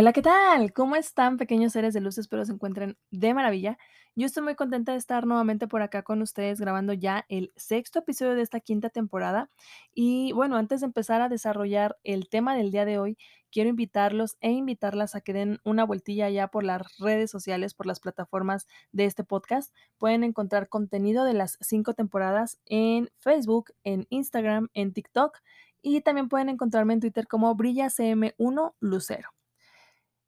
Hola, 0.00 0.12
¿qué 0.12 0.22
tal? 0.22 0.72
¿Cómo 0.72 0.94
están, 0.94 1.38
pequeños 1.38 1.72
seres 1.72 1.92
de 1.92 2.00
luz? 2.00 2.18
Espero 2.18 2.44
se 2.44 2.52
encuentren 2.52 2.96
de 3.10 3.34
maravilla. 3.34 3.78
Yo 4.14 4.26
estoy 4.26 4.44
muy 4.44 4.54
contenta 4.54 4.92
de 4.92 4.98
estar 4.98 5.26
nuevamente 5.26 5.66
por 5.66 5.82
acá 5.82 6.04
con 6.04 6.22
ustedes 6.22 6.60
grabando 6.60 6.92
ya 6.92 7.24
el 7.28 7.52
sexto 7.56 7.98
episodio 7.98 8.36
de 8.36 8.42
esta 8.42 8.60
quinta 8.60 8.90
temporada. 8.90 9.50
Y 9.92 10.30
bueno, 10.34 10.56
antes 10.56 10.82
de 10.82 10.86
empezar 10.86 11.20
a 11.20 11.28
desarrollar 11.28 11.96
el 12.04 12.28
tema 12.28 12.54
del 12.54 12.70
día 12.70 12.84
de 12.84 13.00
hoy, 13.00 13.18
quiero 13.50 13.70
invitarlos 13.70 14.36
e 14.40 14.52
invitarlas 14.52 15.16
a 15.16 15.20
que 15.20 15.32
den 15.32 15.58
una 15.64 15.82
vueltilla 15.82 16.30
ya 16.30 16.46
por 16.46 16.62
las 16.62 16.96
redes 16.98 17.32
sociales, 17.32 17.74
por 17.74 17.86
las 17.86 17.98
plataformas 17.98 18.68
de 18.92 19.04
este 19.04 19.24
podcast. 19.24 19.74
Pueden 19.98 20.22
encontrar 20.22 20.68
contenido 20.68 21.24
de 21.24 21.34
las 21.34 21.58
cinco 21.60 21.94
temporadas 21.94 22.60
en 22.66 23.10
Facebook, 23.18 23.72
en 23.82 24.06
Instagram, 24.10 24.68
en 24.74 24.92
TikTok 24.92 25.38
y 25.82 26.02
también 26.02 26.28
pueden 26.28 26.50
encontrarme 26.50 26.92
en 26.92 27.00
Twitter 27.00 27.26
como 27.26 27.52
BrillaCM1 27.56 28.74
Lucero. 28.78 29.37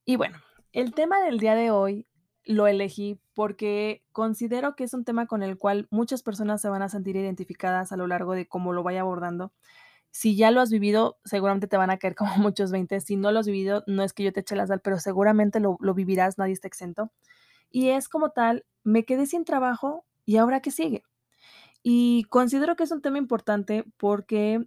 Y 0.05 0.17
bueno, 0.17 0.39
el 0.73 0.95
tema 0.95 1.21
del 1.21 1.39
día 1.39 1.55
de 1.55 1.71
hoy 1.71 2.07
lo 2.45 2.67
elegí 2.67 3.21
porque 3.35 4.03
considero 4.13 4.75
que 4.75 4.85
es 4.85 4.95
un 4.95 5.05
tema 5.05 5.27
con 5.27 5.43
el 5.43 5.59
cual 5.59 5.87
muchas 5.91 6.23
personas 6.23 6.61
se 6.61 6.69
van 6.69 6.83
a 6.83 6.89
sentir 6.89 7.17
identificadas 7.17 7.93
a 7.93 7.97
lo 7.97 8.07
largo 8.07 8.33
de 8.33 8.49
cómo 8.49 8.73
lo 8.73 8.83
vaya 8.83 9.03
abordando. 9.03 9.53
Si 10.11 10.37
ya 10.37 10.51
lo 10.51 10.61
has 10.61 10.71
vivido, 10.71 11.19
seguramente 11.25 11.69
te 11.69 11.77
van 11.77 11.91
a 11.91 11.99
caer 11.99 12.15
como 12.17 12.37
muchos 12.37 12.73
20. 12.73 13.01
Si 13.01 13.17
no 13.17 13.31
lo 13.33 13.41
has 13.41 13.47
vivido, 13.47 13.85
no 13.87 14.03
es 14.03 14.13
que 14.13 14.25
yo 14.25 14.33
te 14.33 14.41
eche 14.41 14.57
las 14.57 14.69
sal, 14.69 14.81
pero 14.81 14.99
seguramente 14.99 15.61
lo, 15.61 15.77
lo 15.81 15.95
vivirás, 15.95 16.39
nadie 16.39 16.55
está 16.55 16.69
exento. 16.69 17.13
Y 17.71 17.91
es 17.91 18.09
como 18.09 18.31
tal, 18.31 18.65
me 18.83 19.05
quedé 19.05 19.27
sin 19.27 19.45
trabajo 19.45 20.05
y 20.25 20.37
ahora 20.37 20.61
qué 20.61 20.71
sigue. 20.71 21.05
Y 21.83 22.25
considero 22.25 22.77
que 22.77 22.85
es 22.85 22.91
un 22.91 23.03
tema 23.03 23.19
importante 23.19 23.85
porque 23.97 24.67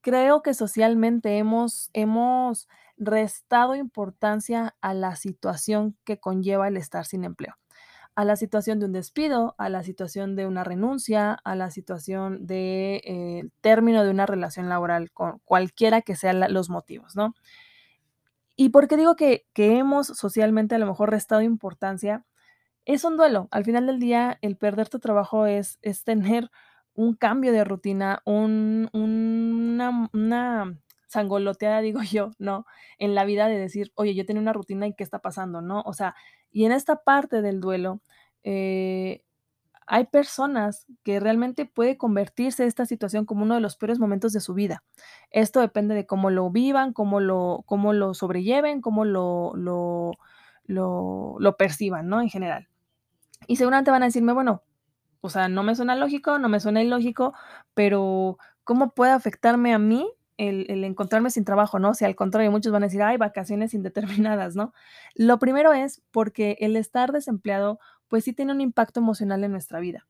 creo 0.00 0.42
que 0.42 0.54
socialmente 0.54 1.38
hemos, 1.38 1.90
hemos 1.92 2.68
restado 3.04 3.74
importancia 3.74 4.76
a 4.80 4.94
la 4.94 5.16
situación 5.16 5.96
que 6.04 6.18
conlleva 6.18 6.68
el 6.68 6.76
estar 6.76 7.04
sin 7.04 7.24
empleo, 7.24 7.54
a 8.14 8.24
la 8.24 8.36
situación 8.36 8.78
de 8.78 8.86
un 8.86 8.92
despido, 8.92 9.54
a 9.58 9.68
la 9.68 9.82
situación 9.82 10.36
de 10.36 10.46
una 10.46 10.64
renuncia, 10.64 11.32
a 11.44 11.54
la 11.56 11.70
situación 11.70 12.46
de 12.46 13.02
eh, 13.04 13.48
término 13.60 14.04
de 14.04 14.10
una 14.10 14.26
relación 14.26 14.68
laboral, 14.68 15.10
con 15.12 15.40
cualquiera 15.44 16.02
que 16.02 16.16
sean 16.16 16.40
los 16.52 16.70
motivos, 16.70 17.16
¿no? 17.16 17.34
¿Y 18.56 18.68
por 18.68 18.86
qué 18.86 18.96
digo 18.96 19.16
que, 19.16 19.46
que 19.54 19.78
hemos 19.78 20.06
socialmente 20.06 20.74
a 20.74 20.78
lo 20.78 20.86
mejor 20.86 21.10
restado 21.10 21.40
importancia? 21.40 22.24
Es 22.84 23.04
un 23.04 23.16
duelo. 23.16 23.48
Al 23.50 23.64
final 23.64 23.86
del 23.86 23.98
día, 23.98 24.38
el 24.42 24.56
perder 24.56 24.88
tu 24.88 24.98
trabajo 24.98 25.46
es, 25.46 25.78
es 25.82 26.04
tener 26.04 26.50
un 26.94 27.14
cambio 27.14 27.52
de 27.52 27.64
rutina, 27.64 28.20
un, 28.24 28.90
una, 28.92 30.08
una 30.12 30.78
sangoloteada, 31.12 31.80
digo 31.80 32.00
yo, 32.10 32.32
¿no? 32.38 32.66
En 32.98 33.14
la 33.14 33.24
vida 33.24 33.48
de 33.48 33.58
decir, 33.58 33.92
oye, 33.94 34.14
yo 34.14 34.26
tenía 34.26 34.42
una 34.42 34.52
rutina 34.52 34.86
y 34.86 34.94
qué 34.94 35.04
está 35.04 35.20
pasando, 35.20 35.60
¿no? 35.60 35.82
O 35.82 35.92
sea, 35.92 36.14
y 36.50 36.64
en 36.64 36.72
esta 36.72 36.96
parte 36.96 37.42
del 37.42 37.60
duelo, 37.60 38.00
eh, 38.42 39.22
hay 39.86 40.06
personas 40.06 40.86
que 41.02 41.20
realmente 41.20 41.66
puede 41.66 41.98
convertirse 41.98 42.64
esta 42.64 42.86
situación 42.86 43.26
como 43.26 43.42
uno 43.42 43.56
de 43.56 43.60
los 43.60 43.76
peores 43.76 43.98
momentos 43.98 44.32
de 44.32 44.40
su 44.40 44.54
vida. 44.54 44.82
Esto 45.30 45.60
depende 45.60 45.94
de 45.94 46.06
cómo 46.06 46.30
lo 46.30 46.50
vivan, 46.50 46.92
cómo 46.92 47.20
lo, 47.20 47.62
cómo 47.66 47.92
lo 47.92 48.14
sobrelleven, 48.14 48.80
cómo 48.80 49.04
lo, 49.04 49.52
lo, 49.54 50.12
lo, 50.64 51.36
lo 51.38 51.56
perciban, 51.56 52.08
¿no? 52.08 52.20
En 52.20 52.30
general. 52.30 52.68
Y 53.46 53.56
seguramente 53.56 53.90
van 53.90 54.02
a 54.02 54.06
decirme, 54.06 54.32
bueno, 54.32 54.62
o 55.20 55.30
sea, 55.30 55.48
no 55.48 55.62
me 55.62 55.74
suena 55.74 55.96
lógico, 55.96 56.38
no 56.38 56.48
me 56.48 56.60
suena 56.60 56.82
ilógico, 56.82 57.34
pero 57.74 58.38
¿cómo 58.64 58.90
puede 58.90 59.12
afectarme 59.12 59.74
a 59.74 59.78
mí 59.78 60.08
el, 60.48 60.84
encontrarme 60.84 61.30
sin 61.30 61.44
trabajo, 61.44 61.78
¿no? 61.78 61.90
O 61.90 61.94
sea, 61.94 62.08
al 62.08 62.16
contrario, 62.16 62.50
muchos 62.50 62.72
van 62.72 62.82
a 62.82 62.86
decir, 62.86 63.02
hay 63.02 63.16
vacaciones 63.16 63.74
indeterminadas, 63.74 64.56
¿no? 64.56 64.72
Lo 65.14 65.38
primero 65.38 65.72
es 65.72 66.02
porque 66.10 66.56
el 66.60 66.76
estar 66.76 67.12
desempleado, 67.12 67.78
pues 68.08 68.24
sí 68.24 68.32
tiene 68.32 68.52
un 68.52 68.60
impacto 68.60 69.00
emocional 69.00 69.44
en 69.44 69.52
nuestra 69.52 69.80
vida. 69.80 70.06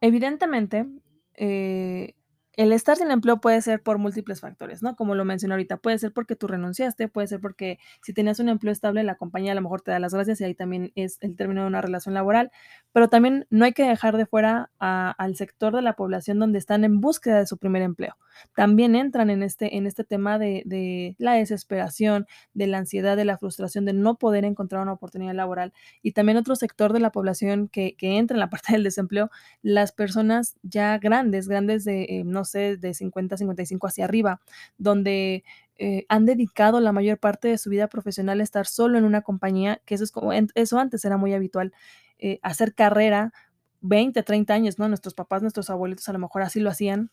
Evidentemente, 0.00 0.86
eh, 1.34 2.14
el 2.60 2.74
estar 2.74 2.94
sin 2.94 3.10
empleo 3.10 3.40
puede 3.40 3.62
ser 3.62 3.82
por 3.82 3.96
múltiples 3.96 4.40
factores, 4.42 4.82
¿no? 4.82 4.94
Como 4.94 5.14
lo 5.14 5.24
mencioné 5.24 5.54
ahorita, 5.54 5.78
puede 5.78 5.98
ser 5.98 6.12
porque 6.12 6.36
tú 6.36 6.46
renunciaste, 6.46 7.08
puede 7.08 7.26
ser 7.26 7.40
porque 7.40 7.78
si 8.02 8.12
tenías 8.12 8.38
un 8.38 8.50
empleo 8.50 8.70
estable, 8.70 9.02
la 9.02 9.14
compañía 9.14 9.52
a 9.52 9.54
lo 9.54 9.62
mejor 9.62 9.80
te 9.80 9.92
da 9.92 9.98
las 9.98 10.12
gracias 10.12 10.42
y 10.42 10.44
ahí 10.44 10.54
también 10.54 10.92
es 10.94 11.16
el 11.22 11.36
término 11.36 11.62
de 11.62 11.68
una 11.68 11.80
relación 11.80 12.12
laboral, 12.12 12.50
pero 12.92 13.08
también 13.08 13.46
no 13.48 13.64
hay 13.64 13.72
que 13.72 13.84
dejar 13.84 14.18
de 14.18 14.26
fuera 14.26 14.70
al 14.78 15.36
sector 15.36 15.74
de 15.74 15.80
la 15.80 15.94
población 15.94 16.38
donde 16.38 16.58
están 16.58 16.84
en 16.84 17.00
búsqueda 17.00 17.38
de 17.38 17.46
su 17.46 17.56
primer 17.56 17.80
empleo. 17.80 18.18
También 18.54 18.94
entran 18.94 19.30
en 19.30 19.42
este, 19.42 19.78
en 19.78 19.86
este 19.86 20.04
tema 20.04 20.38
de, 20.38 21.14
la 21.16 21.32
desesperación, 21.32 22.26
de 22.52 22.66
la 22.66 22.76
ansiedad, 22.76 23.16
de 23.16 23.24
la 23.24 23.38
frustración 23.38 23.86
de 23.86 23.94
no 23.94 24.16
poder 24.16 24.44
encontrar 24.44 24.82
una 24.82 24.92
oportunidad 24.92 25.34
laboral 25.34 25.72
y 26.02 26.12
también 26.12 26.36
otro 26.36 26.56
sector 26.56 26.92
de 26.92 27.00
la 27.00 27.10
población 27.10 27.68
que, 27.68 27.96
que 27.96 28.18
entra 28.18 28.34
en 28.34 28.40
la 28.40 28.50
parte 28.50 28.72
del 28.72 28.84
desempleo, 28.84 29.30
las 29.62 29.92
personas 29.92 30.56
ya 30.62 30.98
grandes, 30.98 31.48
grandes 31.48 31.84
de, 31.84 32.02
eh, 32.02 32.22
no 32.24 32.44
de 32.58 32.94
50, 32.94 33.36
55 33.36 33.86
hacia 33.86 34.04
arriba, 34.04 34.40
donde 34.78 35.44
eh, 35.76 36.04
han 36.08 36.26
dedicado 36.26 36.80
la 36.80 36.92
mayor 36.92 37.18
parte 37.18 37.48
de 37.48 37.58
su 37.58 37.70
vida 37.70 37.88
profesional 37.88 38.40
a 38.40 38.42
estar 38.42 38.66
solo 38.66 38.98
en 38.98 39.04
una 39.04 39.22
compañía, 39.22 39.80
que 39.84 39.94
eso 39.94 40.04
es 40.04 40.12
como, 40.12 40.32
eso 40.32 40.78
antes 40.78 41.04
era 41.04 41.16
muy 41.16 41.32
habitual, 41.32 41.72
eh, 42.18 42.38
hacer 42.42 42.74
carrera 42.74 43.32
20, 43.80 44.22
30 44.22 44.52
años, 44.52 44.78
¿no? 44.78 44.88
Nuestros 44.88 45.14
papás, 45.14 45.42
nuestros 45.42 45.70
abuelitos 45.70 46.08
a 46.08 46.12
lo 46.12 46.18
mejor 46.18 46.42
así 46.42 46.60
lo 46.60 46.70
hacían. 46.70 47.10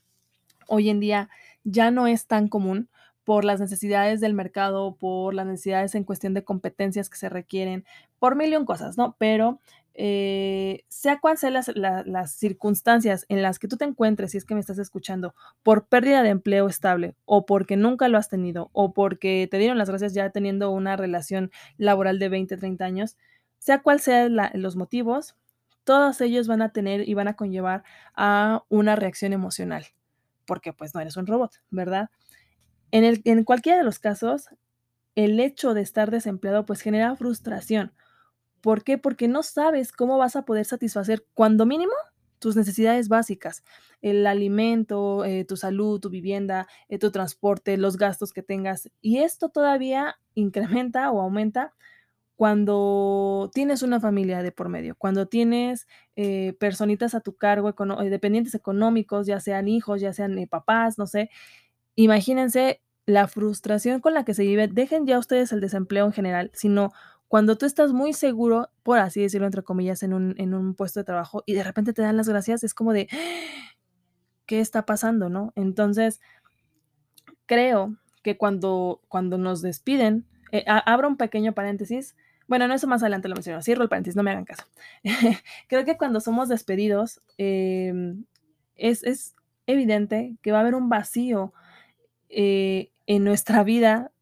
Hoy 0.68 0.90
en 0.90 1.00
día 1.00 1.30
ya 1.64 1.92
no 1.92 2.08
es 2.08 2.28
tan 2.28 2.50
común 2.50 2.90
por 3.24 3.46
las 3.46 3.60
necesidades 3.60 4.22
del 4.22 4.34
mercado, 4.34 4.96
por 4.96 5.34
las 5.34 5.46
necesidades 5.46 5.96
en 5.96 6.04
cuestión 6.04 6.34
de 6.34 6.44
competencias 6.44 7.10
que 7.10 7.18
se 7.18 7.30
requieren, 7.30 7.86
por 8.20 8.36
mil 8.36 8.52
y 8.52 8.56
un 8.56 8.66
cosas, 8.66 8.98
¿no? 8.98 9.16
Pero 9.20 9.60
eh, 10.00 10.84
sea 10.90 11.20
cual 11.20 11.40
sean 11.40 11.54
las, 11.54 11.76
la, 11.76 12.04
las, 12.06 12.36
circunstancias 12.36 13.26
en 13.30 13.42
las 13.42 13.58
que 13.58 13.68
tú 13.68 13.78
te 13.78 13.86
encuentres, 13.86 14.32
si 14.32 14.38
es 14.38 14.46
que 14.46 14.54
me 14.54 14.60
estás 14.60 14.78
escuchando, 14.78 15.34
por 15.64 15.88
pérdida 15.88 16.22
de 16.22 16.30
empleo 16.30 16.68
estable 16.68 17.16
o 17.26 17.48
porque 17.48 17.78
nunca 17.78 18.08
lo 18.08 18.20
has 18.20 18.30
tenido 18.30 18.70
o 18.74 18.94
porque 18.94 19.48
te 19.50 19.58
dieron 19.58 19.80
las 19.80 19.90
gracias 19.90 20.14
ya 20.14 20.30
teniendo 20.30 20.70
una 20.70 20.98
relación 20.98 21.50
laboral 21.78 22.20
de 22.20 22.30
20, 22.30 22.58
30 22.58 22.86
años, 22.86 23.18
sea 23.58 23.82
cual 23.82 24.00
sean 24.00 24.38
los 24.54 24.76
motivos, 24.76 25.36
todos 25.84 26.22
ellos 26.22 26.48
van 26.48 26.62
a 26.62 26.70
tener 26.70 27.10
y 27.10 27.16
van 27.16 27.28
a 27.28 27.36
conllevar 27.36 27.84
a 28.16 28.64
una 28.70 28.96
reacción 28.96 29.34
emocional, 29.34 29.88
porque 30.46 30.74
pues 30.74 30.94
no 30.94 31.02
eres 31.02 31.18
un 31.18 31.26
robot, 31.26 31.54
¿verdad? 31.72 32.12
En, 32.92 33.04
el, 33.04 33.24
en 33.26 33.44
cualquiera 33.44 33.80
de 33.80 33.84
los 33.84 33.98
casos, 33.98 34.50
el 35.16 35.40
hecho 35.40 35.74
de 35.74 35.82
estar 35.82 36.12
desempleado 36.12 36.68
pues 36.68 36.82
genera 36.82 37.16
frustración 37.16 37.94
¿Por 38.68 38.84
qué? 38.84 38.98
Porque 38.98 39.30
no 39.30 39.44
sabes 39.44 39.94
cómo 39.94 40.18
vas 40.18 40.36
a 40.36 40.42
poder 40.44 40.66
satisfacer, 40.66 41.26
cuando 41.34 41.66
mínimo, 41.66 41.94
tus 42.38 42.58
necesidades 42.58 43.08
básicas, 43.08 43.64
el 44.02 44.28
alimento, 44.28 45.24
eh, 45.24 45.46
tu 45.46 45.56
salud, 45.56 46.02
tu 46.02 46.10
vivienda, 46.10 46.68
eh, 46.90 47.00
tu 47.00 47.10
transporte, 47.10 47.78
los 47.78 47.96
gastos 47.96 48.34
que 48.34 48.44
tengas. 48.44 48.92
Y 49.00 49.20
esto 49.20 49.48
todavía 49.48 50.18
incrementa 50.36 51.10
o 51.12 51.22
aumenta 51.22 51.76
cuando 52.36 53.50
tienes 53.54 53.84
una 53.84 54.02
familia 54.02 54.44
de 54.44 54.52
por 54.52 54.68
medio, 54.68 54.96
cuando 54.98 55.30
tienes 55.30 55.88
eh, 56.18 56.54
personitas 56.60 57.16
a 57.16 57.22
tu 57.22 57.38
cargo, 57.38 57.74
dependientes 58.10 58.54
económicos, 58.54 59.28
ya 59.28 59.40
sean 59.40 59.70
hijos, 59.70 60.02
ya 60.02 60.12
sean 60.12 60.46
papás, 60.50 60.98
no 60.98 61.08
sé. 61.08 61.30
Imagínense 61.96 62.82
la 63.06 63.30
frustración 63.30 64.02
con 64.02 64.14
la 64.14 64.26
que 64.26 64.34
se 64.34 64.44
vive. 64.44 64.68
Dejen 64.68 65.08
ya 65.08 65.18
ustedes 65.20 65.54
el 65.54 65.62
desempleo 65.62 66.06
en 66.06 66.12
general, 66.12 66.52
sino 66.54 66.92
cuando 67.28 67.58
tú 67.58 67.66
estás 67.66 67.92
muy 67.92 68.14
seguro, 68.14 68.70
por 68.84 69.00
así 69.00 69.22
decirlo, 69.22 69.48
entre 69.48 69.64
comillas, 69.64 70.04
en 70.04 70.14
un, 70.14 70.36
en 70.38 70.54
un 70.54 70.76
puesto 70.76 71.00
de 71.00 71.04
trabajo 71.04 71.44
y 71.46 71.54
de 71.54 71.64
repente 71.64 71.94
te 71.94 72.02
dan 72.02 72.18
las 72.18 72.30
gracias, 72.30 72.64
es 72.64 72.74
como 72.74 72.94
de, 72.94 73.08
¿qué 74.46 74.60
está 74.60 74.86
pasando, 74.86 75.30
no? 75.30 75.52
Entonces, 75.56 76.22
creo 77.46 77.96
que 78.24 78.38
cuando, 78.38 79.02
cuando 79.08 79.38
nos 79.38 79.62
despiden, 79.62 80.26
eh, 80.52 80.64
abro 80.68 81.10
un 81.10 81.18
pequeño 81.18 81.54
paréntesis, 81.54 82.16
bueno, 82.48 82.68
no, 82.68 82.74
eso 82.74 82.88
más 82.88 83.04
adelante 83.04 83.28
lo 83.28 83.36
menciono, 83.36 83.62
cierro 83.62 83.84
el 83.84 83.90
paréntesis, 83.90 84.16
no 84.16 84.24
me 84.24 84.32
hagan 84.32 84.46
caso. 84.46 84.64
creo 85.68 85.84
que 85.84 85.98
cuando 85.98 86.22
somos 86.22 86.48
despedidos, 86.48 87.22
eh, 87.38 88.16
es, 88.76 89.04
es, 89.04 89.34
evidente 89.70 90.38
que 90.42 90.54
va 90.54 90.60
a 90.60 90.62
haber 90.62 90.76
un 90.76 90.88
vacío 90.88 91.54
eh, 92.30 92.90
en 93.06 93.26
nuestra 93.26 93.66
vida 93.66 94.14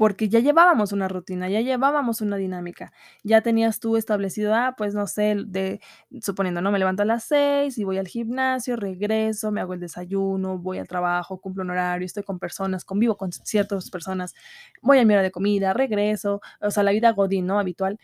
porque 0.00 0.30
ya 0.30 0.40
llevábamos 0.40 0.92
una 0.92 1.08
rutina, 1.08 1.50
ya 1.50 1.60
llevábamos 1.60 2.22
una 2.22 2.38
dinámica, 2.38 2.90
ya 3.22 3.42
tenías 3.42 3.80
tú 3.80 3.98
establecido, 3.98 4.54
ah, 4.54 4.74
pues 4.78 4.94
no 4.94 5.06
sé, 5.06 5.36
de 5.46 5.82
suponiendo, 6.22 6.62
¿no? 6.62 6.70
Me 6.72 6.78
levanto 6.78 7.02
a 7.02 7.04
las 7.04 7.24
6 7.24 7.76
y 7.76 7.84
voy 7.84 7.98
al 7.98 8.08
gimnasio, 8.08 8.76
regreso, 8.76 9.50
me 9.52 9.60
hago 9.60 9.74
el 9.74 9.80
desayuno, 9.80 10.56
voy 10.56 10.78
al 10.78 10.88
trabajo, 10.88 11.38
cumplo 11.38 11.64
un 11.64 11.70
horario, 11.72 12.06
estoy 12.06 12.22
con 12.22 12.38
personas, 12.38 12.86
convivo 12.86 13.18
con 13.18 13.30
ciertas 13.30 13.90
personas, 13.90 14.34
voy 14.80 15.00
a 15.00 15.04
mi 15.04 15.12
hora 15.12 15.22
de 15.22 15.30
comida, 15.30 15.74
regreso, 15.74 16.40
o 16.62 16.70
sea, 16.70 16.82
la 16.82 16.92
vida 16.92 17.12
godín, 17.12 17.44
¿no? 17.44 17.58
Habitual. 17.58 17.98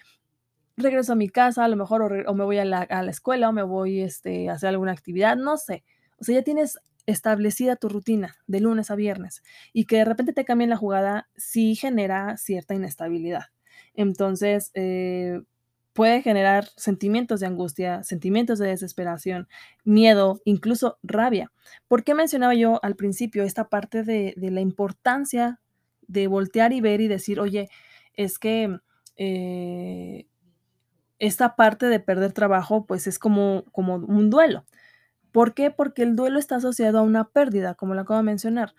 Regreso 0.76 1.14
a 1.14 1.16
mi 1.16 1.30
casa, 1.30 1.64
a 1.64 1.68
lo 1.68 1.76
mejor, 1.76 2.26
o 2.26 2.34
me 2.34 2.44
voy 2.44 2.58
a 2.58 2.66
la, 2.66 2.80
a 2.82 3.02
la 3.02 3.10
escuela, 3.10 3.48
o 3.48 3.52
me 3.54 3.62
voy 3.62 4.02
este, 4.02 4.50
a 4.50 4.52
hacer 4.52 4.68
alguna 4.68 4.92
actividad, 4.92 5.38
no 5.38 5.56
sé. 5.56 5.82
O 6.18 6.24
sea, 6.24 6.34
ya 6.34 6.42
tienes 6.42 6.78
establecida 7.06 7.76
tu 7.76 7.88
rutina 7.88 8.36
de 8.46 8.60
lunes 8.60 8.90
a 8.90 8.96
viernes 8.96 9.42
y 9.72 9.84
que 9.86 9.96
de 9.98 10.04
repente 10.04 10.32
te 10.32 10.44
cambien 10.44 10.70
la 10.70 10.76
jugada, 10.76 11.28
sí 11.36 11.76
genera 11.76 12.36
cierta 12.36 12.74
inestabilidad. 12.74 13.44
Entonces, 13.94 14.70
eh, 14.74 15.40
puede 15.92 16.20
generar 16.22 16.68
sentimientos 16.76 17.40
de 17.40 17.46
angustia, 17.46 18.02
sentimientos 18.04 18.58
de 18.58 18.68
desesperación, 18.68 19.48
miedo, 19.84 20.40
incluso 20.44 20.98
rabia. 21.02 21.52
¿Por 21.88 22.04
qué 22.04 22.14
mencionaba 22.14 22.54
yo 22.54 22.78
al 22.84 22.96
principio 22.96 23.44
esta 23.44 23.68
parte 23.68 24.02
de, 24.02 24.34
de 24.36 24.50
la 24.50 24.60
importancia 24.60 25.60
de 26.06 26.26
voltear 26.26 26.72
y 26.72 26.80
ver 26.80 27.00
y 27.00 27.08
decir, 27.08 27.40
oye, 27.40 27.68
es 28.14 28.38
que 28.38 28.78
eh, 29.16 30.26
esta 31.18 31.56
parte 31.56 31.86
de 31.86 32.00
perder 32.00 32.32
trabajo, 32.32 32.86
pues 32.86 33.06
es 33.06 33.18
como, 33.18 33.64
como 33.72 33.96
un 33.96 34.30
duelo. 34.30 34.64
¿Por 35.36 35.52
qué? 35.52 35.70
Porque 35.70 36.02
el 36.02 36.16
duelo 36.16 36.38
está 36.38 36.56
asociado 36.56 36.98
a 36.98 37.02
una 37.02 37.28
pérdida, 37.28 37.74
como 37.74 37.92
lo 37.92 38.00
acabo 38.00 38.16
de 38.16 38.24
mencionar. 38.24 38.74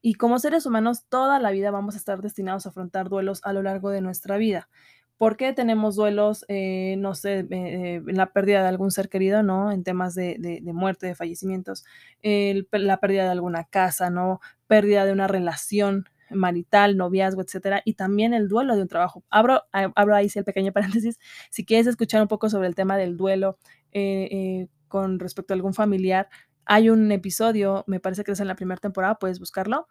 Y 0.00 0.14
como 0.14 0.38
seres 0.38 0.64
humanos, 0.64 1.04
toda 1.06 1.38
la 1.38 1.50
vida 1.50 1.70
vamos 1.70 1.96
a 1.96 1.98
estar 1.98 2.22
destinados 2.22 2.64
a 2.64 2.70
afrontar 2.70 3.10
duelos 3.10 3.42
a 3.44 3.52
lo 3.52 3.60
largo 3.60 3.90
de 3.90 4.00
nuestra 4.00 4.38
vida. 4.38 4.70
¿Por 5.18 5.36
qué 5.36 5.52
tenemos 5.52 5.96
duelos, 5.96 6.46
eh, 6.48 6.94
no 6.96 7.14
sé, 7.14 7.40
eh, 7.40 7.46
eh, 7.50 8.02
en 8.06 8.16
la 8.16 8.32
pérdida 8.32 8.62
de 8.62 8.68
algún 8.68 8.90
ser 8.90 9.10
querido, 9.10 9.42
¿no? 9.42 9.70
En 9.70 9.84
temas 9.84 10.14
de, 10.14 10.62
muerte, 10.72 11.08
de 11.08 11.14
fallecimientos, 11.14 11.84
la 12.22 13.00
pérdida 13.00 13.24
de 13.24 13.30
alguna 13.32 13.64
casa, 13.64 14.08
¿no? 14.08 14.40
Pérdida 14.66 15.04
de 15.04 15.12
una 15.12 15.28
relación 15.28 16.06
marital, 16.30 16.96
noviazgo, 16.96 17.42
etcétera, 17.42 17.82
y 17.84 17.94
también 17.94 18.32
el 18.32 18.48
duelo 18.48 18.76
de 18.76 18.82
un 18.82 18.88
trabajo. 18.88 19.24
Abro, 19.28 19.64
abro 19.72 20.14
ahí 20.14 20.30
el 20.34 20.44
pequeño 20.44 20.72
paréntesis. 21.02 21.18
Si 21.50 21.66
quieres 21.66 21.86
escuchar 21.86 22.22
un 22.22 22.28
poco 22.28 22.48
sobre 22.48 22.68
el 22.68 22.74
tema 22.74 22.96
del 22.96 23.18
duelo 23.18 23.58
eh, 23.92 24.28
eh, 24.30 24.68
con 24.88 25.18
respecto 25.18 25.52
a 25.52 25.56
algún 25.56 25.74
familiar, 25.74 26.28
hay 26.68 26.90
un 26.90 27.10
episodio, 27.12 27.82
me 27.86 27.98
parece 27.98 28.24
que 28.24 28.32
es 28.32 28.40
en 28.40 28.46
la 28.46 28.54
primera 28.54 28.78
temporada, 28.78 29.18
puedes 29.18 29.40
buscarlo. 29.40 29.88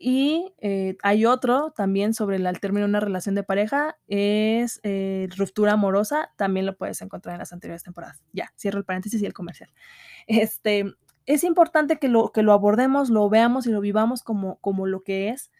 Y 0.00 0.54
eh, 0.58 0.96
hay 1.02 1.26
otro 1.26 1.72
también 1.76 2.14
sobre 2.14 2.36
el 2.36 2.60
término 2.60 2.86
de 2.86 2.90
una 2.90 3.00
relación 3.00 3.34
de 3.34 3.42
pareja, 3.42 3.98
es 4.06 4.80
eh, 4.82 5.28
ruptura 5.36 5.72
amorosa, 5.72 6.30
también 6.36 6.66
lo 6.66 6.76
puedes 6.76 7.02
encontrar 7.02 7.34
en 7.34 7.40
las 7.40 7.52
anteriores 7.52 7.82
temporadas. 7.82 8.22
Ya, 8.32 8.52
cierro 8.56 8.78
el 8.78 8.84
paréntesis 8.84 9.22
y 9.22 9.26
el 9.26 9.32
comercial. 9.32 9.72
Este, 10.26 10.84
es 11.26 11.42
importante 11.42 11.98
que 11.98 12.08
lo, 12.08 12.32
que 12.32 12.42
lo 12.42 12.52
abordemos, 12.52 13.10
lo 13.10 13.28
veamos 13.28 13.66
y 13.66 13.70
lo 13.70 13.80
vivamos 13.80 14.22
como, 14.22 14.58
como 14.60 14.86
lo 14.86 15.02
que 15.02 15.30
es, 15.30 15.50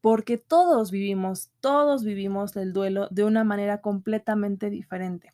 porque 0.00 0.38
todos 0.38 0.90
vivimos, 0.90 1.50
todos 1.60 2.04
vivimos 2.04 2.56
el 2.56 2.72
duelo 2.72 3.08
de 3.10 3.24
una 3.24 3.44
manera 3.44 3.80
completamente 3.80 4.70
diferente. 4.70 5.32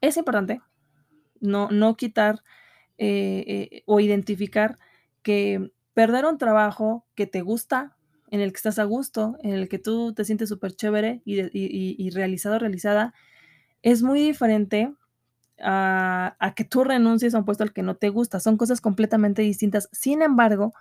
Es 0.00 0.16
importante 0.16 0.60
no, 1.40 1.70
no 1.70 1.96
quitar 1.96 2.42
eh, 2.98 3.44
eh, 3.72 3.82
o 3.86 4.00
identificar 4.00 4.78
que 5.22 5.72
perder 5.94 6.26
un 6.26 6.38
trabajo 6.38 7.06
que 7.14 7.26
te 7.26 7.42
gusta, 7.42 7.96
en 8.30 8.40
el 8.40 8.52
que 8.52 8.56
estás 8.56 8.78
a 8.78 8.84
gusto, 8.84 9.36
en 9.42 9.52
el 9.54 9.68
que 9.68 9.78
tú 9.78 10.14
te 10.14 10.24
sientes 10.24 10.48
súper 10.48 10.74
chévere 10.74 11.22
y, 11.24 11.40
y- 11.42 11.96
y 11.98 12.10
realizado, 12.10 12.58
realizada, 12.58 13.14
es 13.82 14.02
muy 14.02 14.20
diferente 14.20 14.94
a, 15.60 16.36
a 16.40 16.54
que 16.54 16.64
tú 16.64 16.84
renuncies 16.84 17.34
a 17.34 17.38
un 17.38 17.44
puesto 17.44 17.64
al 17.64 17.72
que 17.72 17.82
no 17.82 17.96
te 17.96 18.08
gusta. 18.10 18.40
Son 18.40 18.56
cosas 18.56 18.80
completamente 18.80 19.42
distintas. 19.42 19.88
Sin 19.92 20.22
embargo, 20.22 20.72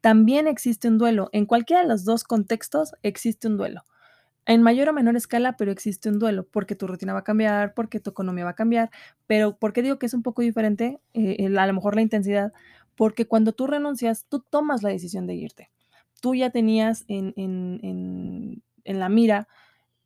también 0.00 0.48
existe 0.48 0.88
un 0.88 0.98
duelo. 0.98 1.28
En 1.32 1.46
cualquiera 1.46 1.82
de 1.82 1.88
los 1.88 2.04
dos 2.04 2.24
contextos 2.24 2.94
existe 3.02 3.48
un 3.48 3.56
duelo. 3.58 3.84
En 4.46 4.60
mayor 4.62 4.88
o 4.88 4.92
menor 4.92 5.14
escala, 5.16 5.56
pero 5.56 5.70
existe 5.70 6.08
un 6.08 6.18
duelo, 6.18 6.46
porque 6.50 6.74
tu 6.74 6.86
rutina 6.88 7.12
va 7.12 7.20
a 7.20 7.24
cambiar, 7.24 7.74
porque 7.74 8.00
tu 8.00 8.10
economía 8.10 8.44
va 8.44 8.50
a 8.50 8.54
cambiar, 8.54 8.90
pero 9.26 9.56
¿por 9.56 9.72
qué 9.72 9.82
digo 9.82 9.98
que 9.98 10.06
es 10.06 10.14
un 10.14 10.22
poco 10.22 10.42
diferente? 10.42 11.00
Eh, 11.14 11.46
a 11.56 11.66
lo 11.66 11.72
mejor 11.74 11.94
la 11.94 12.02
intensidad, 12.02 12.52
porque 12.96 13.26
cuando 13.26 13.52
tú 13.52 13.66
renuncias, 13.68 14.26
tú 14.28 14.40
tomas 14.40 14.82
la 14.82 14.90
decisión 14.90 15.26
de 15.26 15.34
irte. 15.34 15.70
Tú 16.20 16.34
ya 16.34 16.50
tenías 16.50 17.04
en, 17.08 17.32
en- 17.36 17.78
en- 17.82 18.62
en 18.84 18.98
la 18.98 19.08
mira 19.08 19.46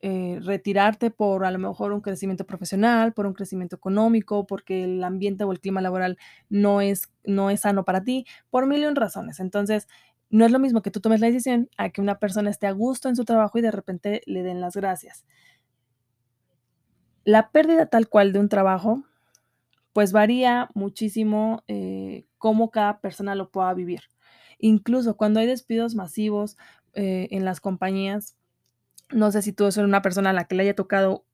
eh, 0.01 0.39
retirarte 0.43 1.11
por 1.11 1.45
a 1.45 1.51
lo 1.51 1.59
mejor 1.59 1.93
un 1.93 2.01
crecimiento 2.03 2.47
profesional, 2.47 3.13
por 3.15 3.27
un 3.27 3.33
crecimiento 3.35 3.77
económico, 3.77 4.47
porque 4.47 4.85
el 4.85 5.03
ambiente 5.05 5.45
o 5.45 5.53
el 5.53 5.61
clima 5.61 5.81
laboral 5.81 6.19
no 6.51 6.81
es, 6.83 7.11
no 7.25 7.51
es 7.51 7.61
sano 7.63 7.85
para 7.85 8.05
ti, 8.05 8.27
por 8.51 8.67
mil 8.67 8.83
y 8.83 8.87
un 8.87 8.97
razones. 8.97 9.41
Entonces, 9.41 9.89
no 10.31 10.45
es 10.45 10.51
lo 10.53 10.59
mismo 10.59 10.83
que 10.83 10.91
tú 10.91 11.01
tomes 11.01 11.21
la 11.21 11.29
decisión 11.29 11.69
a 11.77 11.91
que 11.91 12.01
una 12.01 12.19
persona 12.19 12.51
esté 12.51 12.67
a 12.67 12.73
gusto 12.73 13.09
en 13.09 13.17
su 13.17 13.25
trabajo 13.25 13.59
y 13.59 13.63
de 13.63 13.71
repente 13.71 14.23
le 14.27 14.43
den 14.43 14.61
las 14.61 14.77
gracias. 14.77 15.25
La 17.25 17.51
pérdida 17.51 17.87
tal 17.87 18.09
cual 18.09 18.33
de 18.33 18.39
un 18.39 18.49
trabajo, 18.49 19.05
pues 19.93 20.13
varía 20.13 20.69
muchísimo 20.75 21.65
eh, 21.69 22.27
cómo 22.39 22.71
cada 22.71 23.01
persona 23.01 23.35
lo 23.35 23.51
pueda 23.51 23.73
vivir. 23.75 24.03
Incluso 24.59 25.17
cuando 25.17 25.41
hay 25.41 25.47
despidos 25.47 25.95
masivos 25.95 26.57
eh, 26.95 27.29
en 27.31 27.45
las 27.45 27.61
compañías, 27.61 28.37
no 29.11 29.31
sé 29.31 29.43
si 29.43 29.53
tú 29.53 29.65
eres 29.65 29.77
una 29.79 30.03
persona 30.03 30.31
a 30.31 30.33
la 30.33 30.45
que 30.45 30.55
le 30.55 30.65
haya 30.65 30.75
tocado 30.75 31.25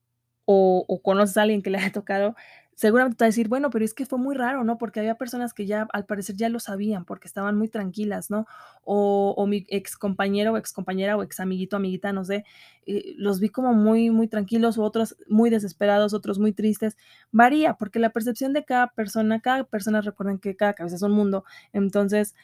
o, 0.45 0.85
o 0.89 1.03
conoces 1.03 1.37
a 1.37 1.43
alguien 1.43 1.63
que 1.63 1.71
le 1.71 1.79
haya 1.79 1.93
tocado, 1.93 2.37
seguramente 2.83 3.17
te 3.17 3.25
va 3.25 3.27
a 3.27 3.29
decir, 3.29 3.47
bueno, 3.47 3.71
pero 3.71 3.85
es 3.85 3.95
que 3.95 4.07
fue 4.07 4.19
muy 4.19 4.35
raro, 4.35 4.65
¿no? 4.65 4.77
Porque 4.77 4.99
había 4.99 5.15
personas 5.15 5.55
que 5.55 5.67
ya 5.67 5.87
al 5.93 6.05
parecer 6.05 6.35
ya 6.35 6.49
lo 6.49 6.59
sabían 6.59 7.05
porque 7.05 7.29
estaban 7.29 7.57
muy 7.57 7.69
tranquilas, 7.69 8.29
¿no? 8.29 8.45
O, 8.83 9.47
mi 9.47 9.65
ex 9.69 9.97
compañero 9.97 10.55
o 10.55 10.57
ex 10.57 10.73
compañera 10.73 11.17
o 11.17 11.23
ex 11.23 11.39
amiguito, 11.39 11.77
amiguita, 11.77 12.13
no 12.13 12.25
sé, 12.25 12.45
eh, 12.87 13.15
los 13.19 13.39
vi 13.39 13.51
como 13.51 13.73
muy, 13.73 14.11
muy 14.11 14.27
tranquilos, 14.27 14.79
o 14.79 14.83
otros 14.83 15.17
muy 15.29 15.49
desesperados, 15.49 16.13
otros 16.13 16.41
muy 16.41 16.53
tristes. 16.53 16.97
Varía 17.31 17.75
porque 17.75 18.01
la 18.01 18.11
percepción 18.11 18.53
de 18.53 18.65
cada 18.65 18.89
persona, 18.89 19.39
cada 19.41 19.63
persona, 19.63 20.01
recuerden 20.01 20.41
que 20.41 20.57
cada 20.57 20.75
cabeza 20.75 20.97
es 20.97 21.03
un 21.03 21.13
mundo, 21.13 21.45
entonces 21.73 22.35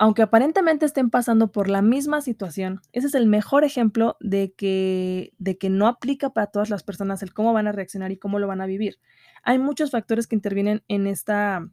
aunque 0.00 0.22
aparentemente 0.22 0.86
estén 0.86 1.10
pasando 1.10 1.50
por 1.50 1.68
la 1.68 1.82
misma 1.82 2.20
situación, 2.20 2.80
ese 2.92 3.08
es 3.08 3.14
el 3.16 3.26
mejor 3.26 3.64
ejemplo 3.64 4.16
de 4.20 4.52
que, 4.56 5.34
de 5.38 5.58
que 5.58 5.70
no 5.70 5.88
aplica 5.88 6.30
para 6.30 6.46
todas 6.46 6.70
las 6.70 6.84
personas 6.84 7.20
el 7.24 7.34
cómo 7.34 7.52
van 7.52 7.66
a 7.66 7.72
reaccionar 7.72 8.12
y 8.12 8.16
cómo 8.16 8.38
lo 8.38 8.46
van 8.46 8.60
a 8.60 8.66
vivir. 8.66 9.00
Hay 9.42 9.58
muchos 9.58 9.90
factores 9.90 10.26
que 10.26 10.36
intervienen 10.36 10.82
en 10.88 11.06
esta, 11.06 11.68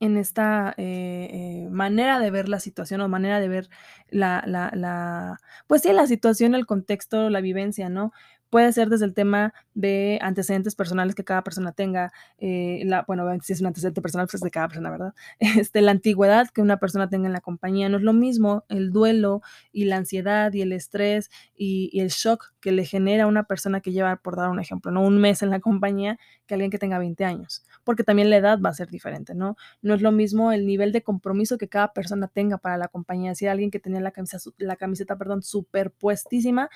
en 0.00 0.16
esta 0.16 0.74
eh, 0.76 1.28
eh, 1.66 1.68
manera 1.70 2.18
de 2.18 2.30
ver 2.30 2.48
la 2.48 2.60
situación 2.60 3.00
o 3.00 3.08
manera 3.08 3.40
de 3.40 3.48
ver 3.48 3.68
la, 4.08 4.42
la, 4.46 4.70
la, 4.74 5.38
pues 5.66 5.82
sí, 5.82 5.92
la 5.92 6.06
situación, 6.06 6.54
el 6.54 6.66
contexto, 6.66 7.30
la 7.30 7.40
vivencia, 7.40 7.88
¿no? 7.88 8.12
Puede 8.52 8.70
ser 8.74 8.90
desde 8.90 9.06
el 9.06 9.14
tema 9.14 9.54
de 9.72 10.18
antecedentes 10.20 10.74
personales 10.74 11.14
que 11.14 11.24
cada 11.24 11.42
persona 11.42 11.72
tenga, 11.72 12.12
eh, 12.36 12.82
la, 12.84 13.02
bueno, 13.06 13.26
si 13.40 13.54
es 13.54 13.62
un 13.62 13.68
antecedente 13.68 14.02
personal, 14.02 14.26
pues 14.26 14.34
es 14.34 14.40
de 14.42 14.50
cada 14.50 14.68
persona, 14.68 14.90
¿verdad? 14.90 15.14
Este, 15.58 15.80
la 15.80 15.92
antigüedad 15.92 16.50
que 16.50 16.60
una 16.60 16.76
persona 16.76 17.08
tenga 17.08 17.28
en 17.28 17.32
la 17.32 17.40
compañía. 17.40 17.88
No 17.88 17.96
es 17.96 18.02
lo 18.02 18.12
mismo 18.12 18.66
el 18.68 18.92
duelo 18.92 19.40
y 19.72 19.86
la 19.86 19.96
ansiedad 19.96 20.52
y 20.52 20.60
el 20.60 20.72
estrés 20.74 21.30
y, 21.56 21.98
el 21.98 22.08
shock 22.10 22.52
que 22.60 22.72
le 22.72 22.84
genera 22.84 23.24
a 23.24 23.26
una 23.26 23.44
persona 23.44 23.80
que 23.80 23.90
lleva, 23.90 24.16
por 24.16 24.36
dar 24.36 24.50
un 24.50 24.60
ejemplo, 24.60 24.90
¿no? 24.90 25.00
Un 25.00 25.16
mes 25.16 25.42
en 25.42 25.48
la 25.48 25.60
compañía 25.60 26.18
que 26.46 26.52
alguien 26.52 26.70
que 26.70 26.78
tenga 26.78 26.98
20 26.98 27.24
años, 27.24 27.64
porque 27.84 28.04
también 28.04 28.28
la 28.28 28.36
edad 28.36 28.60
va 28.60 28.68
a 28.68 28.74
ser 28.74 28.90
diferente, 28.90 29.34
¿no? 29.34 29.56
No 29.80 29.94
es 29.94 30.02
lo 30.02 30.12
mismo 30.12 30.52
el 30.52 30.66
nivel 30.66 30.92
de 30.92 31.02
compromiso 31.02 31.56
que 31.56 31.68
cada 31.68 31.94
persona 31.94 32.28
tenga 32.28 32.58
para 32.58 32.76
la 32.76 32.88
compañía. 32.88 33.34
Si 33.34 33.46
alguien 33.46 33.70
que 33.70 33.80
tenía 33.80 34.00
la 34.02 34.10
camiseta, 34.10 34.50
la 34.58 34.76
camiseta, 34.76 35.16
perdón, 35.16 35.42
superpuestísima, 35.42 36.68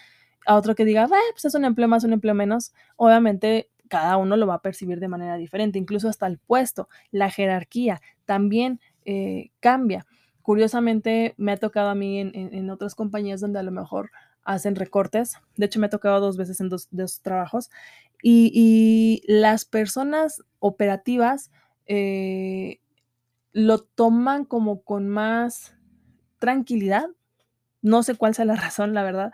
a 0.47 0.57
otro 0.57 0.75
que 0.75 0.85
diga, 0.85 1.05
"Ah, 1.11 1.21
pues 1.33 1.45
es 1.45 1.55
un 1.55 1.65
empleo 1.65 1.89
más, 1.89 2.05
un 2.05 2.13
empleo 2.13 2.35
menos, 2.35 2.73
obviamente 2.97 3.71
cada 3.89 4.17
uno 4.17 4.37
lo 4.37 4.47
va 4.47 4.55
a 4.55 4.63
percibir 4.63 4.99
de 5.01 5.09
manera 5.09 5.37
diferente, 5.37 5.79
incluso 5.79 6.09
hasta 6.09 6.27
el 6.27 6.39
puesto, 6.39 6.89
la 7.13 7.31
jerarquía 7.31 8.01
también 8.25 8.81
eh, 9.05 9.51
cambia. 9.61 10.07
Curiosamente, 10.43 11.35
me 11.39 11.53
ha 11.53 11.57
tocado 11.57 11.89
a 11.91 11.95
mí 11.95 12.19
en, 12.21 12.33
en- 12.35 12.71
otras 12.71 12.95
compañías 12.97 13.41
donde 13.41 13.59
a 13.61 13.63
lo 13.63 13.71
mejor 13.73 14.11
hacen 14.45 14.77
recortes, 14.77 15.37
de 15.57 15.67
hecho 15.67 15.81
me 15.81 15.87
ha 15.87 15.91
tocado 15.91 16.21
dos 16.21 16.37
veces 16.37 16.61
en 16.61 16.69
dos, 16.69 16.89
trabajos, 17.23 17.71
y, 18.23 18.51
y 18.55 19.23
las 19.33 19.65
personas 19.65 20.43
operativas 20.59 21.51
eh, 21.87 22.81
lo 23.53 23.79
toman 23.81 24.45
como 24.45 24.83
con 24.83 25.09
más 25.09 25.75
tranquilidad. 26.39 27.09
No 27.83 28.03
sé 28.03 28.17
cuál 28.17 28.35
sea 28.35 28.45
la 28.45 28.57
razón, 28.57 28.95
la 28.95 29.03
verdad, 29.05 29.33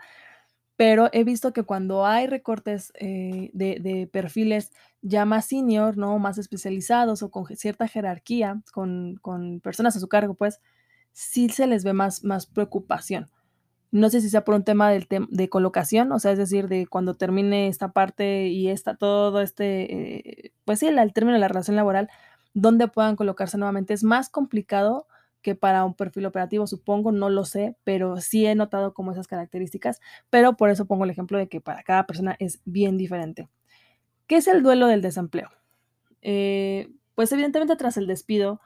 pero 0.75 1.09
he 1.13 1.23
visto 1.23 1.53
que 1.53 1.63
cuando 1.63 2.05
hay 2.05 2.27
recortes 2.27 2.91
eh, 2.99 3.51
de, 3.53 4.09
perfiles 4.11 4.71
ya 5.01 5.25
más 5.25 5.45
senior, 5.45 5.97
¿no? 5.97 6.17
Más 6.19 6.37
especializados 6.37 7.21
o 7.21 7.29
con 7.29 7.45
cierta 7.55 7.87
jerarquía, 7.87 8.61
con, 8.71 9.19
personas 9.63 9.95
a 9.95 9.99
su 9.99 10.07
cargo, 10.07 10.33
pues 10.33 10.59
sí 11.11 11.49
se 11.49 11.67
les 11.67 11.83
ve 11.83 11.93
más, 11.93 12.21
preocupación. 12.53 13.29
No 13.91 14.09
sé 14.09 14.21
si 14.21 14.29
sea 14.29 14.43
por 14.43 14.55
un 14.55 14.63
tema 14.63 14.89
del 14.89 15.07
tem 15.07 15.27
de 15.29 15.49
colocación, 15.49 16.11
o 16.11 16.19
sea, 16.19 16.31
es 16.31 16.39
decir, 16.39 16.67
de 16.67 16.87
cuando 16.87 17.13
termine 17.13 17.67
esta 17.67 17.91
parte 17.91 18.47
y 18.47 18.69
esta 18.69 18.95
todo 18.95 19.39
este, 19.41 20.47
eh, 20.47 20.53
pues 20.65 20.79
sí, 20.79 20.87
el 20.87 21.13
término 21.13 21.35
de 21.35 21.39
la 21.39 21.47
relación 21.47 21.75
laboral, 21.75 22.09
dónde 22.55 22.87
puedan 22.87 23.15
colocarse 23.15 23.57
nuevamente. 23.57 23.93
Es 23.93 24.03
más 24.03 24.29
complicado 24.29 25.07
que 25.43 25.53
para 25.53 25.85
un 25.85 25.93
perfil 25.93 26.25
operativo, 26.25 26.65
supongo, 26.65 27.11
no 27.11 27.29
lo 27.29 27.45
sé, 27.45 27.75
pero 27.83 28.19
sí 28.19 28.47
he 28.47 28.55
notado 28.55 28.93
como 28.95 29.11
esas 29.11 29.27
características, 29.27 30.01
pero 30.31 30.57
por 30.57 30.71
eso 30.71 30.85
pongo 30.85 31.03
el 31.03 31.11
ejemplo 31.11 31.37
de 31.37 31.47
que 31.47 31.61
para 31.61 31.83
cada 31.83 32.07
persona 32.07 32.35
es 32.39 32.61
bien 32.65 32.97
diferente. 32.97 33.49
¿Qué 34.25 34.37
es 34.37 34.47
el 34.47 34.63
duelo 34.63 34.87
del 34.87 35.01
desempleo? 35.01 35.49
Eh, 36.21 36.89
pues 37.13 37.31
evidentemente 37.31 37.75
tras 37.75 37.97
el 37.97 38.07
despido, 38.07 38.61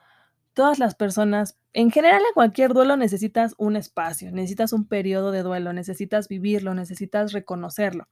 todas 0.53 0.79
las 0.79 0.95
personas, 0.95 1.57
en 1.73 1.91
general 1.91 2.21
en 2.21 2.33
cualquier 2.33 2.73
duelo 2.73 2.95
necesitas 2.95 3.55
un 3.57 3.75
espacio, 3.75 4.31
necesitas 4.31 4.71
un 4.71 4.87
periodo 4.87 5.31
de 5.31 5.43
duelo, 5.43 5.73
necesitas 5.73 6.27
vivirlo, 6.27 6.75
necesitas 6.75 7.33
reconocerlo, 7.33 8.07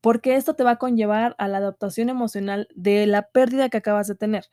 porque 0.00 0.36
esto 0.36 0.54
te 0.54 0.64
va 0.64 0.72
a 0.72 0.78
conllevar 0.78 1.34
a 1.38 1.46
la 1.48 1.58
adaptación 1.58 2.08
emocional 2.08 2.68
de 2.74 3.06
la 3.06 3.28
pérdida 3.28 3.68
que 3.68 3.76
acabas 3.78 4.08
de 4.08 4.14
tener. 4.14 4.46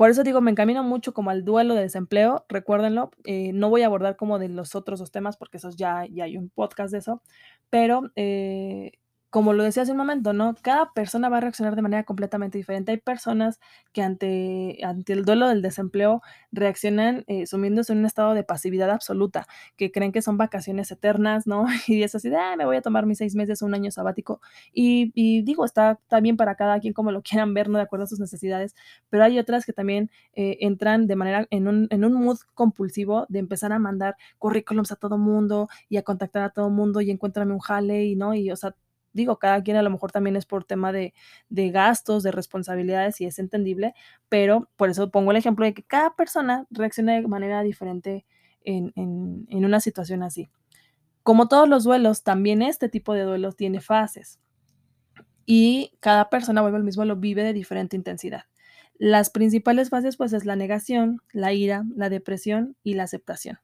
Por 0.00 0.08
eso 0.08 0.22
digo, 0.22 0.40
me 0.40 0.50
encamino 0.50 0.82
mucho 0.82 1.12
como 1.12 1.28
al 1.28 1.44
duelo 1.44 1.74
de 1.74 1.82
desempleo, 1.82 2.46
recuérdenlo, 2.48 3.10
eh, 3.24 3.52
no 3.52 3.68
voy 3.68 3.82
a 3.82 3.86
abordar 3.86 4.16
como 4.16 4.38
de 4.38 4.48
los 4.48 4.74
otros 4.74 4.98
dos 4.98 5.10
temas 5.10 5.36
porque 5.36 5.58
esos 5.58 5.76
ya, 5.76 6.06
ya 6.10 6.24
hay 6.24 6.38
un 6.38 6.48
podcast 6.48 6.90
de 6.90 7.00
eso, 7.00 7.20
pero 7.68 8.10
eh, 8.16 8.92
como 9.30 9.52
lo 9.52 9.62
decía 9.62 9.84
hace 9.84 9.92
un 9.92 9.98
momento, 9.98 10.32
¿no? 10.32 10.56
Cada 10.60 10.92
persona 10.92 11.28
va 11.28 11.38
a 11.38 11.40
reaccionar 11.40 11.76
de 11.76 11.82
manera 11.82 12.02
completamente 12.04 12.58
diferente. 12.58 12.90
Hay 12.90 12.98
personas 12.98 13.60
que 13.92 14.02
ante, 14.02 14.78
ante 14.82 15.12
el 15.12 15.24
duelo 15.24 15.48
del 15.48 15.62
desempleo 15.62 16.20
reaccionan 16.50 17.24
eh, 17.28 17.46
sumiéndose 17.46 17.92
en 17.92 18.00
un 18.00 18.06
estado 18.06 18.34
de 18.34 18.42
pasividad 18.42 18.90
absoluta, 18.90 19.46
que 19.76 19.92
creen 19.92 20.10
que 20.10 20.20
son 20.20 20.36
vacaciones 20.36 20.90
eternas, 20.90 21.46
¿no? 21.46 21.66
Y 21.86 22.02
es 22.02 22.14
así 22.14 22.28
de, 22.28 22.36
ah, 22.36 22.56
me 22.56 22.64
voy 22.64 22.76
a 22.76 22.82
tomar 22.82 23.06
mis 23.06 23.18
seis 23.18 23.34
meses, 23.36 23.62
un 23.62 23.74
año 23.74 23.90
sabático. 23.90 24.40
Y, 24.72 25.42
digo, 25.42 25.64
está, 25.64 25.98
bien 26.22 26.36
para 26.36 26.56
cada 26.56 26.80
quien 26.80 26.92
como 26.92 27.12
lo 27.12 27.22
quieran 27.22 27.54
ver, 27.54 27.68
¿no? 27.68 27.78
De 27.78 27.84
acuerdo 27.84 28.04
a 28.04 28.08
sus 28.08 28.20
necesidades, 28.20 28.74
pero 29.10 29.24
hay 29.24 29.38
otras 29.38 29.64
que 29.64 29.72
también 29.72 30.10
eh, 30.34 30.58
entran 30.60 31.06
de 31.06 31.16
manera 31.16 31.46
en 31.50 31.68
un, 31.68 31.86
en 31.90 32.04
un 32.04 32.14
mood 32.14 32.38
compulsivo 32.54 33.26
de 33.28 33.38
empezar 33.38 33.72
a 33.72 33.78
mandar 33.78 34.16
currículums 34.38 34.92
a 34.92 34.96
todo 34.96 35.18
mundo 35.18 35.68
y 35.88 35.98
a 35.98 36.02
contactar 36.02 36.42
a 36.42 36.50
todo 36.50 36.70
mundo 36.70 37.00
y 37.00 37.10
encuéntrame 37.10 37.52
un 37.52 37.60
jale 37.60 38.04
y, 38.06 38.16
¿no? 38.16 38.34
Y, 38.34 38.50
o 38.50 38.56
sea, 38.56 38.74
digo, 39.12 39.38
cada 39.38 39.62
quien 39.62 39.76
a 39.76 39.82
lo 39.82 39.90
mejor 39.90 40.12
también 40.12 40.36
es 40.36 40.46
por 40.46 40.64
tema 40.64 40.92
de, 40.92 41.14
de, 41.48 41.70
gastos, 41.70 42.22
de 42.22 42.32
responsabilidades 42.32 43.20
y 43.20 43.26
es 43.26 43.38
entendible, 43.38 43.94
pero 44.28 44.68
por 44.76 44.90
eso 44.90 45.10
pongo 45.10 45.30
el 45.30 45.36
ejemplo 45.36 45.64
de 45.64 45.74
que 45.74 45.82
cada 45.82 46.14
persona 46.14 46.66
reacciona 46.70 47.14
de 47.14 47.26
manera 47.26 47.62
diferente 47.62 48.26
en, 48.62 48.92
en, 48.96 49.46
en 49.48 49.64
una 49.64 49.80
situación 49.80 50.22
así. 50.22 50.48
Como 51.22 51.48
todos 51.48 51.68
los 51.68 51.84
duelos, 51.84 52.22
también 52.22 52.62
este 52.62 52.88
tipo 52.88 53.14
de 53.14 53.22
duelos 53.22 53.56
tiene 53.56 53.80
fases 53.80 54.40
y 55.52 55.96
cada 55.98 56.30
persona, 56.30 56.60
vuelve 56.62 56.78
al 56.78 56.84
mismo, 56.84 57.04
lo 57.04 57.16
vive 57.16 57.42
de 57.42 57.52
diferente 57.52 57.96
intensidad. 57.96 58.44
Las 58.98 59.30
principales 59.30 59.90
fases 59.90 60.16
pues 60.16 60.32
es 60.32 60.44
la 60.44 60.54
negación, 60.54 61.22
la 61.32 61.52
ira, 61.52 61.84
la 61.96 62.08
depresión 62.08 62.76
y 62.84 62.94
la 62.94 63.02
aceptación. 63.02 63.58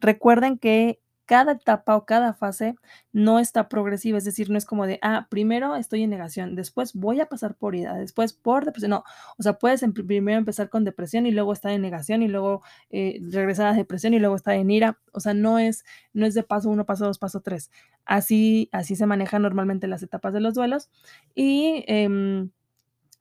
Recuerden 0.00 0.58
que 0.58 1.00
cada 1.26 1.52
etapa 1.52 1.96
o 1.96 2.06
cada 2.06 2.32
fase 2.34 2.76
no 3.12 3.38
está 3.38 3.68
progresiva, 3.68 4.18
es 4.18 4.24
decir, 4.24 4.48
no 4.48 4.58
es 4.58 4.64
como 4.64 4.86
de, 4.86 4.98
ah, 5.02 5.26
primero 5.28 5.76
estoy 5.76 6.02
en 6.04 6.10
negación, 6.10 6.54
después 6.54 6.94
voy 6.94 7.20
a 7.20 7.26
pasar 7.26 7.56
por 7.56 7.74
ira, 7.74 7.94
después 7.94 8.32
por 8.32 8.64
depresión, 8.64 8.90
no, 8.90 9.04
o 9.36 9.42
sea, 9.42 9.54
puedes 9.54 9.84
primero 9.92 10.38
empezar 10.38 10.70
con 10.70 10.84
depresión 10.84 11.26
y 11.26 11.32
luego 11.32 11.52
estar 11.52 11.72
en 11.72 11.82
negación 11.82 12.22
y 12.22 12.28
luego 12.28 12.62
eh, 12.90 13.20
regresar 13.30 13.66
a 13.66 13.72
depresión 13.74 14.14
y 14.14 14.20
luego 14.20 14.36
estar 14.36 14.54
en 14.54 14.70
ira, 14.70 14.98
o 15.12 15.20
sea, 15.20 15.34
no 15.34 15.58
es, 15.58 15.84
no 16.12 16.26
es 16.26 16.34
de 16.34 16.42
paso 16.44 16.70
uno, 16.70 16.86
paso 16.86 17.06
dos, 17.06 17.18
paso 17.18 17.40
tres, 17.40 17.70
así, 18.04 18.68
así 18.72 18.96
se 18.96 19.06
manejan 19.06 19.42
normalmente 19.42 19.88
las 19.88 20.02
etapas 20.02 20.32
de 20.32 20.40
los 20.40 20.54
duelos. 20.54 20.90
Y, 21.34 21.84
eh, 21.88 22.48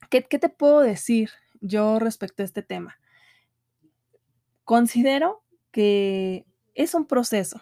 ¿qué, 0.09 0.23
¿qué 0.23 0.39
te 0.39 0.49
puedo 0.49 0.79
decir 0.81 1.31
yo 1.61 1.99
respecto 1.99 2.43
a 2.43 2.45
este 2.45 2.63
tema? 2.63 2.97
Considero 4.63 5.43
que 5.71 6.45
es 6.73 6.93
un 6.95 7.05
proceso, 7.05 7.61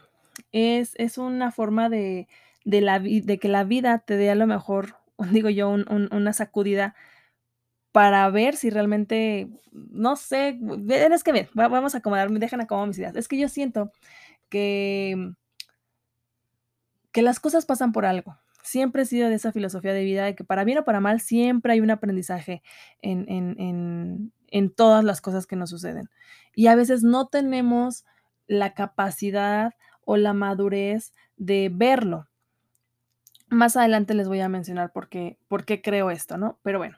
es, 0.54 0.94
es 0.98 1.18
una 1.18 1.52
forma 1.52 1.90
de, 1.90 2.30
de, 2.64 2.82
la, 2.82 3.00
de 3.00 3.40
que 3.40 3.50
la 3.50 3.66
vida 3.66 4.00
te 4.00 4.16
dé 4.16 4.30
a 4.32 4.36
lo 4.36 4.48
mejor, 4.48 4.96
digo 5.32 5.50
yo, 5.50 5.70
un, 5.70 5.86
un, 5.90 6.10
una 6.14 6.34
sacudida 6.34 6.96
para 7.92 8.28
ver 8.32 8.56
si 8.56 8.72
realmente, 8.72 9.50
no 9.72 10.16
sé, 10.16 10.60
es 10.90 11.24
que 11.24 11.32
ver, 11.32 11.50
vamos 11.54 11.94
a 11.94 12.00
acomodarme, 12.00 12.40
dejan 12.40 12.62
acomodar 12.62 12.88
mis 12.88 12.98
ideas. 12.98 13.16
Es 13.16 13.28
que 13.28 13.38
yo 13.38 13.48
siento 13.50 13.92
que, 14.50 15.34
que 17.12 17.22
las 17.22 17.40
cosas 17.40 17.66
pasan 17.66 17.92
por 17.92 18.06
algo. 18.06 18.38
Siempre 18.64 19.04
he 19.04 19.06
sido 19.06 19.30
de 19.30 19.36
esa 19.36 19.52
filosofía 19.52 19.94
de 19.94 20.04
vida 20.04 20.26
de 20.26 20.36
que 20.36 20.44
para 20.44 20.64
bien 20.64 20.80
o 20.80 20.86
para 20.86 21.02
mal 21.02 21.20
siempre 21.22 21.74
hay 21.74 21.82
un 21.82 21.92
aprendizaje 21.92 22.64
en, 23.02 23.26
en, 23.30 23.60
en, 23.60 24.34
en 24.48 24.74
todas 24.74 25.04
las 25.04 25.22
cosas 25.22 25.46
que 25.46 25.56
nos 25.56 25.70
suceden. 25.70 26.10
Y 26.56 26.68
a 26.68 26.76
veces 26.76 27.04
no 27.04 27.28
tenemos 27.28 28.06
la 28.48 28.74
capacidad 28.74 29.74
o 30.06 30.18
la 30.18 30.34
madurez 30.34 31.14
de 31.38 31.70
verlo. 31.74 32.28
Más 33.50 33.78
adelante 33.78 34.14
les 34.14 34.28
voy 34.28 34.40
a 34.40 34.50
mencionar 34.50 34.92
por 34.92 35.10
qué, 35.10 35.38
por 35.48 35.66
qué 35.66 35.82
creo 35.82 36.12
esto, 36.12 36.38
¿no? 36.38 36.60
Pero 36.64 36.80
bueno, 36.80 36.98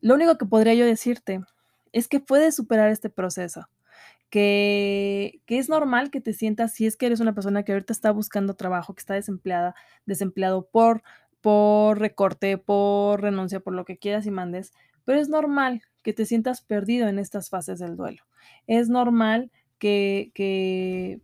lo 0.00 0.14
único 0.14 0.36
que 0.36 0.46
podría 0.46 0.74
yo 0.74 0.84
decirte 0.84 1.40
es 1.92 2.08
que 2.08 2.20
puedes 2.20 2.56
superar 2.56 2.90
este 2.90 3.10
proceso, 3.10 3.68
que, 4.30 5.40
que, 5.46 5.58
es 5.58 5.68
normal 5.68 6.10
que 6.10 6.20
te 6.20 6.32
sientas 6.32 6.72
si 6.72 6.86
es 6.86 6.96
que 6.96 7.06
eres 7.06 7.20
una 7.20 7.34
persona 7.34 7.64
que 7.64 7.72
ahorita 7.72 7.92
está 7.92 8.10
buscando 8.10 8.54
trabajo, 8.54 8.94
que 8.94 9.00
está 9.00 9.14
desempleada, 9.14 9.74
desempleado 10.06 10.66
por, 10.66 11.02
por 11.40 11.98
recorte, 11.98 12.56
por 12.56 13.20
renuncia, 13.20 13.60
por 13.60 13.74
lo 13.74 13.84
que 13.84 13.98
quieras 13.98 14.26
y 14.26 14.30
mandes, 14.30 14.72
pero 15.04 15.20
es 15.20 15.28
normal 15.28 15.82
que 16.02 16.12
te 16.12 16.26
sientas 16.26 16.62
perdido 16.62 17.08
en 17.08 17.18
estas 17.18 17.50
fases 17.50 17.78
del 17.78 17.96
duelo. 17.96 18.22
Es 18.66 18.88
normal 18.88 19.50
que, 19.78 20.30
que 20.34 21.20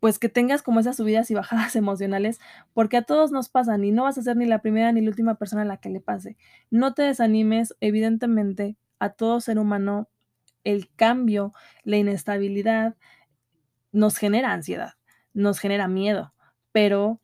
pues 0.00 0.18
que 0.18 0.28
tengas 0.28 0.62
como 0.62 0.80
esas 0.80 0.96
subidas 0.96 1.30
y 1.30 1.34
bajadas 1.34 1.76
emocionales, 1.76 2.40
porque 2.74 2.98
a 2.98 3.02
todos 3.02 3.32
nos 3.32 3.48
pasan 3.48 3.84
y 3.84 3.92
no 3.92 4.04
vas 4.04 4.18
a 4.18 4.22
ser 4.22 4.36
ni 4.36 4.46
la 4.46 4.60
primera 4.60 4.92
ni 4.92 5.00
la 5.00 5.10
última 5.10 5.36
persona 5.36 5.62
a 5.62 5.66
la 5.66 5.78
que 5.78 5.90
le 5.90 6.00
pase. 6.00 6.36
No 6.70 6.94
te 6.94 7.02
desanimes, 7.02 7.74
evidentemente, 7.80 8.76
a 8.98 9.10
todo 9.10 9.40
ser 9.40 9.58
humano 9.58 10.08
el 10.64 10.90
cambio, 10.96 11.52
la 11.84 11.96
inestabilidad 11.96 12.96
nos 13.92 14.16
genera 14.16 14.52
ansiedad, 14.52 14.94
nos 15.32 15.60
genera 15.60 15.86
miedo, 15.86 16.34
pero 16.72 17.20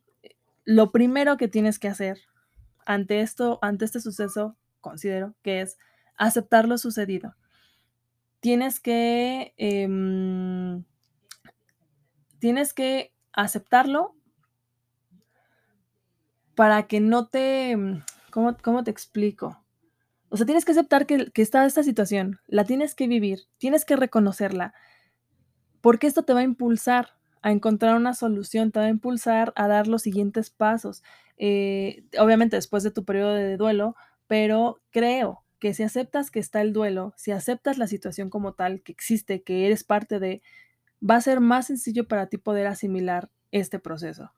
lo 0.63 0.91
primero 0.91 1.35
que 1.35 1.49
tienes 1.49 1.77
que 1.77 1.89
hacer 1.89 2.21
ante 2.85 3.21
esto, 3.21 3.59
ante 3.61 3.85
este 3.85 3.99
suceso, 3.99 4.55
considero 4.79 5.35
que 5.41 5.61
es 5.61 5.77
aceptar 6.17 6.67
lo 6.67 6.77
sucedido. 6.77 7.35
Tienes 8.39 8.79
que 8.79 9.53
eh, 9.57 9.87
tienes 12.43 12.73
que 12.73 13.13
aceptarlo 13.31 14.17
para 16.55 16.87
que 16.87 16.99
no 16.99 17.27
te, 17.27 17.77
mm, 17.77 18.03
¿cómo, 18.31 18.57
cómo 18.61 18.83
te 18.83 18.91
explico? 18.91 19.63
O 20.27 20.35
sea, 20.35 20.45
tienes 20.45 20.65
que 20.65 20.73
aceptar 20.73 21.05
que, 21.05 21.31
está 21.35 21.65
esta 21.65 21.83
situación, 21.83 22.41
la 22.47 22.65
tienes 22.65 22.95
que 22.95 23.07
vivir, 23.07 23.43
tienes 23.59 23.85
que 23.85 23.95
reconocerla, 23.95 24.73
porque 25.79 26.05
esto 26.05 26.23
te 26.23 26.33
va 26.33 26.41
a 26.41 26.43
impulsar 26.43 27.11
a 27.41 27.53
encontrar 27.53 27.95
una 27.95 28.13
solución, 28.13 28.73
te 28.73 28.79
va 28.79 28.87
a 28.87 28.89
impulsar 28.89 29.53
a 29.55 29.69
dar 29.69 29.87
los 29.87 30.01
siguientes 30.01 30.49
pasos, 30.49 31.01
eh, 31.37 32.03
obviamente 32.19 32.57
después 32.57 32.83
de 32.83 32.91
tu 32.91 33.05
periodo 33.05 33.35
de 33.35 33.55
duelo, 33.55 33.95
pero 34.27 34.81
creo 34.91 35.45
que 35.59 35.73
si 35.73 35.83
aceptas 35.83 36.29
que 36.29 36.39
está 36.39 36.59
el 36.59 36.73
duelo, 36.73 37.13
si 37.15 37.31
aceptas 37.31 37.77
la 37.77 37.87
situación 37.87 38.29
como 38.29 38.51
tal, 38.51 38.81
que 38.81 38.91
existe, 38.91 39.43
que 39.43 39.65
eres 39.65 39.85
parte 39.85 40.19
de, 40.19 40.41
va 41.07 41.15
a 41.15 41.21
ser 41.21 41.39
más 41.39 41.67
sencillo 41.67 42.07
para 42.07 42.27
ti 42.27 42.37
poder 42.37 42.67
asimilar 42.67 43.29
este 43.51 43.79
proceso. 43.79 44.31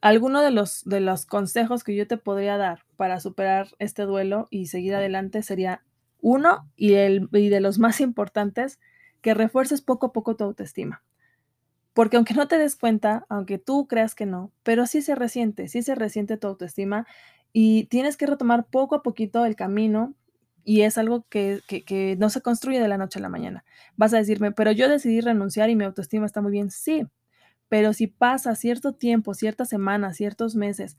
Alguno 0.00 0.42
de 0.42 0.50
los, 0.50 0.84
de 0.84 1.00
los 1.00 1.26
consejos 1.26 1.84
que 1.84 1.96
yo 1.96 2.06
te 2.06 2.16
podría 2.16 2.56
dar 2.56 2.84
para 2.96 3.20
superar 3.20 3.68
este 3.78 4.02
duelo 4.02 4.46
y 4.50 4.66
seguir 4.66 4.94
adelante 4.94 5.42
sería 5.42 5.82
uno 6.20 6.70
y, 6.76 6.94
el, 6.94 7.28
y 7.32 7.48
de 7.48 7.60
los 7.60 7.78
más 7.78 8.00
importantes, 8.00 8.78
que 9.20 9.34
refuerces 9.34 9.82
poco 9.82 10.06
a 10.06 10.12
poco 10.12 10.36
tu 10.36 10.44
autoestima. 10.44 11.02
Porque 11.94 12.16
aunque 12.16 12.34
no 12.34 12.46
te 12.46 12.58
des 12.58 12.76
cuenta, 12.76 13.26
aunque 13.28 13.58
tú 13.58 13.86
creas 13.88 14.14
que 14.14 14.26
no, 14.26 14.52
pero 14.62 14.86
sí 14.86 15.02
se 15.02 15.14
resiente, 15.14 15.68
sí 15.68 15.82
se 15.82 15.94
resiente 15.94 16.36
tu 16.36 16.46
autoestima 16.46 17.06
y 17.52 17.84
tienes 17.84 18.16
que 18.16 18.26
retomar 18.26 18.66
poco 18.66 18.94
a 18.94 19.02
poquito 19.02 19.44
el 19.46 19.56
camino 19.56 20.14
y 20.66 20.82
es 20.82 20.98
algo 20.98 21.24
que, 21.30 21.60
que, 21.66 22.16
no 22.18 22.28
se 22.28 22.42
construye 22.42 22.80
de 22.80 22.88
la 22.88 22.98
noche 22.98 23.20
a 23.20 23.22
la 23.22 23.28
mañana. 23.28 23.64
Vas 23.96 24.12
a 24.12 24.18
decirme, 24.18 24.50
pero 24.52 24.72
yo 24.72 24.88
decidí 24.88 25.20
renunciar 25.20 25.70
y 25.70 25.76
mi 25.76 25.84
autoestima 25.84 26.26
está 26.26 26.42
muy 26.42 26.50
bien. 26.52 26.70
Sí, 26.70 27.06
pero 27.68 27.92
si 27.92 28.08
pasa 28.08 28.54
cierto 28.56 28.92
tiempo, 28.92 29.34
ciertas 29.34 29.68
semanas, 29.68 30.16
ciertos 30.16 30.56
meses 30.56 30.96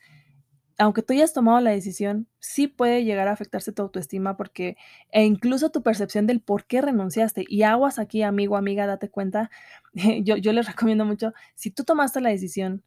aunque 0.80 1.02
tú 1.02 1.14
hayas 1.14 1.34
tomado 1.34 1.60
la 1.60 1.72
decisión, 1.72 2.28
sí 2.40 2.68
puede 2.68 3.04
llegar 3.04 3.28
a 3.28 3.32
afectarse 3.32 3.72
tu 3.72 3.82
autoestima 3.82 4.38
porque 4.38 4.78
e 5.12 5.24
incluso 5.26 5.72
tu 5.72 5.82
percepción 5.82 6.28
del 6.28 6.40
por 6.40 6.66
qué 6.66 6.82
renunciaste. 6.82 7.46
Y 7.48 7.64
aguas 7.64 7.98
aquí, 8.00 8.22
amigo, 8.22 8.58
amiga, 8.58 8.86
date 8.86 9.10
cuenta. 9.10 9.50
Yo 10.24 10.38
yo 10.38 10.54
les 10.54 10.68
recomiendo 10.68 11.06
mucho, 11.06 11.34
si 11.56 11.72
tú 11.72 11.84
tomaste 11.84 12.22
la 12.22 12.30
decisión, 12.30 12.84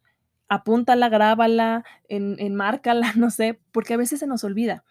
apúntala, 0.47 1.09
grábala, 1.09 1.83
en 2.07 2.37
enmárcala, 2.39 3.13
no 3.17 3.29
sé, 3.29 3.59
porque 3.71 3.95
a 3.95 3.97
veces 3.97 4.19
se 4.19 4.27
nos 4.27 4.43
olvida. 4.43 4.83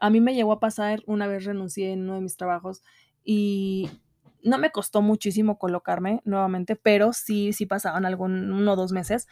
A 0.00 0.10
mí 0.10 0.20
me 0.20 0.34
llegó 0.34 0.52
a 0.52 0.60
pasar, 0.60 1.02
una 1.06 1.26
vez 1.26 1.44
renuncié 1.44 1.92
en 1.92 2.02
uno 2.04 2.14
de 2.16 2.20
mis 2.22 2.36
trabajos 2.36 2.82
y 3.24 3.90
no 4.42 4.58
me 4.58 4.70
costó 4.70 5.02
muchísimo 5.02 5.58
colocarme 5.58 6.20
nuevamente, 6.24 6.76
pero 6.76 7.12
sí 7.12 7.52
sí 7.52 7.66
pasaban 7.66 8.04
algún 8.06 8.52
1 8.52 8.72
o 8.74 8.76
2 8.76 8.92
meses. 8.92 9.26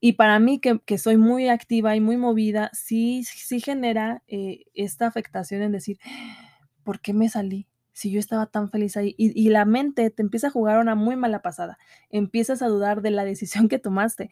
Y 0.00 0.14
para 0.14 0.38
mí, 0.40 0.60
que 0.60 0.80
que 0.86 0.98
soy 0.98 1.16
muy 1.18 1.48
activa 1.48 1.96
y 1.96 2.00
muy 2.00 2.16
movida, 2.18 2.70
sí 2.74 3.24
sí 3.24 3.60
genera, 3.60 4.22
eh, 4.28 4.64
esta 4.74 5.06
afectación 5.08 5.62
en 5.62 5.72
decir: 5.72 5.98
"¿Por 6.84 7.00
qué 7.00 7.14
me 7.14 7.28
salí? 7.30 7.68
Si 7.92 8.10
yo 8.12 8.20
estaba 8.20 8.46
tan 8.46 8.70
feliz 8.70 8.96
ahí". 8.98 9.14
Y 9.18 9.32
y 9.40 9.50
la 9.50 9.64
mente 9.66 10.10
te 10.10 10.22
empieza 10.22 10.48
a 10.48 10.50
jugar 10.52 10.78
una 10.80 10.94
muy 10.96 11.16
mala 11.16 11.42
pasada. 11.42 11.78
Empiezas 12.10 12.62
a 12.62 12.68
dudar 12.68 13.02
de 13.02 13.10
la 13.12 13.24
decisión 13.24 13.68
que 13.68 13.78
tomaste. 13.80 14.30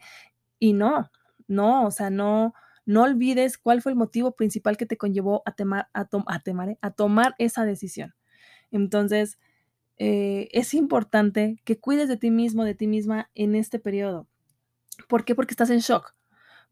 Y 0.59 0.73
no, 0.73 1.11
no, 1.47 1.85
o 1.87 1.91
sea, 1.91 2.09
no 2.11 2.53
no 2.85 3.03
olvides 3.03 3.57
cuál 3.57 3.81
fue 3.81 3.91
el 3.91 3.97
motivo 3.97 4.35
principal 4.35 4.77
que 4.77 4.85
te 4.85 4.97
conllevó 4.97 5.43
a 5.45 5.53
temar 5.53 5.87
a 5.93 6.05
to 6.05 6.23
a 6.27 6.39
temar, 6.39 6.69
¿eh? 6.69 6.77
A 6.81 6.91
tomar 6.91 7.35
esa 7.37 7.65
decisión. 7.65 8.13
Entonces, 8.71 9.37
eh, 9.97 10.49
es 10.51 10.73
importante 10.73 11.61
que 11.63 11.79
cuides 11.79 12.09
de 12.09 12.17
ti 12.17 12.31
mismo, 12.31 12.63
de 12.65 12.75
ti 12.75 12.87
misma 12.87 13.29
en 13.35 13.55
este 13.55 13.79
periodo. 13.79 14.27
¿Por 15.07 15.25
qué? 15.25 15.35
Porque 15.35 15.53
estás 15.53 15.69
en 15.69 15.79
shock. 15.79 16.15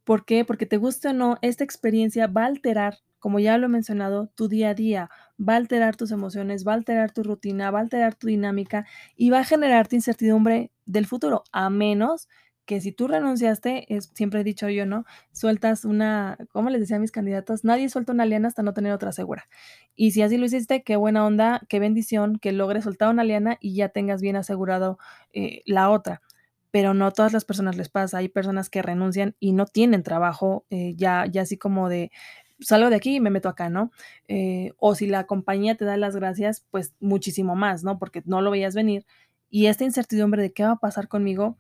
¿Por 0.03 0.25
qué? 0.25 0.45
Porque 0.45 0.65
te 0.65 0.77
guste 0.77 1.09
o 1.09 1.13
no, 1.13 1.37
esta 1.41 1.63
experiencia 1.63 2.27
va 2.27 2.43
a 2.43 2.47
alterar, 2.47 2.97
como 3.19 3.39
ya 3.39 3.57
lo 3.57 3.67
he 3.67 3.69
mencionado, 3.69 4.27
tu 4.35 4.47
día 4.47 4.69
a 4.69 4.73
día, 4.73 5.09
va 5.39 5.53
a 5.53 5.57
alterar 5.57 5.95
tus 5.95 6.11
emociones, 6.11 6.65
va 6.67 6.71
a 6.71 6.75
alterar 6.75 7.11
tu 7.11 7.21
rutina, 7.23 7.69
va 7.69 7.79
a 7.79 7.81
alterar 7.83 8.15
tu 8.15 8.27
dinámica 8.27 8.87
y 9.15 9.29
va 9.29 9.39
a 9.39 9.43
generarte 9.43 9.95
incertidumbre 9.95 10.71
del 10.85 11.05
futuro, 11.05 11.43
a 11.51 11.69
menos 11.69 12.27
que 12.69 12.81
si 12.81 12.91
tú 12.91 13.07
renunciaste, 13.07 13.91
es 13.95 14.11
siempre 14.13 14.41
he 14.41 14.43
dicho 14.43 14.69
yo, 14.69 14.85
¿no? 14.85 15.03
Sueltas 15.31 15.85
una 15.85 16.37
¿cómo 16.51 16.69
les 16.69 16.79
decía 16.79 16.97
a 16.97 16.99
mis 16.99 17.11
candidatos? 17.11 17.63
Nadie 17.63 17.89
suelta 17.89 18.13
una 18.13 18.27
liana 18.27 18.47
hasta 18.47 18.61
no 18.61 18.75
tener 18.75 18.93
otra 18.93 19.11
segura. 19.11 19.49
Y 19.95 20.11
si 20.11 20.21
así 20.21 20.37
lo 20.37 20.45
hiciste, 20.45 20.83
qué 20.83 20.95
buena 20.95 21.25
onda, 21.25 21.61
qué 21.67 21.79
bendición 21.79 22.37
que 22.37 22.51
logres 22.51 22.83
soltar 22.83 23.09
una 23.09 23.23
liana 23.23 23.57
y 23.59 23.73
ya 23.73 23.89
tengas 23.89 24.21
bien 24.21 24.35
asegurado, 24.35 24.99
eh, 25.33 25.63
la 25.65 25.89
otra. 25.89 26.21
Pero 26.69 26.93
no 26.93 27.11
todas 27.11 27.33
las 27.33 27.43
personas 27.43 27.75
les 27.75 27.89
pasa. 27.89 28.19
Hay 28.19 28.29
personas 28.29 28.69
que 28.69 28.83
renuncian 28.83 29.35
y 29.39 29.53
no 29.53 29.65
tienen 29.65 30.03
trabajo, 30.03 30.67
eh, 30.69 30.93
ya 30.95 31.25
ya 31.25 31.41
así 31.41 31.57
como 31.57 31.89
de 31.89 32.11
salgo 32.59 32.91
de 32.91 32.97
aquí 32.97 33.15
y 33.15 33.19
me 33.19 33.31
meto 33.31 33.49
acá, 33.49 33.69
¿no? 33.71 33.91
Eh, 34.27 34.73
o 34.77 34.93
si 34.93 35.07
la 35.07 35.25
compañía 35.25 35.73
te 35.75 35.85
da 35.85 35.97
las 35.97 36.15
gracias, 36.15 36.67
pues 36.69 36.93
muchísimo 36.99 37.55
más, 37.55 37.83
¿no? 37.83 37.97
Porque 37.97 38.21
no 38.25 38.41
lo 38.41 38.51
veías 38.51 38.75
venir. 38.75 39.07
Y 39.49 39.65
esta 39.65 39.85
incertidumbre 39.85 40.43
de 40.43 40.53
qué 40.53 40.65
va 40.65 40.73
a 40.73 40.75
pasar 40.75 41.07
conmigo 41.07 41.57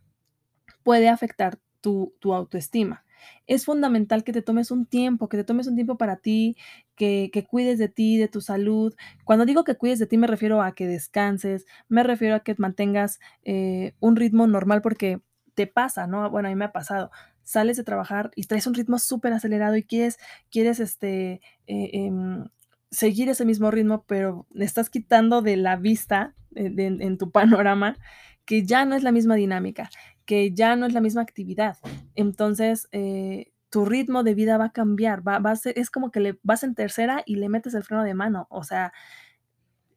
puede 0.83 1.09
afectar 1.09 1.59
tu 1.81 2.15
tu 2.19 2.33
autoestima. 2.33 3.05
Es 3.47 3.65
fundamental 3.65 4.23
que 4.23 4.33
te 4.33 4.41
tomes 4.41 4.71
un 4.71 4.85
tiempo, 4.85 5.29
que 5.29 5.37
te 5.37 5.43
tomes 5.43 5.67
un 5.67 5.75
tiempo 5.75 5.97
para 5.97 6.17
ti, 6.17 6.55
que 6.95 7.29
que 7.33 7.43
cuides 7.45 7.79
de 7.79 7.89
ti, 7.89 8.17
de 8.17 8.27
tu 8.27 8.41
salud. 8.41 8.93
Cuando 9.25 9.45
digo 9.45 9.63
que 9.63 9.75
cuides 9.75 9.99
de 9.99 10.07
ti, 10.07 10.17
me 10.17 10.27
refiero 10.27 10.61
a 10.61 10.73
que 10.75 10.87
descanses, 10.87 11.65
me 11.89 12.03
refiero 12.03 12.35
a 12.35 12.41
que 12.41 12.55
mantengas, 12.57 13.19
eh, 13.43 13.93
un 13.99 14.15
ritmo 14.15 14.47
normal, 14.47 14.81
porque 14.81 15.21
te 15.55 15.67
pasa, 15.67 16.07
¿no? 16.07 16.29
Bueno, 16.29 16.47
a 16.47 16.51
mí 16.51 16.55
me 16.55 16.65
ha 16.65 16.71
pasado. 16.71 17.11
Sales 17.43 17.77
de 17.77 17.83
trabajar 17.83 18.31
y 18.35 18.43
traes 18.43 18.67
un 18.67 18.75
ritmo 18.75 18.99
superacelerado 18.99 19.75
y 19.75 19.83
quieres 19.83 20.17
quieres, 20.51 20.79
este, 20.79 21.41
eh, 21.67 21.89
em, 21.93 22.45
seguir 22.91 23.29
ese 23.29 23.45
mismo 23.45 23.71
ritmo, 23.71 24.05
pero 24.07 24.47
estás 24.55 24.89
quitando 24.89 25.41
de 25.41 25.57
la 25.57 25.75
vista, 25.75 26.35
de 26.51 26.85
en 26.87 27.17
tu 27.17 27.31
panorama, 27.65 27.97
que 28.45 28.63
ya 28.65 28.85
no 28.85 28.95
es 28.95 29.03
la 29.03 29.11
misma 29.11 29.35
dinámica, 29.35 29.89
que 30.29 30.53
ya 30.53 30.75
no 30.75 30.85
es 30.85 30.93
la 30.93 31.01
misma 31.01 31.23
actividad. 31.23 31.77
Entonces, 32.13 32.87
eh, 32.91 33.51
tu 33.71 33.83
ritmo 33.85 34.21
de 34.21 34.35
vida 34.35 34.59
va 34.59 34.65
a 34.65 34.71
cambiar, 34.71 35.27
va 35.27 35.41
es 35.75 35.89
como 35.89 36.11
que 36.11 36.19
le 36.19 36.39
vas 36.43 36.61
en 36.63 36.75
tercera 36.75 37.23
y 37.25 37.37
le 37.37 37.49
metes 37.49 37.73
el 37.73 37.83
freno 37.83 38.03
de 38.03 38.13
mano. 38.13 38.45
O 38.51 38.63
sea, 38.63 38.93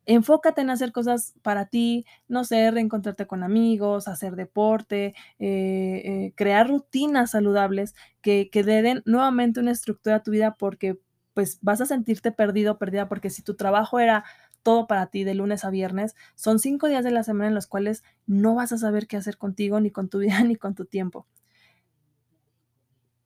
enfócate 0.06 0.62
en 0.62 0.70
hacer 0.70 0.90
cosas 0.92 1.34
para 1.42 1.66
ti, 1.66 2.06
no 2.28 2.44
sé, 2.44 2.70
reencontrarte 2.70 3.26
con 3.26 3.42
amigos, 3.42 4.08
hacer 4.08 4.34
deporte, 4.36 5.14
eh, 5.38 6.02
eh, 6.04 6.32
crear 6.34 6.66
rutinas 6.68 7.32
saludables 7.32 7.94
que 8.22 8.48
que 8.50 8.64
den 8.64 9.02
nuevamente 9.04 9.60
una 9.60 9.72
estructura 9.72 10.16
a 10.16 10.22
tu 10.22 10.30
vida, 10.30 10.56
porque, 10.58 10.98
pues, 11.34 11.58
vas 11.62 11.80
a 11.82 11.86
sentirte 11.86 12.32
perdido 12.32 12.78
perdida, 12.78 13.08
porque 13.08 13.30
si 13.30 13.42
tu 13.42 13.54
trabajo 13.54 13.98
era 14.00 14.24
todo 14.62 14.86
para 14.86 15.06
ti 15.06 15.24
de 15.24 15.34
lunes 15.34 15.64
a 15.64 15.70
viernes, 15.70 16.14
son 16.34 16.58
5 16.58 16.88
días 16.88 17.04
de 17.04 17.10
la 17.10 17.24
semana 17.24 17.48
en 17.48 17.54
los 17.54 17.66
cuales 17.66 18.02
no 18.26 18.54
vas 18.54 18.72
a 18.72 18.78
saber 18.78 19.06
qué 19.06 19.16
hacer 19.16 19.38
contigo, 19.38 19.80
ni 19.80 19.90
con 19.90 20.08
tu 20.08 20.18
vida, 20.18 20.40
ni 20.44 20.56
con 20.56 20.74
tu 20.74 20.84
tiempo. 20.84 21.26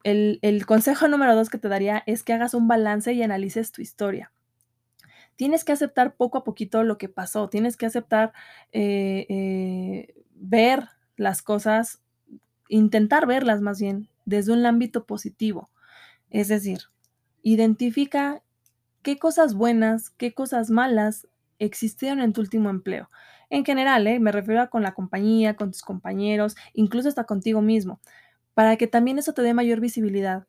El 0.02 0.66
consejo 0.66 1.08
número 1.08 1.34
2 1.34 1.50
que 1.50 1.58
te 1.58 1.68
daría 1.68 2.04
es 2.06 2.22
que 2.22 2.32
hagas 2.32 2.54
un 2.54 2.68
balance 2.68 3.12
y 3.12 3.24
analices 3.24 3.72
tu 3.72 3.82
historia. 3.82 4.30
Tienes 5.34 5.64
que 5.64 5.72
aceptar 5.72 6.14
poco 6.14 6.38
a 6.38 6.44
poquito 6.44 6.84
lo 6.84 6.96
que 6.96 7.08
pasó, 7.08 7.48
tienes 7.48 7.76
que 7.76 7.86
aceptar, 7.86 8.32
eh 8.70 9.26
eh, 9.28 10.14
ver 10.36 10.88
las 11.16 11.42
cosas, 11.42 12.02
intentar 12.68 13.26
verlas 13.26 13.60
más 13.60 13.80
bien 13.80 14.08
desde 14.24 14.52
un 14.52 14.64
ámbito 14.64 15.06
positivo. 15.06 15.70
Es 16.30 16.48
decir, 16.48 16.80
identifica 17.42 18.42
qué 19.06 19.18
cosas 19.20 19.54
buenas, 19.54 20.10
qué 20.10 20.34
cosas 20.34 20.70
malas 20.70 21.28
existieron 21.60 22.20
en 22.20 22.34
tu 22.34 22.42
último 22.42 22.70
empleo. 22.70 23.08
En 23.50 23.64
general, 23.64 24.06
¿eh? 24.08 24.20
Me 24.20 24.32
refiero 24.32 24.62
a 24.62 24.68
con 24.68 24.82
la 24.84 24.94
compañía, 24.94 25.56
con 25.56 25.70
tus 25.72 25.82
compañeros, 25.82 26.56
incluso 26.74 27.08
hasta 27.08 27.24
contigo 27.26 27.62
mismo, 27.62 28.00
para 28.54 28.76
que 28.78 28.88
también 28.88 29.18
eso 29.20 29.34
te 29.34 29.42
dé 29.42 29.54
mayor 29.54 29.80
visibilidad 29.80 30.46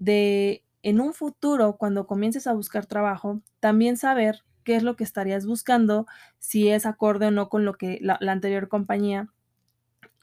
de, 0.00 0.64
en 0.84 1.00
un 1.00 1.14
futuro, 1.14 1.78
cuando 1.78 2.06
comiences 2.06 2.46
a 2.48 2.54
buscar 2.54 2.86
trabajo, 2.86 3.42
también 3.60 3.96
saber 3.98 4.42
qué 4.64 4.76
es 4.76 4.84
lo 4.84 4.96
que 4.96 5.04
estarías 5.04 5.46
buscando, 5.46 6.06
si 6.40 6.68
es 6.70 6.86
acorde 6.86 7.28
o 7.28 7.32
no 7.32 7.48
con 7.50 7.64
lo 7.66 7.74
que 7.76 7.98
la 8.02 8.18
la 8.20 8.32
anterior 8.32 8.68
compañía, 8.68 9.28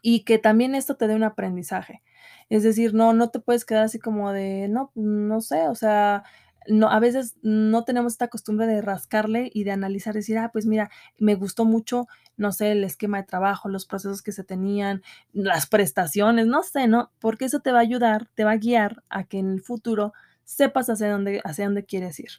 y 0.02 0.24
que 0.26 0.38
también 0.40 0.76
esto 0.76 0.96
te 0.98 1.08
dé 1.08 1.16
un 1.16 1.24
aprendizaje. 1.24 2.04
Es 2.50 2.64
decir, 2.64 2.94
no 2.94 3.14
no 3.14 3.30
te 3.32 3.40
puedes 3.40 3.66
quedar 3.66 3.86
así 3.86 4.00
como 4.00 4.32
de: 4.34 4.68
"No, 4.70 4.92
no 4.96 5.42
sé", 5.42 5.68
o 5.70 5.76
sea, 5.76 6.24
no 6.68 6.90
a 6.90 7.00
veces 7.00 7.36
no 7.42 7.84
tenemos 7.86 8.14
esta 8.14 8.28
costumbre 8.30 8.68
de 8.68 8.82
rascarle 8.82 9.50
y 9.54 9.64
de 9.64 9.72
analizar, 9.72 10.14
decir: 10.14 10.38
"Ah, 10.38 10.50
pues 10.54 10.66
mira, 10.66 10.90
me 11.18 11.36
gustó 11.36 11.66
mucho, 11.66 12.08
no 12.38 12.52
sé, 12.52 12.72
el 12.72 12.84
esquema 12.84 13.18
de 13.18 13.24
trabajo, 13.28 13.70
los 13.70 13.86
procesos 13.86 14.22
que 14.22 14.32
se 14.32 14.44
tenían, 14.44 15.02
las 15.34 15.68
prestaciones", 15.68 16.48
no 16.48 16.64
sé, 16.64 16.88
¿no? 16.88 17.12
Porque 17.20 17.46
eso 17.46 17.60
te 17.62 17.72
va 17.72 17.80
a 17.80 17.82
ayudar, 17.82 18.30
te 18.36 18.44
va 18.44 18.52
a 18.52 18.58
guiar 18.58 19.04
a 19.10 19.24
que 19.26 19.40
en 19.40 19.52
el 19.52 19.62
futuro 19.62 20.14
sepas 20.46 20.90
hacia 20.90 21.12
dónde 21.12 21.42
hacia 21.46 21.66
dónde 21.66 21.86
quieres 21.86 22.20
ir. 22.20 22.30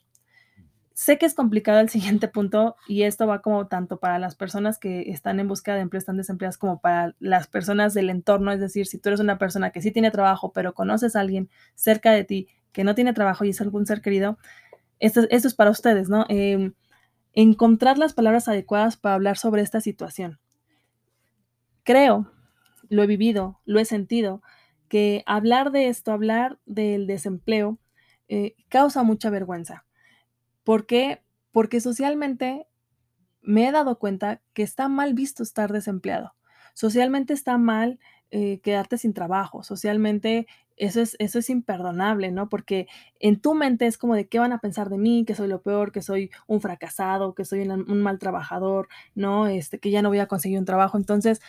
Sé 0.94 1.18
que 1.18 1.26
es 1.26 1.34
complicado 1.34 1.80
el 1.80 1.88
siguiente 2.20 2.28
punto, 2.28 2.76
y 2.88 3.02
esto 3.02 3.26
va 3.26 3.42
como 3.42 3.66
tanto 3.66 3.98
para 3.98 4.18
las 4.18 4.36
personas 4.36 4.78
que 4.78 5.10
están 5.10 5.40
en 5.40 5.48
búsqueda 5.48 5.74
de 5.76 5.82
empleo, 5.82 5.98
están 5.98 6.16
desempleadas, 6.16 6.58
como 6.58 6.80
para 6.80 7.14
las 7.18 7.48
personas 7.48 7.94
del 7.94 8.10
entorno, 8.10 8.52
es 8.52 8.60
decir, 8.60 8.86
si 8.86 8.98
tú 8.98 9.08
eres 9.08 9.20
una 9.20 9.38
persona 9.38 9.70
que 9.70 9.82
sí 9.82 9.90
tiene 9.90 10.10
trabajo, 10.10 10.52
pero 10.52 10.74
conoces 10.74 11.16
a 11.16 11.20
alguien 11.20 11.50
cerca 11.74 12.12
de 12.12 12.24
ti 12.24 12.48
que 12.74 12.84
no 12.84 12.94
tiene 12.94 13.14
trabajo 13.14 13.46
y 13.46 13.50
es 13.50 13.60
algún 13.62 13.86
ser 13.86 14.02
querido, 14.02 14.36
esto 14.98 15.22
es 15.30 15.54
para 15.54 15.70
ustedes, 15.70 16.08
¿no? 16.10 16.26
Em, 16.28 16.74
encontrar 17.32 17.96
las 17.98 18.12
palabras 18.12 18.48
adecuadas 18.48 18.96
para 18.96 19.14
hablar 19.14 19.38
sobre 19.38 19.62
esta 19.62 19.80
situación. 19.80 20.40
Creo, 21.84 22.30
lo 22.88 23.02
he 23.02 23.06
vivido, 23.06 23.60
lo 23.64 23.80
he 23.80 23.84
sentido, 23.84 24.42
que 24.88 25.22
hablar 25.26 25.70
de 25.70 25.88
esto, 25.88 26.12
hablar 26.12 26.58
del 26.66 27.06
desempleo, 27.06 27.78
eh, 28.28 28.54
causa 28.68 29.02
mucha 29.02 29.30
vergüenza. 29.30 29.84
¿Por 30.64 30.86
qué? 30.86 31.22
Porque 31.52 31.80
socialmente 31.80 32.66
me 33.40 33.68
he 33.68 33.72
dado 33.72 33.98
cuenta 33.98 34.40
que 34.52 34.62
está 34.62 34.88
mal 34.88 35.14
visto 35.14 35.42
estar 35.42 35.72
desempleado. 35.72 36.34
Socialmente 36.74 37.34
está 37.34 37.56
mal, 37.58 38.00
eh, 38.34 38.60
quedarte 38.62 38.98
sin 38.98 39.14
trabajo. 39.14 39.62
Socialmente 39.64 40.46
eso 40.76 41.00
es 41.02 41.16
eso 41.20 41.38
es 41.40 41.50
imperdonable, 41.50 42.32
¿no? 42.32 42.48
Porque 42.50 42.88
en 43.20 43.40
tu 43.40 43.54
mente 43.54 43.86
es 43.86 43.98
como 43.98 44.14
de: 44.16 44.28
"¿Qué 44.28 44.40
van 44.40 44.52
a 44.52 44.58
pensar 44.60 44.90
de 44.90 44.98
mí? 44.98 45.24
Que 45.26 45.34
soy 45.36 45.48
lo 45.48 45.62
peor, 45.62 45.92
que 45.92 46.02
soy 46.02 46.30
un 46.48 46.60
fracasado, 46.60 47.34
que 47.34 47.44
soy 47.46 47.62
un 47.68 48.02
mal 48.02 48.18
trabajador, 48.18 48.88
¿no? 49.14 49.46
Este, 49.48 49.78
que 49.80 49.90
ya 49.92 50.02
no 50.02 50.10
voy 50.10 50.18
a 50.20 50.26
conseguir 50.28 50.58
un 50.58 50.64
trabajo". 50.66 50.98
Entonces, 50.98 51.40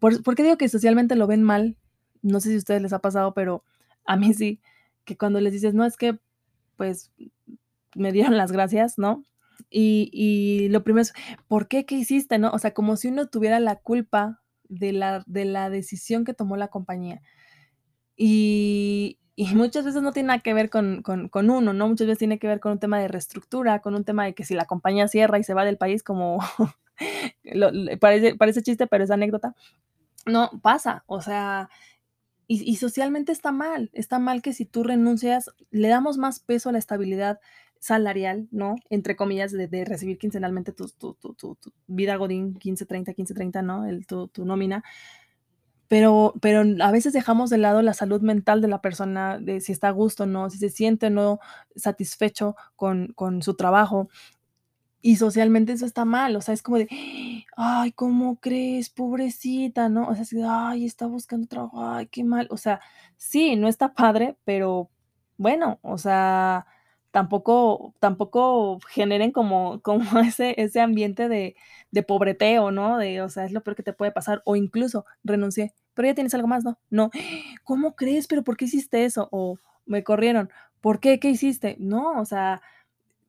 ¿por 0.00 0.22
por 0.24 0.34
qué 0.36 0.44
digo 0.44 0.58
que 0.58 0.68
socialmente 0.68 1.16
lo 1.16 1.26
ven 1.28 1.42
mal? 1.44 1.76
No 2.22 2.40
sé 2.40 2.50
si 2.50 2.56
a 2.56 2.58
ustedes 2.58 2.82
les 2.82 2.92
ha 2.94 3.00
pasado, 3.00 3.34
pero 3.34 3.64
a 4.06 4.16
mí 4.16 4.34
sí, 4.34 4.60
que 5.06 5.16
cuando 5.18 5.40
les 5.40 5.52
dices: 5.54 5.74
"No, 5.74 5.84
es 5.86 5.96
que, 5.98 6.18
pues, 6.78 7.12
me 7.94 8.12
dieron 8.12 8.36
las 8.36 8.52
gracias", 8.52 8.98
¿no? 8.98 9.24
Y 9.70 10.10
y 10.12 10.68
lo 10.70 10.84
primero 10.84 11.02
es: 11.02 11.14
"¿Por 11.48 11.68
qué? 11.68 11.84
¿Qué 11.86 11.96
hiciste?", 11.96 12.38
¿no? 12.38 12.50
O 12.52 12.58
sea, 12.58 12.74
como 12.74 12.96
si 12.96 13.08
uno 13.08 13.28
tuviera 13.28 13.60
la 13.60 13.76
culpa 13.76 14.40
de 14.68 14.92
la 14.92 15.24
de 15.26 15.44
la 15.44 15.70
decisión 15.70 16.24
que 16.24 16.34
tomó 16.34 16.56
la 16.56 16.68
compañía. 16.68 17.22
Y 18.16 19.18
y 19.40 19.54
muchas 19.54 19.84
veces 19.84 20.02
no 20.02 20.10
tiene 20.10 20.26
nada 20.26 20.40
que 20.40 20.52
ver 20.52 20.68
con, 20.68 21.00
con, 21.04 21.30
uno, 21.50 21.72
¿no? 21.72 21.86
Muchas 21.86 22.08
veces 22.08 22.18
tiene 22.18 22.40
que 22.40 22.48
ver 22.48 22.58
con 22.58 22.72
un 22.72 22.80
tema 22.80 22.98
de 22.98 23.06
reestructura, 23.06 23.78
con 23.78 23.94
un 23.94 24.02
tema 24.02 24.24
de 24.24 24.34
que 24.34 24.44
si 24.44 24.54
la 24.54 24.64
compañía 24.64 25.06
cierra 25.06 25.38
y 25.38 25.44
se 25.44 25.54
va 25.54 25.64
del 25.64 25.76
país, 25.76 26.02
como 26.02 26.40
lo, 27.44 27.70
parece, 28.00 28.34
parece 28.34 28.62
chiste, 28.62 28.88
pero 28.88 29.04
es 29.04 29.12
anécdota, 29.12 29.54
no 30.26 30.50
pasa, 30.60 31.04
o 31.06 31.20
sea, 31.20 31.70
y, 32.48 32.68
y, 32.68 32.76
socialmente 32.78 33.30
está 33.30 33.52
mal, 33.52 33.90
está 33.92 34.18
mal 34.18 34.42
que 34.42 34.52
si 34.52 34.64
tú 34.64 34.82
renuncias, 34.82 35.52
le 35.70 35.86
damos 35.86 36.18
más 36.18 36.40
peso 36.40 36.70
a 36.70 36.72
la 36.72 36.78
estabilidad 36.80 37.38
salarial, 37.80 38.48
¿no? 38.50 38.76
Entre 38.90 39.16
comillas, 39.16 39.52
de, 39.52 39.68
de 39.68 39.84
recibir 39.84 40.18
quincenalmente 40.18 40.72
tu, 40.72 40.88
tu, 40.88 41.14
tu, 41.14 41.34
tu, 41.34 41.56
vida 41.86 42.16
Godín 42.16 42.54
15-30, 42.54 43.14
15-30, 43.14 43.64
¿no? 43.64 43.86
El, 43.86 44.06
tu, 44.06 44.30
nómina. 44.44 44.84
Pero, 45.88 46.34
pero 46.42 46.62
a 46.82 46.90
veces 46.92 47.12
dejamos 47.14 47.48
de 47.48 47.58
lado 47.58 47.80
la 47.80 47.94
salud 47.94 48.20
mental 48.20 48.60
de 48.60 48.68
la 48.68 48.82
persona, 48.82 49.38
de 49.38 49.60
si 49.60 49.72
está 49.72 49.88
a 49.88 49.92
gusto 49.92 50.24
o 50.24 50.26
no, 50.26 50.50
si 50.50 50.58
se 50.58 50.68
siente 50.68 51.06
o 51.06 51.10
no 51.10 51.40
satisfecho 51.76 52.56
con, 52.76 53.08
con 53.14 53.42
su 53.42 53.54
trabajo. 53.54 54.08
Y 55.00 55.16
socialmente 55.16 55.72
eso 55.72 55.86
está 55.86 56.04
mal, 56.04 56.34
o 56.34 56.40
sea, 56.40 56.52
es 56.54 56.62
como 56.62 56.78
de, 56.78 56.88
ay, 57.56 57.92
¿cómo 57.92 58.40
crees? 58.40 58.90
Pobrecita, 58.90 59.88
¿no? 59.88 60.08
O 60.08 60.14
sea, 60.14 60.22
así 60.22 60.36
ay, 60.44 60.84
está 60.84 61.06
buscando 61.06 61.46
trabajo, 61.46 61.80
ay, 61.88 62.08
qué 62.08 62.24
mal. 62.24 62.48
O 62.50 62.56
sea, 62.56 62.80
sí, 63.16 63.54
no 63.56 63.68
está 63.68 63.94
padre, 63.94 64.36
pero 64.44 64.90
bueno, 65.36 65.78
o 65.82 65.98
sea, 65.98 66.66
tampoco, 67.10 67.94
tampoco 68.00 68.78
generen 68.88 69.32
como, 69.32 69.80
como 69.82 70.20
ese, 70.20 70.54
ese 70.60 70.80
ambiente 70.80 71.28
de, 71.28 71.56
de 71.90 72.02
pobreteo, 72.02 72.70
¿no? 72.70 72.98
De, 72.98 73.22
o 73.22 73.28
sea, 73.28 73.44
es 73.44 73.52
lo 73.52 73.62
peor 73.62 73.76
que 73.76 73.82
te 73.82 73.92
puede 73.92 74.12
pasar, 74.12 74.42
o 74.44 74.56
incluso 74.56 75.04
renuncié, 75.24 75.74
pero 75.94 76.08
ya 76.08 76.14
tienes 76.14 76.34
algo 76.34 76.48
más, 76.48 76.64
¿no? 76.64 76.78
No, 76.90 77.10
¿cómo 77.64 77.96
crees? 77.96 78.26
¿Pero 78.26 78.44
por 78.44 78.56
qué 78.56 78.66
hiciste 78.66 79.04
eso? 79.04 79.28
O 79.32 79.58
me 79.86 80.04
corrieron, 80.04 80.50
¿por 80.80 81.00
qué? 81.00 81.18
¿Qué 81.18 81.30
hiciste? 81.30 81.76
No, 81.80 82.20
o 82.20 82.24
sea, 82.24 82.60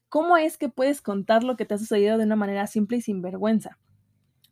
¿cómo 0.09 0.37
es 0.37 0.57
que 0.57 0.69
puedes 0.69 1.01
contar 1.01 1.43
lo 1.43 1.57
que 1.57 1.65
te 1.65 1.75
ha 1.75 1.77
sucedido 1.77 2.17
de 2.17 2.25
una 2.25 2.35
manera 2.35 2.67
simple 2.67 2.97
y 2.97 3.01
sin 3.01 3.21
vergüenza? 3.21 3.77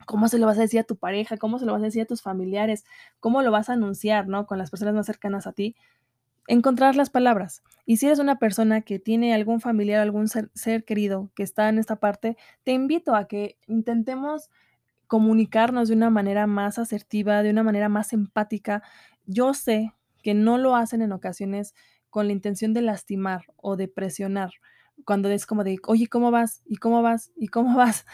¿Cómo 0.06 0.30
se 0.30 0.38
lo 0.38 0.46
vas 0.46 0.58
a 0.58 0.62
decir 0.62 0.80
a 0.80 0.84
tu 0.84 0.96
pareja? 0.96 1.38
¿Cómo 1.38 1.60
se 1.60 1.66
lo 1.66 1.74
vas 1.74 1.82
a 1.82 1.86
decir 1.86 2.04
a 2.04 2.06
tus 2.06 2.22
familiares? 2.22 2.86
¿Cómo 3.20 3.42
lo 3.42 3.52
vas 3.52 3.70
a 3.70 3.74
anunciar, 3.74 4.28
¿no? 4.28 4.48
Con 4.48 4.58
las 4.58 4.72
personas 4.72 4.96
más 4.96 5.06
cercanas 5.06 5.48
a 5.48 5.54
ti 5.54 5.76
encontrar 6.48 6.96
las 6.96 7.10
palabras. 7.10 7.62
Y 7.86 7.98
si 7.98 8.08
eres 8.08 8.20
una 8.20 8.40
persona 8.40 8.82
que 8.82 9.00
tiene 9.00 9.34
algún 9.34 9.62
familiar, 9.62 10.02
algún 10.02 10.28
ser, 10.28 10.84
querido 10.86 11.30
que 11.36 11.44
está 11.44 11.70
en 11.70 11.78
esta 11.78 11.98
parte, 11.98 12.38
te 12.64 12.72
invito 12.72 13.16
a 13.16 13.28
que 13.28 13.58
intentemos 13.68 14.50
comunicarnos 15.08 15.88
de 15.88 15.96
una 15.96 16.10
manera 16.10 16.48
más 16.48 16.80
asertiva, 16.80 17.44
de 17.44 17.52
una 17.52 17.64
manera 17.64 17.90
más 17.90 18.12
empática. 18.14 18.84
Yo 19.26 19.54
sé 19.54 19.94
que 20.22 20.34
no 20.34 20.58
lo 20.58 20.76
hacen 20.76 21.02
en 21.02 21.12
ocasiones 21.12 21.76
con 22.10 22.28
la 22.28 22.34
intención 22.34 22.74
de 22.74 22.82
lastimar 22.82 23.46
o 23.58 23.76
de 23.76 23.88
presionar, 23.88 24.52
cuando 25.06 25.30
es 25.30 25.46
como 25.46 25.64
de, 25.64 25.78
oye, 25.86 26.08
¿cómo 26.08 26.32
vas? 26.32 26.62
¿Y 26.66 26.78
cómo 26.78 27.02
vas? 27.02 27.32
¿Y 27.38 27.48
cómo 27.48 27.78
vas? 27.78 28.06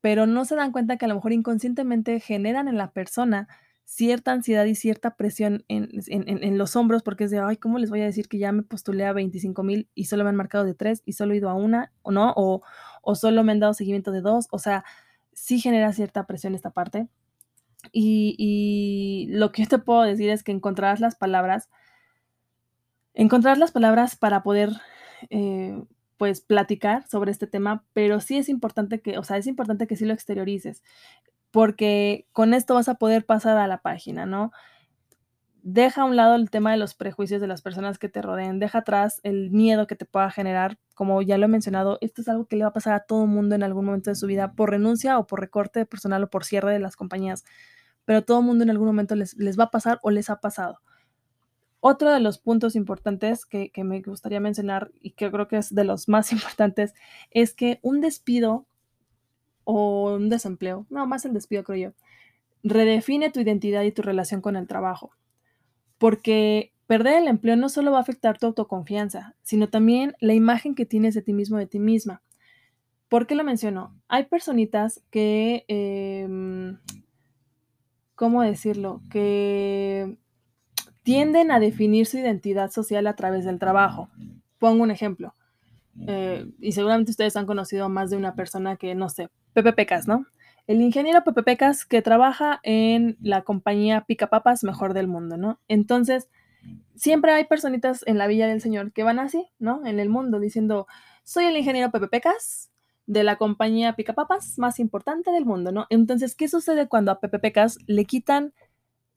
Pero 0.00 0.26
no 0.26 0.44
se 0.44 0.54
dan 0.54 0.72
cuenta 0.72 0.98
que 0.98 1.06
a 1.06 1.08
lo 1.08 1.14
mejor 1.16 1.32
inconscientemente 1.32 2.20
generan 2.20 2.68
en 2.68 2.76
la 2.76 2.92
persona 2.92 3.48
cierta 3.86 4.32
ansiedad 4.32 4.64
y 4.64 4.74
cierta 4.74 5.16
presión 5.16 5.64
en, 5.68 5.88
en, 6.08 6.42
en, 6.42 6.58
los 6.58 6.74
hombros 6.74 7.04
porque 7.04 7.24
es 7.24 7.30
de, 7.30 7.38
ay, 7.38 7.56
¿cómo 7.56 7.78
les 7.78 7.88
voy 7.88 8.00
a 8.00 8.04
decir 8.04 8.28
que 8.28 8.36
ya 8.36 8.50
me 8.50 8.64
postulé 8.64 9.06
a 9.06 9.12
25 9.12 9.62
mil 9.62 9.88
y 9.94 10.06
solo 10.06 10.24
me 10.24 10.30
han 10.30 10.36
marcado 10.36 10.64
de 10.64 10.74
tres 10.74 11.02
y 11.06 11.12
solo 11.12 11.32
he 11.32 11.36
ido 11.36 11.48
a 11.48 11.54
una 11.54 11.92
o 12.02 12.10
no? 12.10 12.34
O, 12.36 12.62
o 13.02 13.14
solo 13.14 13.44
me 13.44 13.52
han 13.52 13.60
dado 13.60 13.74
seguimiento 13.74 14.10
de 14.10 14.22
dos. 14.22 14.48
O 14.50 14.58
sea, 14.58 14.84
sí 15.32 15.60
genera 15.60 15.92
cierta 15.92 16.26
presión 16.26 16.56
esta 16.56 16.70
parte. 16.70 17.08
Y, 17.92 18.34
y 18.38 19.28
lo 19.30 19.52
que 19.52 19.62
yo 19.62 19.68
te 19.68 19.78
puedo 19.78 20.02
decir 20.02 20.30
es 20.30 20.42
que 20.42 20.50
encontrarás 20.50 20.98
las 20.98 21.14
palabras, 21.14 21.70
encontrar 23.14 23.56
las 23.56 23.70
palabras 23.70 24.16
para 24.16 24.42
poder, 24.42 24.70
eh, 25.30 25.80
pues, 26.16 26.40
platicar 26.40 27.06
sobre 27.08 27.30
este 27.30 27.46
tema, 27.46 27.84
pero 27.92 28.20
sí 28.20 28.36
es 28.36 28.48
importante 28.48 29.00
que, 29.00 29.16
o 29.16 29.22
sea, 29.22 29.36
es 29.36 29.46
importante 29.46 29.86
que 29.86 29.94
sí 29.94 30.04
lo 30.04 30.12
exteriorices 30.12 30.82
porque 31.56 32.28
con 32.32 32.52
esto 32.52 32.74
vas 32.74 32.86
a 32.90 32.96
poder 32.96 33.24
pasar 33.24 33.56
a 33.56 33.66
la 33.66 33.80
página, 33.80 34.26
¿no? 34.26 34.52
Deja 35.62 36.02
a 36.02 36.04
un 36.04 36.14
lado 36.14 36.34
el 36.34 36.50
tema 36.50 36.70
de 36.70 36.76
los 36.76 36.92
prejuicios 36.94 37.40
de 37.40 37.46
las 37.46 37.62
personas 37.62 37.98
que 37.98 38.10
te 38.10 38.20
rodeen, 38.20 38.58
deja 38.58 38.80
atrás 38.80 39.20
el 39.22 39.50
miedo 39.50 39.86
que 39.86 39.96
te 39.96 40.04
pueda 40.04 40.30
generar. 40.30 40.78
Como 40.94 41.22
ya 41.22 41.38
lo 41.38 41.46
he 41.46 41.48
mencionado, 41.48 41.96
esto 42.02 42.20
es 42.20 42.28
algo 42.28 42.44
que 42.44 42.56
le 42.56 42.64
va 42.64 42.68
a 42.68 42.72
pasar 42.74 42.92
a 42.92 43.04
todo 43.06 43.24
mundo 43.24 43.54
en 43.54 43.62
algún 43.62 43.86
momento 43.86 44.10
de 44.10 44.16
su 44.16 44.26
vida 44.26 44.52
por 44.52 44.68
renuncia 44.68 45.18
o 45.18 45.26
por 45.26 45.40
recorte 45.40 45.86
personal 45.86 46.24
o 46.24 46.28
por 46.28 46.44
cierre 46.44 46.74
de 46.74 46.78
las 46.78 46.94
compañías, 46.94 47.42
pero 48.04 48.22
todo 48.22 48.42
mundo 48.42 48.62
en 48.62 48.68
algún 48.68 48.88
momento 48.88 49.14
les, 49.14 49.34
les 49.38 49.58
va 49.58 49.64
a 49.64 49.70
pasar 49.70 49.98
o 50.02 50.10
les 50.10 50.28
ha 50.28 50.40
pasado. 50.40 50.82
Otro 51.80 52.12
de 52.12 52.20
los 52.20 52.36
puntos 52.36 52.76
importantes 52.76 53.46
que, 53.46 53.70
que 53.70 53.82
me 53.82 54.02
gustaría 54.02 54.40
mencionar 54.40 54.90
y 55.00 55.12
que 55.12 55.30
creo 55.30 55.48
que 55.48 55.56
es 55.56 55.74
de 55.74 55.84
los 55.84 56.06
más 56.06 56.32
importantes 56.32 56.92
es 57.30 57.54
que 57.54 57.78
un 57.80 58.02
despido 58.02 58.66
o 59.66 60.14
un 60.14 60.28
desempleo, 60.28 60.86
no, 60.90 61.06
más 61.06 61.24
el 61.24 61.34
despido 61.34 61.64
creo 61.64 61.90
yo, 61.90 61.94
redefine 62.62 63.30
tu 63.30 63.40
identidad 63.40 63.82
y 63.82 63.90
tu 63.90 64.00
relación 64.00 64.40
con 64.40 64.54
el 64.54 64.68
trabajo. 64.68 65.10
Porque 65.98 66.72
perder 66.86 67.20
el 67.22 67.28
empleo 67.28 67.56
no 67.56 67.68
solo 67.68 67.90
va 67.90 67.98
a 67.98 68.02
afectar 68.02 68.38
tu 68.38 68.46
autoconfianza, 68.46 69.34
sino 69.42 69.68
también 69.68 70.14
la 70.20 70.34
imagen 70.34 70.76
que 70.76 70.86
tienes 70.86 71.14
de 71.14 71.22
ti 71.22 71.32
mismo, 71.32 71.58
de 71.58 71.66
ti 71.66 71.80
misma. 71.80 72.22
¿Por 73.08 73.26
qué 73.26 73.34
lo 73.34 73.42
menciono? 73.42 73.92
Hay 74.06 74.26
personitas 74.26 75.02
que, 75.10 75.64
eh, 75.66 76.28
¿cómo 78.14 78.42
decirlo? 78.42 79.02
Que 79.10 80.16
tienden 81.02 81.50
a 81.50 81.58
definir 81.58 82.06
su 82.06 82.18
identidad 82.18 82.70
social 82.70 83.08
a 83.08 83.16
través 83.16 83.44
del 83.44 83.58
trabajo. 83.58 84.10
Pongo 84.60 84.84
un 84.84 84.92
ejemplo. 84.92 85.34
Eh, 86.06 86.46
y 86.60 86.70
seguramente 86.70 87.10
ustedes 87.10 87.36
han 87.36 87.46
conocido 87.46 87.86
a 87.86 87.88
más 87.88 88.10
de 88.10 88.16
una 88.16 88.36
persona 88.36 88.76
que, 88.76 88.94
no 88.94 89.08
sé, 89.08 89.28
Pepe 89.56 89.72
Pecas, 89.72 90.06
¿no? 90.06 90.26
El 90.66 90.82
ingeniero 90.82 91.24
Pepe 91.24 91.42
Pecas 91.42 91.86
que 91.86 92.02
trabaja 92.02 92.60
en 92.62 93.16
la 93.22 93.40
compañía 93.40 94.02
Pica 94.02 94.26
Papas 94.26 94.64
mejor 94.64 94.92
del 94.92 95.08
mundo, 95.08 95.38
¿no? 95.38 95.60
Entonces, 95.66 96.28
siempre 96.94 97.32
hay 97.32 97.44
personitas 97.44 98.02
en 98.06 98.18
la 98.18 98.26
Villa 98.26 98.46
del 98.48 98.60
Señor 98.60 98.92
que 98.92 99.02
van 99.02 99.18
así, 99.18 99.48
¿no? 99.58 99.86
En 99.86 99.98
el 99.98 100.10
mundo 100.10 100.40
diciendo, 100.40 100.86
soy 101.24 101.46
el 101.46 101.56
ingeniero 101.56 101.90
Pepe 101.90 102.08
Pecas 102.08 102.70
de 103.06 103.24
la 103.24 103.36
compañía 103.36 103.96
Pica 103.96 104.12
Papas 104.12 104.58
más 104.58 104.78
importante 104.78 105.30
del 105.30 105.46
mundo, 105.46 105.72
¿no? 105.72 105.86
Entonces, 105.88 106.34
¿qué 106.34 106.48
sucede 106.48 106.86
cuando 106.86 107.12
a 107.12 107.20
Pepe 107.20 107.38
Pecas 107.38 107.78
le 107.86 108.04
quitan, 108.04 108.52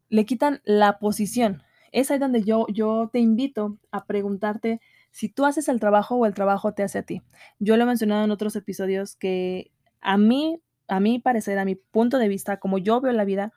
le 0.08 0.26
quitan 0.26 0.62
la 0.64 1.00
posición? 1.00 1.64
Es 1.92 2.12
ahí 2.12 2.20
donde 2.20 2.44
yo, 2.44 2.66
yo 2.70 3.10
te 3.12 3.20
invito 3.20 3.78
a 3.92 4.06
preguntarte 4.06 4.80
si 5.12 5.28
tú 5.28 5.46
haces 5.46 5.68
el 5.68 5.82
trabajo 5.82 6.16
o 6.16 6.26
el 6.26 6.34
trabajo 6.34 6.74
te 6.74 6.84
hace 6.84 7.00
a 7.00 7.04
ti. 7.04 7.24
Yo 7.60 7.76
lo 7.76 7.84
he 7.84 7.88
mencionado 7.88 8.24
en 8.24 8.32
otros 8.32 8.56
episodios 8.56 9.18
que 9.18 9.72
a 10.02 10.18
mí, 10.18 10.62
a 10.88 11.00
mi 11.00 11.20
parecer, 11.20 11.60
a 11.60 11.66
mi 11.66 11.76
punto 11.76 12.18
de 12.18 12.28
vista, 12.28 12.58
como 12.58 12.78
yo 12.78 13.02
veo 13.02 13.12
la 13.14 13.26
vida, 13.26 13.54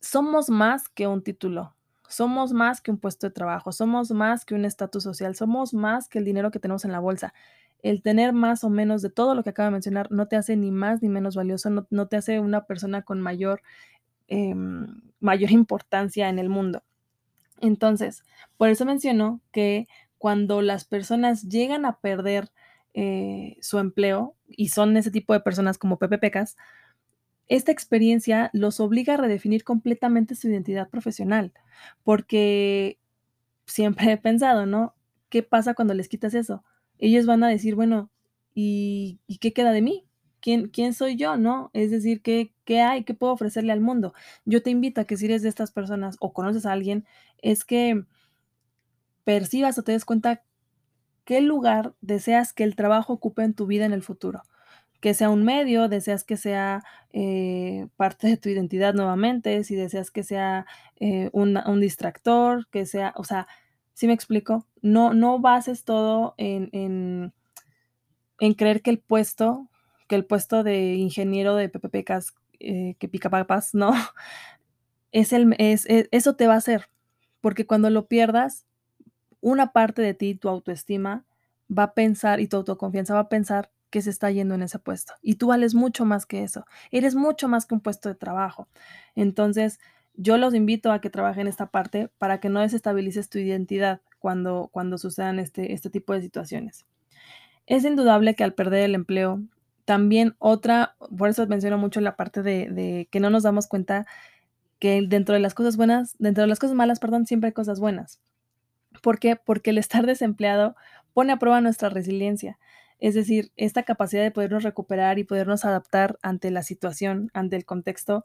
somos 0.00 0.48
más 0.48 0.88
que 0.88 1.06
un 1.06 1.22
título, 1.22 1.74
somos 2.08 2.52
más 2.52 2.80
que 2.80 2.90
un 2.90 2.98
puesto 2.98 3.26
de 3.26 3.32
trabajo, 3.32 3.72
somos 3.72 4.10
más 4.10 4.44
que 4.44 4.54
un 4.54 4.64
estatus 4.64 5.02
social, 5.02 5.34
somos 5.34 5.74
más 5.74 6.08
que 6.08 6.18
el 6.18 6.24
dinero 6.24 6.50
que 6.50 6.58
tenemos 6.58 6.84
en 6.84 6.92
la 6.92 7.00
bolsa. 7.00 7.34
El 7.82 8.02
tener 8.02 8.32
más 8.32 8.64
o 8.64 8.70
menos 8.70 9.02
de 9.02 9.10
todo 9.10 9.34
lo 9.34 9.44
que 9.44 9.50
acabo 9.50 9.66
de 9.66 9.72
mencionar 9.72 10.10
no 10.10 10.26
te 10.26 10.36
hace 10.36 10.56
ni 10.56 10.70
más 10.70 11.02
ni 11.02 11.08
menos 11.08 11.36
valioso, 11.36 11.70
no, 11.90 12.08
te 12.08 12.16
hace 12.16 12.40
una 12.40 12.64
persona 12.66 13.02
con 13.02 13.20
mayor, 13.20 13.62
eh, 14.28 14.54
mayor 15.20 15.50
importancia 15.52 16.28
en 16.28 16.38
el 16.38 16.48
mundo. 16.48 16.82
Entonces, 17.60 18.24
por 18.56 18.68
eso 18.68 18.84
menciono 18.84 19.40
que 19.52 19.86
cuando 20.16 20.62
las 20.62 20.84
personas 20.84 21.42
llegan 21.48 21.84
a 21.84 22.00
perder 22.00 22.50
eh, 23.00 23.56
su 23.60 23.78
empleo 23.78 24.34
y 24.48 24.70
son 24.70 24.96
ese 24.96 25.12
tipo 25.12 25.32
de 25.32 25.38
personas 25.38 25.78
como 25.78 26.00
Pepe 26.00 26.18
Pecas, 26.18 26.56
esta 27.46 27.70
experiencia 27.70 28.50
los 28.52 28.80
obliga 28.80 29.14
a 29.14 29.16
redefinir 29.18 29.62
completamente 29.62 30.34
su 30.34 30.48
identidad 30.48 30.90
profesional, 30.90 31.52
porque 32.02 32.98
siempre 33.66 34.10
he 34.10 34.16
pensado, 34.16 34.66
¿no? 34.66 34.96
¿Qué 35.28 35.44
pasa 35.44 35.74
cuando 35.74 35.94
les 35.94 36.08
quitas 36.08 36.34
eso? 36.34 36.64
Ellos 36.98 37.24
van 37.24 37.44
a 37.44 37.48
decir, 37.48 37.76
bueno, 37.76 38.10
¿y, 38.52 39.20
¿y 39.28 39.38
qué 39.38 39.52
queda 39.52 39.70
de 39.70 39.82
mí? 39.82 40.04
¿Quién, 40.40 40.68
¿Quién, 40.68 40.92
soy 40.92 41.14
yo, 41.14 41.36
no? 41.36 41.70
Es 41.74 41.92
decir, 41.92 42.20
¿qué, 42.20 42.52
¿qué 42.64 42.80
hay? 42.80 43.04
¿Qué 43.04 43.14
puedo 43.14 43.32
ofrecerle 43.32 43.70
al 43.70 43.80
mundo? 43.80 44.12
Yo 44.44 44.60
te 44.60 44.70
invito 44.70 45.00
a 45.00 45.04
que 45.04 45.16
si 45.16 45.26
eres 45.26 45.42
de 45.42 45.50
estas 45.50 45.70
personas 45.70 46.16
o 46.18 46.32
conoces 46.32 46.66
a 46.66 46.72
alguien, 46.72 47.06
es 47.42 47.64
que 47.64 48.04
percibas 49.22 49.78
o 49.78 49.84
te 49.84 49.92
des 49.92 50.04
cuenta 50.04 50.42
¿Qué 51.28 51.42
lugar 51.42 51.92
deseas 52.00 52.54
que 52.54 52.64
el 52.64 52.74
trabajo 52.74 53.12
ocupe 53.12 53.42
en 53.42 53.52
tu 53.52 53.66
vida 53.66 53.84
en 53.84 53.92
el 53.92 54.00
futuro? 54.00 54.44
Que 54.98 55.12
sea 55.12 55.28
un 55.28 55.44
medio, 55.44 55.86
deseas 55.86 56.24
que 56.24 56.38
sea 56.38 56.82
eh, 57.12 57.86
parte 57.96 58.28
de 58.28 58.38
tu 58.38 58.48
identidad 58.48 58.94
nuevamente, 58.94 59.62
si 59.62 59.74
deseas 59.74 60.10
que 60.10 60.22
sea 60.22 60.64
eh, 60.96 61.28
un, 61.34 61.80
distractor, 61.82 62.66
que 62.70 62.86
sea, 62.86 63.12
o 63.14 63.24
sea, 63.24 63.46
¿sí 63.92 64.06
me 64.06 64.14
explico? 64.14 64.66
No, 64.80 65.12
no 65.12 65.38
bases 65.38 65.84
todo 65.84 66.34
en, 66.38 66.70
en, 66.72 67.34
en 68.40 68.54
creer 68.54 68.80
que 68.80 68.88
el 68.88 68.98
puesto, 68.98 69.68
que 70.08 70.14
el 70.14 70.24
puesto 70.24 70.62
de 70.62 70.94
ingeniero 70.94 71.56
de 71.56 71.68
PPPcas, 71.68 72.32
eh, 72.58 72.94
que 72.98 73.06
pica 73.06 73.28
papas, 73.28 73.74
no, 73.74 73.92
es 75.12 75.34
el, 75.34 75.54
es, 75.58 75.84
es, 75.90 76.08
eso 76.10 76.36
te 76.36 76.46
va 76.46 76.54
a 76.54 76.56
hacer 76.56 76.88
porque 77.40 77.66
cuando 77.66 77.90
lo 77.90 78.06
pierdas, 78.08 78.66
una 79.40 79.72
parte 79.72 80.02
de 80.02 80.14
ti, 80.14 80.34
tu 80.34 80.48
autoestima, 80.48 81.24
va 81.76 81.84
a 81.84 81.94
pensar 81.94 82.40
y 82.40 82.48
tu 82.48 82.56
autoconfianza 82.56 83.14
va 83.14 83.20
a 83.20 83.28
pensar 83.28 83.70
que 83.90 84.02
se 84.02 84.10
está 84.10 84.30
yendo 84.30 84.54
en 84.54 84.62
ese 84.62 84.78
puesto. 84.78 85.14
Y 85.22 85.36
tú 85.36 85.48
vales 85.48 85.74
mucho 85.74 86.04
más 86.04 86.26
que 86.26 86.42
eso. 86.42 86.66
Eres 86.90 87.14
mucho 87.14 87.48
más 87.48 87.66
que 87.66 87.74
un 87.74 87.80
puesto 87.80 88.08
de 88.08 88.14
trabajo. 88.14 88.68
Entonces, 89.14 89.78
yo 90.14 90.36
los 90.36 90.54
invito 90.54 90.92
a 90.92 91.00
que 91.00 91.10
trabajen 91.10 91.46
esta 91.46 91.66
parte 91.66 92.10
para 92.18 92.40
que 92.40 92.48
no 92.48 92.60
desestabilices 92.60 93.28
tu 93.28 93.38
identidad 93.38 94.00
cuando, 94.18 94.68
cuando 94.72 94.98
sucedan 94.98 95.38
este, 95.38 95.72
este 95.72 95.90
tipo 95.90 96.12
de 96.12 96.22
situaciones. 96.22 96.86
Es 97.66 97.84
indudable 97.84 98.34
que 98.34 98.44
al 98.44 98.54
perder 98.54 98.82
el 98.82 98.94
empleo, 98.94 99.42
también 99.84 100.34
otra, 100.38 100.96
por 101.16 101.28
eso 101.28 101.46
menciono 101.46 101.78
mucho 101.78 102.00
la 102.00 102.16
parte 102.16 102.42
de, 102.42 102.68
de 102.70 103.08
que 103.10 103.20
no 103.20 103.30
nos 103.30 103.42
damos 103.44 103.68
cuenta 103.68 104.06
que 104.78 105.02
dentro 105.06 105.34
de 105.34 105.40
las 105.40 105.54
cosas 105.54 105.76
buenas, 105.76 106.16
dentro 106.18 106.42
de 106.42 106.48
las 106.48 106.58
cosas 106.58 106.76
malas, 106.76 107.00
perdón, 107.00 107.26
siempre 107.26 107.48
hay 107.48 107.52
cosas 107.52 107.80
buenas. 107.80 108.20
¿Por 109.02 109.18
qué? 109.18 109.36
Porque 109.36 109.70
el 109.70 109.78
estar 109.78 110.06
desempleado 110.06 110.76
pone 111.12 111.32
a 111.32 111.38
prueba 111.38 111.60
nuestra 111.60 111.88
resiliencia. 111.88 112.58
Es 113.00 113.14
decir, 113.14 113.52
esta 113.56 113.84
capacidad 113.84 114.22
de 114.22 114.30
podernos 114.30 114.64
recuperar 114.64 115.18
y 115.18 115.24
podernos 115.24 115.64
adaptar 115.64 116.18
ante 116.22 116.50
la 116.50 116.62
situación, 116.62 117.30
ante 117.32 117.56
el 117.56 117.64
contexto, 117.64 118.24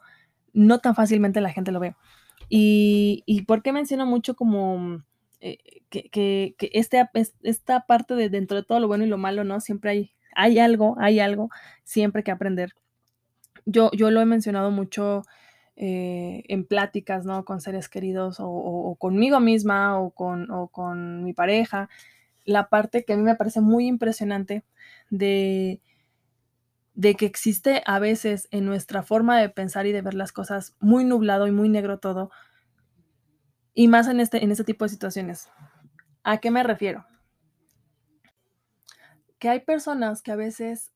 no 0.51 0.79
tan 0.79 0.95
fácilmente 0.95 1.41
la 1.41 1.51
gente 1.51 1.71
lo 1.71 1.79
ve. 1.79 1.95
Y, 2.49 3.23
y 3.25 3.43
¿por 3.43 3.61
qué 3.61 3.71
menciono 3.71 4.05
mucho 4.05 4.35
como 4.35 5.03
eh, 5.45 5.57
que, 5.89 6.09
que, 6.09 6.55
que 6.57 6.69
este, 6.73 7.03
esta 7.43 7.85
parte 7.85 8.15
de 8.15 8.29
dentro 8.29 8.57
de 8.57 8.63
todo 8.63 8.79
lo 8.79 8.87
bueno 8.87 9.03
y 9.03 9.07
lo 9.07 9.17
malo, 9.17 9.43
¿no? 9.43 9.59
Siempre 9.59 9.91
hay, 9.91 10.11
hay 10.35 10.57
algo, 10.57 10.95
hay 10.99 11.19
algo 11.19 11.49
siempre 11.83 12.23
que 12.23 12.31
aprender. 12.31 12.73
Yo, 13.65 13.91
yo 13.91 14.09
lo 14.09 14.21
he 14.21 14.25
mencionado 14.25 14.71
mucho 14.71 15.23
eh, 15.75 16.43
en 16.49 16.65
pláticas, 16.65 17.25
¿no? 17.25 17.45
Con 17.45 17.59
seres 17.59 17.89
queridos 17.89 18.37
o, 18.39 18.95
conmigo 18.99 19.39
misma 19.39 19.99
o 19.99 20.11
con, 20.11 20.51
o 20.51 20.67
con 20.67 21.23
mi 21.23 21.33
pareja, 21.33 21.89
la 22.45 22.69
parte 22.69 23.05
que 23.05 23.13
a 23.13 23.17
mí 23.17 23.23
me 23.23 23.35
parece 23.35 23.61
muy 23.61 23.87
impresionante 23.87 24.63
de, 25.09 25.81
de 26.93 27.15
que 27.15 27.25
existe 27.25 27.81
a 27.85 27.99
veces 27.99 28.47
en 28.51 28.65
nuestra 28.65 29.01
forma 29.01 29.39
de 29.39 29.49
pensar 29.49 29.87
y 29.87 29.91
de 29.91 30.01
ver 30.01 30.13
las 30.13 30.31
cosas 30.31 30.75
muy 30.79 31.05
nublado 31.05 31.47
y 31.47 31.51
muy 31.51 31.69
negro 31.69 31.99
todo, 31.99 32.29
y 33.73 33.87
más 33.87 34.07
en 34.07 34.19
este, 34.19 34.43
en 34.43 34.51
este 34.51 34.63
tipo 34.63 34.85
de 34.85 34.89
situaciones. 34.89 35.49
¿A 36.23 36.37
qué 36.37 36.51
me 36.51 36.63
refiero? 36.63 37.05
Que 39.39 39.49
hay 39.49 39.61
personas 39.61 40.21
que 40.21 40.31
a 40.31 40.35
veces 40.35 40.93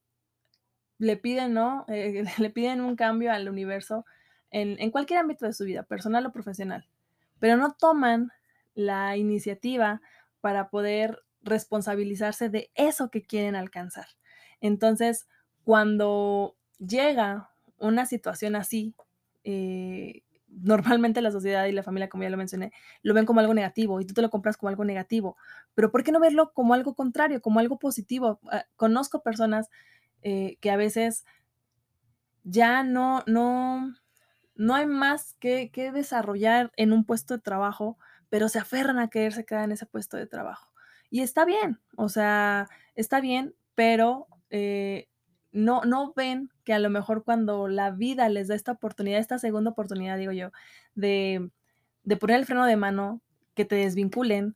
le 0.99 1.17
piden, 1.17 1.53
¿no? 1.53 1.85
Le 2.37 2.49
piden 2.51 2.81
un 2.81 2.95
cambio 2.95 3.31
al 3.31 3.49
universo 3.49 4.05
en, 4.51 4.79
en 4.79 4.91
cualquier 4.91 5.19
ámbito 5.19 5.45
de 5.45 5.53
su 5.53 5.65
vida, 5.65 5.83
personal 5.83 6.25
o 6.25 6.31
profesional, 6.31 6.87
pero 7.39 7.57
no 7.57 7.73
toman 7.73 8.31
la 8.73 9.17
iniciativa 9.17 10.01
para 10.41 10.69
poder 10.69 11.23
responsabilizarse 11.41 12.49
de 12.49 12.71
eso 12.75 13.09
que 13.09 13.23
quieren 13.23 13.55
alcanzar. 13.55 14.07
Entonces, 14.61 15.27
cuando 15.63 16.55
llega 16.79 17.49
una 17.79 18.05
situación 18.05 18.55
así, 18.55 18.95
eh, 19.43 20.23
normalmente 20.47 21.21
la 21.21 21.31
sociedad 21.31 21.65
y 21.65 21.71
la 21.71 21.83
familia, 21.83 22.09
como 22.09 22.23
ya 22.23 22.29
lo 22.29 22.37
mencioné, 22.37 22.71
lo 23.01 23.13
ven 23.13 23.25
como 23.25 23.39
algo 23.39 23.53
negativo 23.53 24.01
y 24.01 24.05
tú 24.05 24.13
te 24.13 24.21
lo 24.21 24.29
compras 24.29 24.57
como 24.57 24.69
algo 24.69 24.85
negativo. 24.85 25.37
Pero 25.75 25.91
¿por 25.91 26.03
qué 26.03 26.11
no 26.11 26.19
verlo 26.19 26.53
como 26.53 26.73
algo 26.73 26.95
contrario, 26.95 27.41
como 27.41 27.59
algo 27.59 27.79
positivo? 27.79 28.39
Uh, 28.43 28.59
conozco 28.75 29.21
personas 29.21 29.69
eh, 30.21 30.57
que 30.61 30.71
a 30.71 30.77
veces 30.77 31.25
ya 32.43 32.83
no, 32.83 33.23
no, 33.27 33.93
no 34.57 34.75
hay 34.75 34.85
más 34.85 35.35
que, 35.39 35.71
que 35.71 35.91
desarrollar 35.91 36.71
en 36.75 36.93
un 36.93 37.05
puesto 37.05 37.35
de 37.35 37.41
trabajo, 37.41 37.97
pero 38.29 38.49
se 38.49 38.59
aferran 38.59 38.99
a 38.99 39.09
quererse 39.09 39.45
quedar 39.45 39.63
en 39.65 39.71
ese 39.71 39.85
puesto 39.85 40.17
de 40.17 40.27
trabajo. 40.27 40.73
Y 41.09 41.21
está 41.21 41.45
bien, 41.45 41.79
o 41.95 42.09
sea, 42.09 42.67
está 42.95 43.21
bien, 43.21 43.55
pero 43.75 44.27
eh, 44.49 45.07
no, 45.51 45.81
no 45.85 46.13
ven 46.15 46.49
que 46.63 46.73
a 46.73 46.79
lo 46.79 46.89
mejor 46.89 47.23
cuando 47.23 47.67
la 47.67 47.91
vida 47.91 48.27
les 48.29 48.47
da 48.49 48.55
esta 48.55 48.73
oportunidad, 48.73 49.19
esta 49.19 49.39
segunda 49.39 49.71
oportunidad, 49.71 50.17
digo 50.17 50.33
yo, 50.33 50.51
de, 50.95 51.49
de 52.03 52.17
poner 52.17 52.37
el 52.37 52.45
freno 52.45 52.65
de 52.65 52.75
mano, 52.75 53.21
que 53.53 53.65
te 53.65 53.75
desvinculen, 53.75 54.55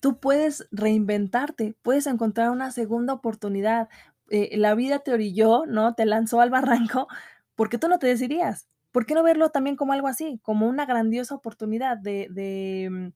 tú 0.00 0.20
puedes 0.20 0.68
reinventarte, 0.70 1.76
puedes 1.82 2.06
encontrar 2.06 2.50
una 2.50 2.70
segunda 2.70 3.12
oportunidad. 3.12 3.88
Eh, 4.30 4.56
la 4.56 4.74
vida 4.74 5.00
te 5.00 5.12
orilló, 5.12 5.66
¿no? 5.66 5.94
Te 5.94 6.06
lanzó 6.06 6.40
al 6.40 6.50
barranco 6.50 7.08
porque 7.54 7.78
tú 7.78 7.88
no 7.88 7.98
te 7.98 8.06
decidías. 8.06 8.68
¿Por 8.92 9.06
qué 9.06 9.14
no 9.14 9.22
verlo 9.22 9.50
también 9.50 9.76
como 9.76 9.92
algo 9.92 10.08
así, 10.08 10.40
como 10.42 10.66
una 10.66 10.86
grandiosa 10.86 11.34
oportunidad 11.34 11.98
de, 11.98 12.88
mm, 12.90 13.08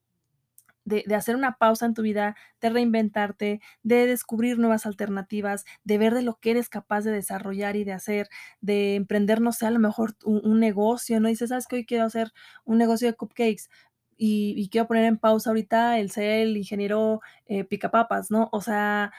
de, 0.84 1.04
de, 1.06 1.14
hacer 1.14 1.36
una 1.36 1.56
pausa 1.58 1.86
en 1.86 1.94
tu 1.94 2.02
vida, 2.02 2.36
de 2.60 2.70
reinventarte, 2.70 3.60
de 3.82 4.06
descubrir 4.06 4.58
nuevas 4.58 4.86
alternativas, 4.86 5.64
de 5.84 5.98
ver 5.98 6.14
de 6.14 6.22
lo 6.22 6.38
que 6.40 6.50
eres 6.52 6.68
capaz 6.68 7.02
de 7.02 7.12
desarrollar 7.12 7.76
y 7.76 7.84
de 7.84 7.92
hacer, 7.92 8.28
de 8.60 8.96
emprender, 8.96 9.40
no 9.40 9.52
sé, 9.52 9.66
a 9.66 9.70
lo 9.70 9.78
mejor 9.78 10.14
un, 10.24 10.60
negocio, 10.60 11.20
¿no? 11.20 11.28
Dices, 11.28 11.50
¿sabes 11.50 11.66
que 11.66 11.76
Hoy 11.76 11.86
quiero 11.86 12.04
hacer 12.04 12.32
un 12.64 12.78
negocio 12.78 13.08
de 13.08 13.14
cupcakes. 13.14 13.68
Y, 14.16 14.54
y 14.56 14.68
quiero 14.68 14.86
poner 14.86 15.04
en 15.04 15.18
pausa 15.18 15.50
ahorita 15.50 15.98
el 15.98 16.10
ser 16.10 16.42
el 16.42 16.56
ingeniero 16.56 17.20
eh, 17.46 17.64
picapapas, 17.64 18.30
¿no? 18.30 18.48
O 18.52 18.60
sea, 18.60 19.12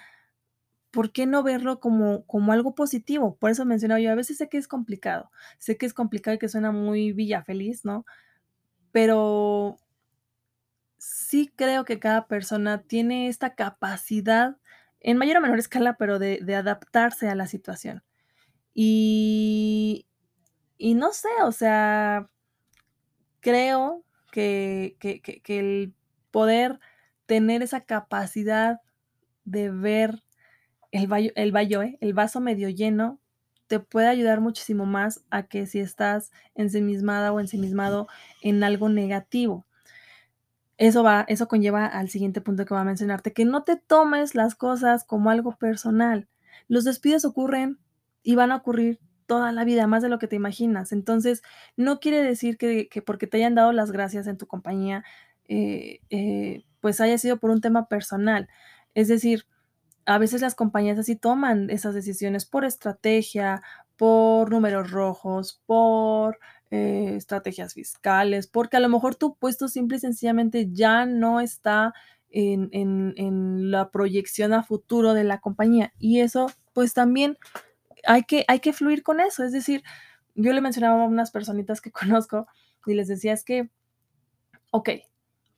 ¿por 0.93 1.12
qué 1.12 1.25
no 1.25 1.41
verlo 1.41 1.79
como, 1.79 2.23
como 2.27 2.53
algo 2.53 2.75
positivo? 2.75 3.36
Por 3.38 3.49
eso 3.49 3.65
mencionaba 3.65 3.99
yo, 3.99 4.12
a 4.12 4.15
veces 4.15 4.38
sé 4.38 4.47
que 4.47 4.60
es 4.60 4.67
complicado, 4.67 5.32
sé 5.58 5.75
que 5.75 5.88
es 5.88 5.93
complicado 5.93 6.36
y 6.36 6.38
que 6.38 6.47
suena 6.47 6.71
muy 6.71 7.13
villa 7.13 7.43
feliz, 7.43 7.84
¿no? 7.84 8.06
Pero 8.91 9.79
sí 10.99 11.51
creo 11.56 11.84
que 11.84 11.99
cada 11.99 12.27
persona 12.27 12.84
tiene 12.84 13.27
esta 13.27 13.56
capacidad, 13.56 14.58
en 14.99 15.17
mayor 15.17 15.38
o 15.38 15.41
menor 15.41 15.58
escala, 15.58 15.97
pero 15.97 16.19
de, 16.19 16.39
adaptarse 16.56 17.27
a 17.27 17.34
la 17.34 17.47
situación. 17.47 18.03
Y, 18.75 20.06
y, 20.77 20.93
no 20.93 21.12
sé, 21.12 21.29
o 21.43 21.51
sea, 21.51 22.29
creo 23.39 24.06
que, 24.32 24.95
que, 24.99 25.21
que 25.21 25.60
el 25.60 25.93
poder 26.29 26.79
tener 27.25 27.63
esa 27.63 27.82
capacidad 27.82 28.79
de 29.43 29.71
ver 29.71 30.23
el, 30.93 31.08
valle, 31.51 31.75
¿eh? 31.75 31.97
el 32.01 32.13
vaso 32.13 32.39
medio 32.39 32.69
lleno 32.69 33.19
te 33.67 33.79
puede 33.79 34.08
ayudar 34.08 34.41
muchísimo 34.41 34.86
más 34.86 35.23
a 35.29 35.43
que 35.43 35.65
si 35.65 35.79
estás 35.79 36.32
ensimismada 36.56 37.34
o 37.34 37.39
ensimismado 37.39 38.08
en 38.41 38.63
algo 38.63 38.89
negativo 38.89 39.65
eso 40.77 41.03
va, 41.03 41.25
eso 41.27 41.47
conlleva 41.47 41.86
al 41.86 42.10
siguiente 42.10 42.41
punto 42.41 42.65
que 42.65 42.73
voy 42.73 42.82
a 42.82 42.86
mencionarte, 42.86 43.34
que 43.34 43.45
no 43.45 43.63
te 43.63 43.75
tomes 43.75 44.36
las 44.36 44.56
cosas 44.56 45.03
como 45.03 45.29
algo 45.29 45.56
personal. 45.56 46.27
Los 46.67 46.84
despidos 46.84 47.25
ocurren 47.25 47.79
y 48.23 48.36
van 48.36 48.51
a 48.51 48.58
ocurrir 48.58 48.99
toda 49.25 49.51
la 49.51 49.63
vida, 49.63 49.88
más 49.88 50.01
de 50.03 50.10
lo 50.10 50.19
que 50.19 50.27
te 50.27 50.36
imaginas. 50.36 50.91
Entonces, 50.91 51.41
no 51.77 51.99
quiere 51.99 52.21
decir 52.23 52.58
que, 52.58 52.88
que 52.89 53.01
porque 53.01 53.27
te 53.27 53.38
hayan 53.38 53.56
dado 53.56 53.71
las 53.71 53.91
gracias 53.91 54.27
en 54.27 54.38
tu 54.38 54.47
compañía, 54.47 55.03
eh, 55.47 56.01
eh, 56.10 56.63
pues 56.82 56.99
haya 57.01 57.17
sido 57.17 57.38
por 57.38 57.51
un 57.51 57.62
tema 57.62 57.88
personal. 57.88 58.49
Es 58.95 59.08
decir, 59.08 59.45
a 60.05 60.17
veces 60.17 60.41
las 60.41 60.55
compañías 60.55 60.99
así 60.99 61.15
toman 61.15 61.69
esas 61.69 61.93
decisiones 61.95 62.45
por 62.45 62.65
estrategia, 62.65 63.61
por 63.95 64.51
números 64.51 64.91
rojos, 64.91 65.61
por 65.65 66.39
eh, 66.71 67.13
estrategias 67.15 67.73
fiscales, 67.73 68.47
porque 68.47 68.77
a 68.77 68.79
lo 68.79 68.89
mejor 68.89 69.15
tu 69.15 69.35
puesto 69.35 69.67
simple 69.67 69.97
y 69.97 70.01
sencillamente 70.01 70.69
ya 70.71 71.05
no 71.05 71.39
está 71.39 71.93
en, 72.29 72.69
en, 72.71 73.13
en, 73.17 73.71
la 73.71 73.91
proyección 73.91 74.53
a 74.53 74.63
futuro 74.63 75.13
de 75.13 75.23
la 75.23 75.39
compañía. 75.39 75.93
Y 75.99 76.21
eso, 76.21 76.47
pues 76.73 76.93
también 76.93 77.37
hay 78.05 78.23
que, 78.23 78.43
hay 78.47 78.59
que 78.59 78.73
fluir 78.73 79.03
con 79.03 79.19
eso. 79.19 79.43
Es 79.43 79.51
decir, 79.51 79.83
yo 80.35 80.51
le 80.51 80.61
mencionaba 80.61 81.03
a 81.03 81.07
unas 81.07 81.31
personitas 81.31 81.79
que 81.79 81.91
conozco 81.91 82.47
y 82.85 82.95
les 82.95 83.07
decía, 83.07 83.33
es 83.33 83.43
que, 83.43 83.69
ok, 84.71 84.89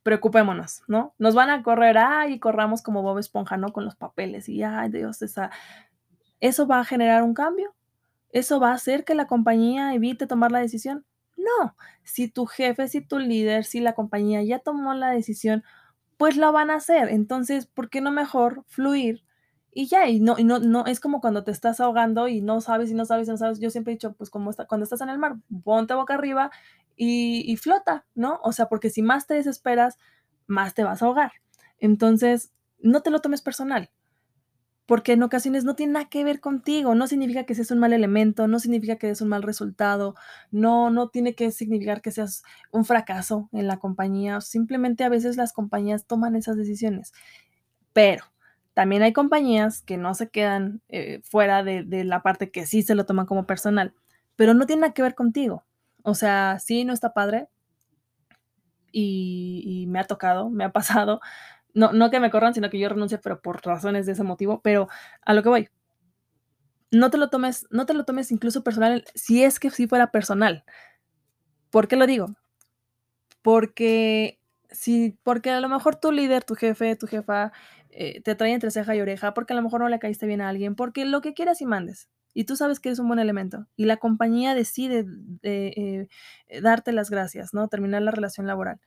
preocupémonos, 0.06 0.84
¿no? 0.88 1.16
Nos 1.18 1.34
van 1.34 1.50
a 1.50 1.64
correr, 1.64 1.98
ay, 1.98 2.38
corramos 2.38 2.84
como 2.84 3.02
Bob 3.02 3.18
Esponja, 3.18 3.58
¿no? 3.58 3.74
Con 3.74 3.86
los 3.86 3.96
papeles 3.96 4.48
y, 4.48 4.62
ay, 4.62 4.90
Dios, 4.92 5.24
esa... 5.24 5.50
¿Eso 6.40 6.68
va 6.68 6.80
a 6.80 6.86
generar 6.86 7.24
un 7.24 7.34
cambio? 7.34 7.74
¿Eso 8.30 8.60
va 8.60 8.70
a 8.70 8.76
hacer 8.76 9.04
que 9.04 9.16
la 9.16 9.26
compañía 9.26 9.96
evite 9.96 10.28
tomar 10.28 10.52
la 10.52 10.60
decisión? 10.60 11.08
No, 11.36 11.76
si 12.04 12.28
tu 12.28 12.46
jefe, 12.46 12.88
si 12.88 13.02
tu 13.02 13.18
líder, 13.18 13.66
si 13.66 13.80
la 13.80 13.94
compañía 13.94 14.44
ya 14.44 14.60
tomó 14.60 14.94
la 14.94 15.10
decisión, 15.10 15.64
pues 16.18 16.38
la 16.38 16.52
van 16.52 16.70
a 16.70 16.76
hacer. 16.76 17.10
Entonces, 17.10 17.66
¿por 17.66 17.90
qué 17.90 18.00
no 18.00 18.12
mejor 18.12 18.64
fluir? 18.68 19.25
Y 19.78 19.88
ya, 19.88 20.08
y 20.08 20.22
no, 20.22 20.36
y 20.40 20.46
no, 20.46 20.60
no, 20.60 20.86
es 20.86 21.02
como 21.02 21.20
cuando 21.20 21.44
te 21.44 21.52
estás 21.52 21.82
ahogando 21.82 22.30
y 22.30 22.42
no 22.42 22.62
sabes 22.62 22.90
y 22.90 22.94
no 22.94 23.04
sabes 23.04 23.28
y 23.28 23.32
no 23.32 23.38
sabes. 23.38 23.60
Yo 23.60 23.70
siempre 23.70 23.92
he 23.92 23.96
dicho, 23.96 24.14
pues 24.14 24.30
como 24.30 24.50
está, 24.50 24.66
cuando 24.68 24.86
estás 24.86 25.02
en 25.02 25.10
el 25.10 25.20
mar, 25.20 25.36
ponte 25.66 25.94
boca 25.94 26.14
arriba 26.14 26.50
y, 26.96 27.44
y 27.52 27.58
flota, 27.58 28.06
¿no? 28.16 28.40
O 28.42 28.54
sea, 28.54 28.70
porque 28.70 28.90
si 28.90 29.02
más 29.02 29.28
te 29.28 29.34
desesperas, 29.34 29.98
más 30.48 30.76
te 30.76 30.86
vas 30.86 31.02
a 31.02 31.06
ahogar. 31.08 31.34
Entonces, 31.78 32.54
no 32.80 33.02
te 33.02 33.10
lo 33.10 33.20
tomes 33.20 33.42
personal 33.42 33.92
porque 34.86 35.14
en 35.14 35.24
ocasiones 35.24 35.64
no 35.64 35.76
tiene 35.76 35.94
nada 35.94 36.10
que 36.10 36.24
ver 36.24 36.40
contigo, 36.40 36.96
no 36.96 37.08
significa 37.08 37.46
que 37.46 37.56
seas 37.56 37.72
un 37.72 37.80
mal 37.80 37.94
elemento, 37.94 38.48
no 38.48 38.60
significa 38.60 38.98
que 38.98 39.08
des 39.08 39.22
un 39.22 39.30
mal 39.30 39.44
resultado, 39.44 40.16
no, 40.52 40.92
no 40.92 41.10
tiene 41.10 41.34
que 41.36 41.52
significar 41.52 42.02
que 42.02 42.12
seas 42.12 42.44
un 42.72 42.86
fracaso 42.86 43.50
en 43.52 43.68
la 43.68 43.78
compañía, 43.78 44.42
simplemente 44.42 45.04
a 45.04 45.10
veces 45.10 45.38
las 45.38 45.54
compañías 45.54 46.06
toman 46.06 46.36
esas 46.36 46.58
decisiones, 46.58 47.14
pero 47.94 48.26
también 48.76 49.02
hay 49.04 49.14
compañías 49.14 49.82
que 49.82 49.96
no 49.98 50.14
se 50.14 50.30
quedan 50.30 50.82
eh, 50.90 51.22
fuera 51.24 51.64
de, 51.64 52.04
la 52.04 52.22
parte 52.22 52.52
que 52.52 52.66
sí 52.66 52.84
se 52.84 52.94
lo 52.94 53.06
toman 53.06 53.26
como 53.26 53.48
personal, 53.48 53.94
pero 54.36 54.54
no 54.54 54.66
tiene 54.68 54.82
nada 54.82 54.94
que 54.94 55.02
ver 55.02 55.16
contigo, 55.16 55.64
o 56.04 56.14
sea, 56.14 56.60
sí, 56.60 56.84
no 56.84 56.94
está 56.94 57.14
padre, 57.14 57.48
y, 58.92 59.64
y 59.66 59.88
me 59.88 60.00
ha 60.00 60.04
tocado, 60.04 60.50
me 60.50 60.66
ha 60.66 60.72
pasado, 60.74 61.22
no, 61.74 61.94
no 61.94 62.12
que 62.12 62.20
me 62.20 62.30
corran, 62.30 62.54
sino 62.54 62.70
que 62.70 62.78
yo 62.78 62.90
renuncie, 62.90 63.18
pero 63.18 63.42
por 63.42 63.66
razones 63.66 64.06
de 64.06 64.12
ese 64.12 64.24
motivo, 64.24 64.62
pero 64.62 64.90
a 65.22 65.34
lo 65.34 65.42
que 65.42 65.50
voy. 65.50 65.70
No 66.92 67.10
te 67.10 67.18
lo 67.18 67.30
tomes, 67.30 67.68
no 67.72 67.86
te 67.86 67.94
lo 67.94 68.04
tomes 68.06 68.32
incluso 68.32 68.64
personal, 68.64 69.06
si 69.16 69.44
es 69.44 69.60
que 69.60 69.70
sí 69.70 69.88
fuera 69.88 70.12
personal. 70.12 70.66
¿Por 71.70 71.88
qué 71.88 71.96
lo 71.96 72.08
digo? 72.08 72.28
Porque 73.42 74.40
si, 74.70 75.18
porque 75.24 75.52
a 75.52 75.62
lo 75.62 75.70
mejor 75.70 75.96
tu 75.96 76.12
líder, 76.12 76.44
tu 76.44 76.56
jefe, 76.56 76.96
tu 76.96 77.08
jefa, 77.08 77.52
eh, 77.98 78.22
te 78.22 78.36
trae 78.36 78.54
entre 78.54 78.72
ceja 78.72 78.96
y 78.96 79.02
oreja, 79.02 79.34
porque 79.34 79.54
a 79.54 79.56
lo 79.56 79.62
mejor 79.62 79.82
no 79.82 79.90
le 79.90 80.00
caíste 80.00 80.28
bien 80.28 80.42
a 80.42 80.50
alguien, 80.50 80.76
porque 80.76 81.06
lo 81.06 81.22
que 81.22 81.34
quieras 81.34 81.62
y 81.62 81.66
mandes. 81.66 82.10
Y 82.34 82.44
tú 82.44 82.56
sabes 82.56 82.80
que 82.80 82.90
eres 82.90 83.00
un 83.00 83.08
buen 83.08 83.20
elemento. 83.20 83.68
Y 83.78 83.86
la 83.86 83.98
compañía 83.98 84.54
decide 84.56 85.06
eh, 85.44 86.08
eh, 86.48 86.62
darte 86.62 86.92
las 86.92 87.10
gracias, 87.10 87.54
¿no? 87.54 87.68
Terminar 87.70 88.02
la 88.02 88.12
relación 88.12 88.46
laboral. 88.46 88.80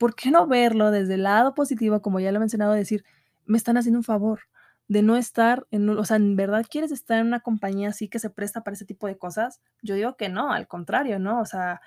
¿por 0.00 0.14
qué 0.14 0.30
no 0.30 0.46
verlo 0.46 0.90
desde 0.90 1.14
el 1.14 1.24
lado 1.24 1.52
positivo, 1.52 2.00
como 2.00 2.20
ya 2.20 2.32
lo 2.32 2.38
he 2.38 2.40
mencionado, 2.40 2.72
decir, 2.72 3.04
me 3.44 3.58
están 3.58 3.76
haciendo 3.76 3.98
un 3.98 4.04
favor 4.04 4.40
de 4.88 5.02
no 5.02 5.14
estar 5.14 5.66
en, 5.70 5.90
o 5.90 6.04
sea, 6.06 6.16
¿en 6.16 6.36
verdad 6.36 6.64
quieres 6.68 6.90
estar 6.90 7.18
en 7.18 7.26
una 7.26 7.40
compañía 7.40 7.90
así 7.90 8.08
que 8.08 8.18
se 8.18 8.30
presta 8.30 8.62
para 8.62 8.76
ese 8.76 8.86
tipo 8.86 9.06
de 9.06 9.18
cosas? 9.18 9.60
Yo 9.82 9.94
digo 9.94 10.16
que 10.16 10.30
no, 10.30 10.54
al 10.54 10.66
contrario, 10.68 11.18
¿no? 11.18 11.38
O 11.38 11.44
sea, 11.44 11.82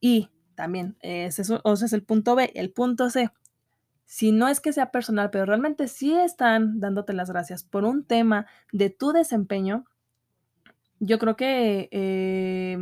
y 0.00 0.30
también, 0.54 0.96
ese 1.00 1.42
es, 1.42 1.50
o 1.50 1.76
sea, 1.76 1.86
es 1.86 1.92
el 1.92 2.04
punto 2.04 2.36
B, 2.36 2.52
el 2.54 2.70
punto 2.70 3.10
C. 3.10 3.30
Si 4.10 4.32
no 4.32 4.48
es 4.48 4.58
que 4.60 4.72
sea 4.72 4.90
personal, 4.90 5.28
pero 5.28 5.44
realmente 5.44 5.86
sí 5.86 6.14
están 6.16 6.80
dándote 6.80 7.12
las 7.12 7.30
gracias 7.30 7.62
por 7.62 7.84
un 7.84 8.06
tema 8.06 8.46
de 8.72 8.88
tu 8.88 9.12
desempeño, 9.12 9.84
yo 10.98 11.18
creo 11.18 11.36
que 11.36 11.90
eh, 11.92 12.78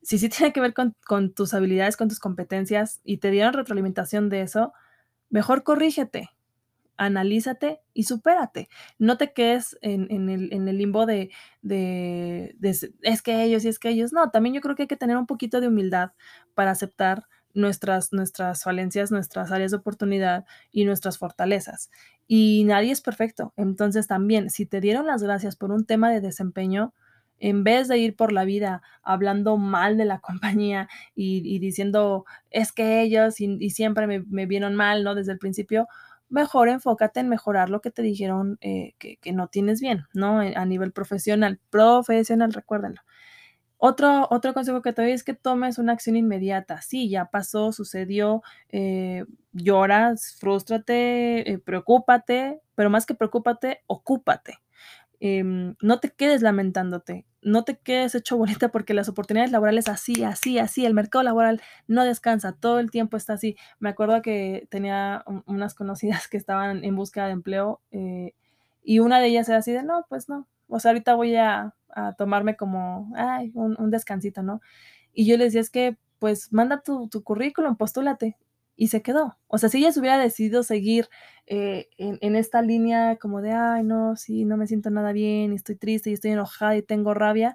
si 0.00 0.16
sí 0.16 0.30
tiene 0.30 0.54
que 0.54 0.62
ver 0.62 0.72
con, 0.72 1.34
tus 1.34 1.52
habilidades, 1.52 1.98
con 1.98 2.08
tus 2.08 2.18
competencias 2.18 3.02
y 3.04 3.18
te 3.18 3.30
dieron 3.30 3.52
retroalimentación 3.52 4.30
de 4.30 4.40
eso, 4.40 4.72
mejor 5.28 5.64
corrígete, 5.64 6.30
analízate 6.96 7.82
y 7.92 8.04
supérate. 8.04 8.70
No 8.98 9.18
te 9.18 9.34
quedes 9.34 9.76
en, 9.82 10.30
el, 10.30 10.78
limbo 10.78 11.04
de, 11.04 11.30
de, 11.60 12.56
es 13.02 13.20
que 13.20 13.42
ellos 13.42 13.66
y 13.66 13.68
es 13.68 13.78
que 13.78 13.90
ellos. 13.90 14.14
No, 14.14 14.30
también 14.30 14.54
yo 14.54 14.62
creo 14.62 14.76
que 14.76 14.84
hay 14.84 14.88
que 14.88 14.96
tener 14.96 15.18
un 15.18 15.26
poquito 15.26 15.60
de 15.60 15.68
humildad 15.68 16.12
para 16.54 16.70
aceptar 16.70 17.24
nuestras, 17.54 18.12
nuestras 18.12 18.62
falencias, 18.62 19.10
nuestras 19.10 19.52
áreas 19.52 19.70
de 19.70 19.78
oportunidad 19.78 20.44
y 20.70 20.84
nuestras 20.84 21.18
fortalezas. 21.18 21.90
Y 22.26 22.64
nadie 22.64 22.92
es 22.92 23.00
perfecto. 23.00 23.52
Entonces 23.56 24.06
también, 24.06 24.50
si 24.50 24.66
te 24.66 24.80
dieron 24.80 25.06
las 25.06 25.22
gracias 25.22 25.56
por 25.56 25.70
un 25.70 25.84
tema 25.84 26.10
de 26.10 26.20
desempeño, 26.20 26.94
en 27.38 27.64
vez 27.64 27.88
de 27.88 27.98
ir 27.98 28.14
por 28.14 28.32
la 28.32 28.44
vida 28.44 28.82
hablando 29.02 29.58
mal 29.58 29.96
de 29.96 30.04
la 30.04 30.20
compañía 30.20 30.88
y, 31.14 31.58
diciendo, 31.58 32.24
es 32.50 32.72
que 32.72 33.02
ellos 33.02 33.40
y, 33.40 33.70
siempre 33.70 34.06
me, 34.06 34.20
me, 34.28 34.46
vieron 34.46 34.74
mal, 34.74 35.04
¿no? 35.04 35.14
Desde 35.14 35.32
el 35.32 35.38
principio, 35.38 35.88
mejor 36.28 36.68
enfócate 36.68 37.20
en 37.20 37.28
mejorar 37.28 37.68
lo 37.68 37.80
que 37.80 37.90
te 37.90 38.00
dijeron 38.02 38.58
eh, 38.62 38.94
que, 38.98 39.16
que, 39.18 39.32
no 39.32 39.48
tienes 39.48 39.80
bien, 39.80 40.06
¿no? 40.14 40.40
A 40.40 40.64
nivel 40.64 40.92
profesional, 40.92 41.60
profesional, 41.70 42.52
recuérdenlo. 42.52 43.02
Otro, 43.84 44.28
otro 44.30 44.54
consejo 44.54 44.80
que 44.80 44.92
te 44.92 45.02
doy 45.02 45.10
es 45.10 45.24
que 45.24 45.34
tomes 45.34 45.76
una 45.78 45.92
acción 45.92 46.14
inmediata. 46.14 46.80
Sí, 46.82 47.08
ya 47.10 47.24
pasó, 47.26 47.72
sucedió, 47.72 48.40
eh, 48.68 49.24
lloras, 49.52 50.36
frustrate, 50.38 51.50
eh, 51.50 51.58
preocúpate, 51.58 52.60
pero 52.76 52.90
más 52.90 53.06
que 53.06 53.14
preocúpate, 53.16 53.82
ocúpate. 53.88 54.58
Eh, 55.20 55.42
no 55.44 56.00
te 56.00 56.10
quedes 56.10 56.42
lamentándote, 56.42 57.26
no 57.42 57.64
te 57.64 57.78
quedes 57.78 58.14
hecho 58.14 58.36
bonita 58.36 58.70
porque 58.70 58.94
las 58.94 59.08
oportunidades 59.08 59.52
laborales 59.52 59.88
así, 59.88 60.24
así, 60.24 60.58
así, 60.60 60.86
el 60.86 60.94
mercado 60.94 61.24
laboral 61.24 61.60
no 61.88 62.04
descansa, 62.04 62.52
todo 62.52 62.80
el 62.80 62.90
tiempo 62.90 63.16
está 63.16 63.34
así. 63.34 63.56
Me 63.80 63.88
acuerdo 63.90 64.22
que 64.22 64.68
tenía 64.70 65.24
unas 65.46 65.74
conocidas 65.74 66.28
que 66.28 66.36
estaban 66.36 66.84
en 66.84 66.96
búsqueda 66.96 67.26
de 67.26 67.32
empleo 67.32 67.80
eh, 67.92 68.34
y 68.84 68.98
una 69.00 69.20
de 69.20 69.28
ellas 69.28 69.48
era 69.48 69.58
así 69.58 69.72
de, 69.72 69.82
no, 69.82 70.06
pues 70.08 70.28
no, 70.28 70.46
o 70.72 70.80
sea, 70.80 70.90
ahorita 70.92 71.14
voy 71.14 71.36
a, 71.36 71.74
a 71.90 72.14
tomarme 72.14 72.56
como, 72.56 73.12
ay, 73.16 73.52
un, 73.54 73.76
un, 73.78 73.90
descansito, 73.90 74.42
¿no? 74.42 74.60
Y 75.12 75.26
yo 75.26 75.36
les 75.36 75.48
decía, 75.48 75.60
es 75.60 75.70
que, 75.70 75.96
pues, 76.18 76.52
manda 76.52 76.82
tu, 76.82 77.08
tu 77.08 77.22
currículum, 77.22 77.76
postúlate 77.76 78.36
y 78.76 78.88
se 78.88 79.02
quedó. 79.02 79.38
O 79.48 79.58
sea, 79.58 79.68
si 79.68 79.78
ella 79.78 79.92
se 79.92 80.00
hubiera 80.00 80.18
decidido 80.18 80.62
seguir 80.62 81.08
eh, 81.46 81.88
en, 81.98 82.18
en, 82.22 82.36
esta 82.36 82.62
línea 82.62 83.16
como 83.16 83.42
de, 83.42 83.52
ay, 83.52 83.84
no, 83.84 84.16
sí, 84.16 84.44
no 84.44 84.56
me 84.56 84.66
siento 84.66 84.90
nada 84.90 85.12
bien, 85.12 85.52
y 85.52 85.56
estoy 85.56 85.76
triste, 85.76 86.10
y 86.10 86.14
estoy 86.14 86.32
enojada 86.32 86.76
y 86.76 86.82
tengo 86.82 87.14
rabia, 87.14 87.54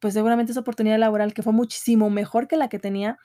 pues 0.00 0.14
seguramente 0.14 0.52
esa 0.52 0.62
oportunidad 0.62 0.98
laboral 0.98 1.34
que 1.34 1.42
fue 1.42 1.52
muchísimo 1.52 2.10
mejor 2.10 2.48
que 2.48 2.56
la 2.56 2.68
que 2.68 2.78
tenía, 2.78 3.18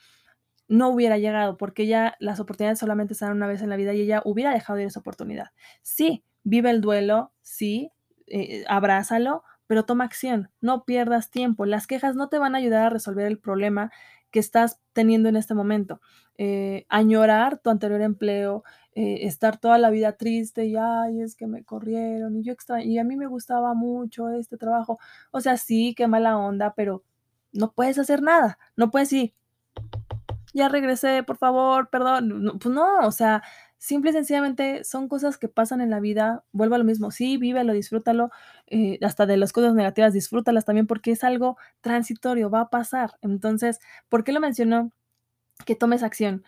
no 0.68 0.90
hubiera 0.90 1.18
llegado, 1.18 1.58
porque 1.58 1.88
ya 1.88 2.16
las 2.20 2.40
oportunidades 2.40 2.80
solamente 2.80 3.14
están 3.14 3.32
una 3.32 3.48
vez 3.48 3.62
en 3.62 3.70
la 3.70 3.78
vida 3.78 3.94
y 3.94 4.02
ella 4.02 4.22
hubiera 4.26 4.52
dejado 4.54 4.80
ir 4.80 4.88
esa 4.88 5.00
oportunidad. 5.00 5.52
Sí, 5.84 6.24
vive 6.44 6.72
el 6.72 6.82
duelo, 6.82 7.32
sí, 7.42 7.92
eh, 8.28 8.66
abrázalo, 8.68 9.44
pero 9.68 9.86
toma 9.86 10.04
acción, 10.04 10.50
no 10.62 10.86
pierdas 10.86 11.32
tiempo. 11.32 11.66
Las 11.66 11.88
quejas 11.88 12.16
no 12.16 12.30
te 12.30 12.38
van 12.38 12.56
a 12.56 12.60
ayudar 12.60 12.84
a 12.84 12.90
resolver 12.90 13.26
el 13.26 13.40
problema 13.40 13.92
que 14.32 14.40
estás 14.40 14.80
teniendo 14.94 15.30
en 15.30 15.36
este 15.38 15.54
momento. 15.54 16.02
Eh, 16.38 16.86
añorar 16.90 17.60
tu 17.60 17.70
anterior 17.70 18.02
empleo, 18.02 18.64
eh, 18.94 19.26
estar 19.28 19.58
toda 19.58 19.78
la 19.78 19.90
vida 19.90 20.18
triste 20.18 20.66
y, 20.66 20.76
ay, 20.76 21.22
es 21.22 21.36
que 21.36 21.48
me 21.48 21.64
corrieron 21.64 22.36
y 22.36 22.44
yo 22.44 22.52
extra 22.52 22.84
y 22.84 22.98
a 23.00 23.04
mí 23.04 23.16
me 23.16 23.28
gustaba 23.28 23.74
mucho 23.74 24.30
este 24.30 24.58
trabajo. 24.58 25.00
O 25.32 25.42
sea, 25.42 25.58
sí, 25.58 25.94
qué 25.96 26.08
mala 26.08 26.38
onda, 26.38 26.74
pero 26.76 27.04
no 27.54 27.72
puedes 27.72 27.98
hacer 27.98 28.22
nada, 28.22 28.60
no 28.76 28.92
puedes 28.92 29.14
ir. 29.14 29.34
Ya 30.54 30.70
regresé, 30.70 31.24
por 31.24 31.38
favor, 31.38 31.90
perdón. 31.90 32.44
No, 32.44 32.58
pues 32.58 32.74
no, 32.74 33.00
o 33.06 33.12
sea, 33.12 33.44
simple 33.78 34.12
y 34.12 34.14
sencillamente 34.14 34.84
son 34.84 35.08
cosas 35.08 35.38
que 35.38 35.48
pasan 35.50 35.82
en 35.82 35.90
la 35.90 36.00
vida. 36.00 36.44
Vuelvo 36.52 36.76
a 36.76 36.78
lo 36.78 36.84
mismo, 36.84 37.12
sí, 37.12 37.38
vívelo, 37.38 37.74
disfrútalo, 37.74 38.32
eh, 38.68 39.00
hasta 39.04 39.26
de 39.26 39.38
las 39.38 39.54
cosas 39.54 39.74
negativas, 39.76 40.14
disfrútalas 40.14 40.66
también 40.66 40.88
porque 40.88 41.12
es 41.12 41.24
algo 41.24 41.58
transitorio, 41.82 42.50
va 42.50 42.62
a 42.62 42.70
pasar. 42.70 43.12
Entonces, 43.22 43.80
¿por 44.10 44.24
qué 44.24 44.32
lo 44.34 44.40
menciono? 44.40 44.92
Que 45.66 45.76
tomes 45.76 46.04
acción. 46.04 46.44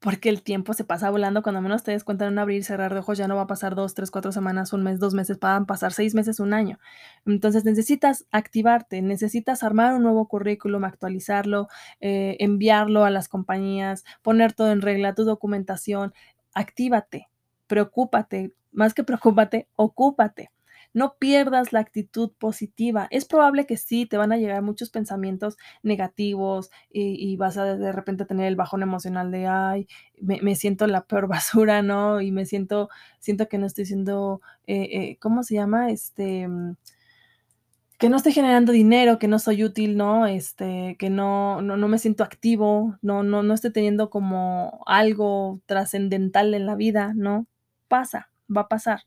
Porque 0.00 0.28
el 0.28 0.42
tiempo 0.42 0.74
se 0.74 0.84
pasa 0.84 1.10
volando, 1.10 1.42
cuando 1.42 1.62
menos 1.62 1.82
te 1.82 1.90
des 1.92 2.04
cuenta 2.04 2.26
en 2.26 2.32
un 2.34 2.38
abrir 2.38 2.62
cerrar 2.64 2.92
de 2.92 3.00
ojos, 3.00 3.16
ya 3.18 3.28
no 3.28 3.36
va 3.36 3.42
a 3.42 3.46
pasar 3.46 3.74
dos, 3.74 3.94
tres, 3.94 4.10
cuatro 4.10 4.30
semanas, 4.30 4.72
un 4.74 4.82
mes, 4.84 5.00
dos 5.00 5.14
meses, 5.14 5.40
van 5.40 5.66
pasar 5.66 5.92
seis 5.92 6.14
meses, 6.14 6.38
un 6.38 6.52
año. 6.52 6.78
Entonces 7.24 7.64
necesitas 7.64 8.26
activarte, 8.30 9.00
necesitas 9.02 9.62
armar 9.64 9.94
un 9.94 10.02
nuevo 10.02 10.28
currículum, 10.28 10.84
actualizarlo, 10.84 11.68
eh, 12.00 12.36
enviarlo 12.40 13.04
a 13.04 13.10
las 13.10 13.28
compañías, 13.28 14.04
poner 14.22 14.52
todo 14.52 14.70
en 14.70 14.82
regla, 14.82 15.14
tu 15.14 15.24
documentación, 15.24 16.12
actívate, 16.56 17.28
preocúpate, 17.66 18.52
más 18.72 18.94
que 18.94 19.04
preocúpate, 19.04 19.68
ocúpate. 19.76 20.50
No 20.94 21.16
pierdas 21.18 21.74
la 21.74 21.80
actitud 21.80 22.32
positiva. 22.38 23.06
Es 23.10 23.26
probable 23.26 23.66
que 23.66 23.76
sí, 23.76 24.06
te 24.06 24.16
van 24.16 24.32
a 24.32 24.38
llegar 24.38 24.62
muchos 24.62 24.88
pensamientos 24.88 25.58
negativos 25.82 26.70
y, 26.90 27.16
y 27.22 27.36
vas 27.36 27.58
a 27.58 27.76
de 27.76 27.92
repente 27.92 28.24
tener 28.24 28.46
el 28.46 28.56
bajón 28.56 28.82
emocional 28.82 29.30
de, 29.30 29.46
ay, 29.46 29.86
me, 30.18 30.40
me, 30.40 30.54
siento 30.54 30.86
la 30.86 31.04
peor 31.04 31.28
basura, 31.28 31.82
¿no? 31.82 32.22
Y 32.22 32.32
me 32.32 32.46
siento, 32.46 32.88
siento 33.20 33.46
que 33.48 33.58
no 33.58 33.66
estoy 33.66 33.84
siendo, 33.84 34.40
eh, 34.66 34.88
eh, 34.90 35.18
¿cómo 35.20 35.42
se 35.42 35.56
llama? 35.56 35.90
Este, 35.90 36.48
que 37.98 38.08
no 38.10 38.16
estoy 38.16 38.32
generando 38.32 38.72
dinero, 38.72 39.18
que 39.18 39.28
no 39.28 39.38
soy 39.38 39.64
útil, 39.64 39.96
¿no? 39.96 40.26
Este, 40.26 40.96
que 40.98 41.10
no, 41.10 41.62
no, 41.62 41.76
no 41.76 41.88
me 41.88 41.98
siento 41.98 42.24
activo, 42.24 42.98
no, 43.02 43.22
no, 43.22 43.42
no 43.42 43.54
estoy 43.54 43.72
teniendo 43.72 44.10
como 44.10 44.82
algo 44.86 45.60
trascendental 45.66 46.54
en 46.54 46.66
la 46.66 46.74
vida, 46.74 47.12
¿no? 47.14 47.46
Pasa, 47.88 48.30
va 48.54 48.62
a 48.62 48.68
pasar. 48.68 49.02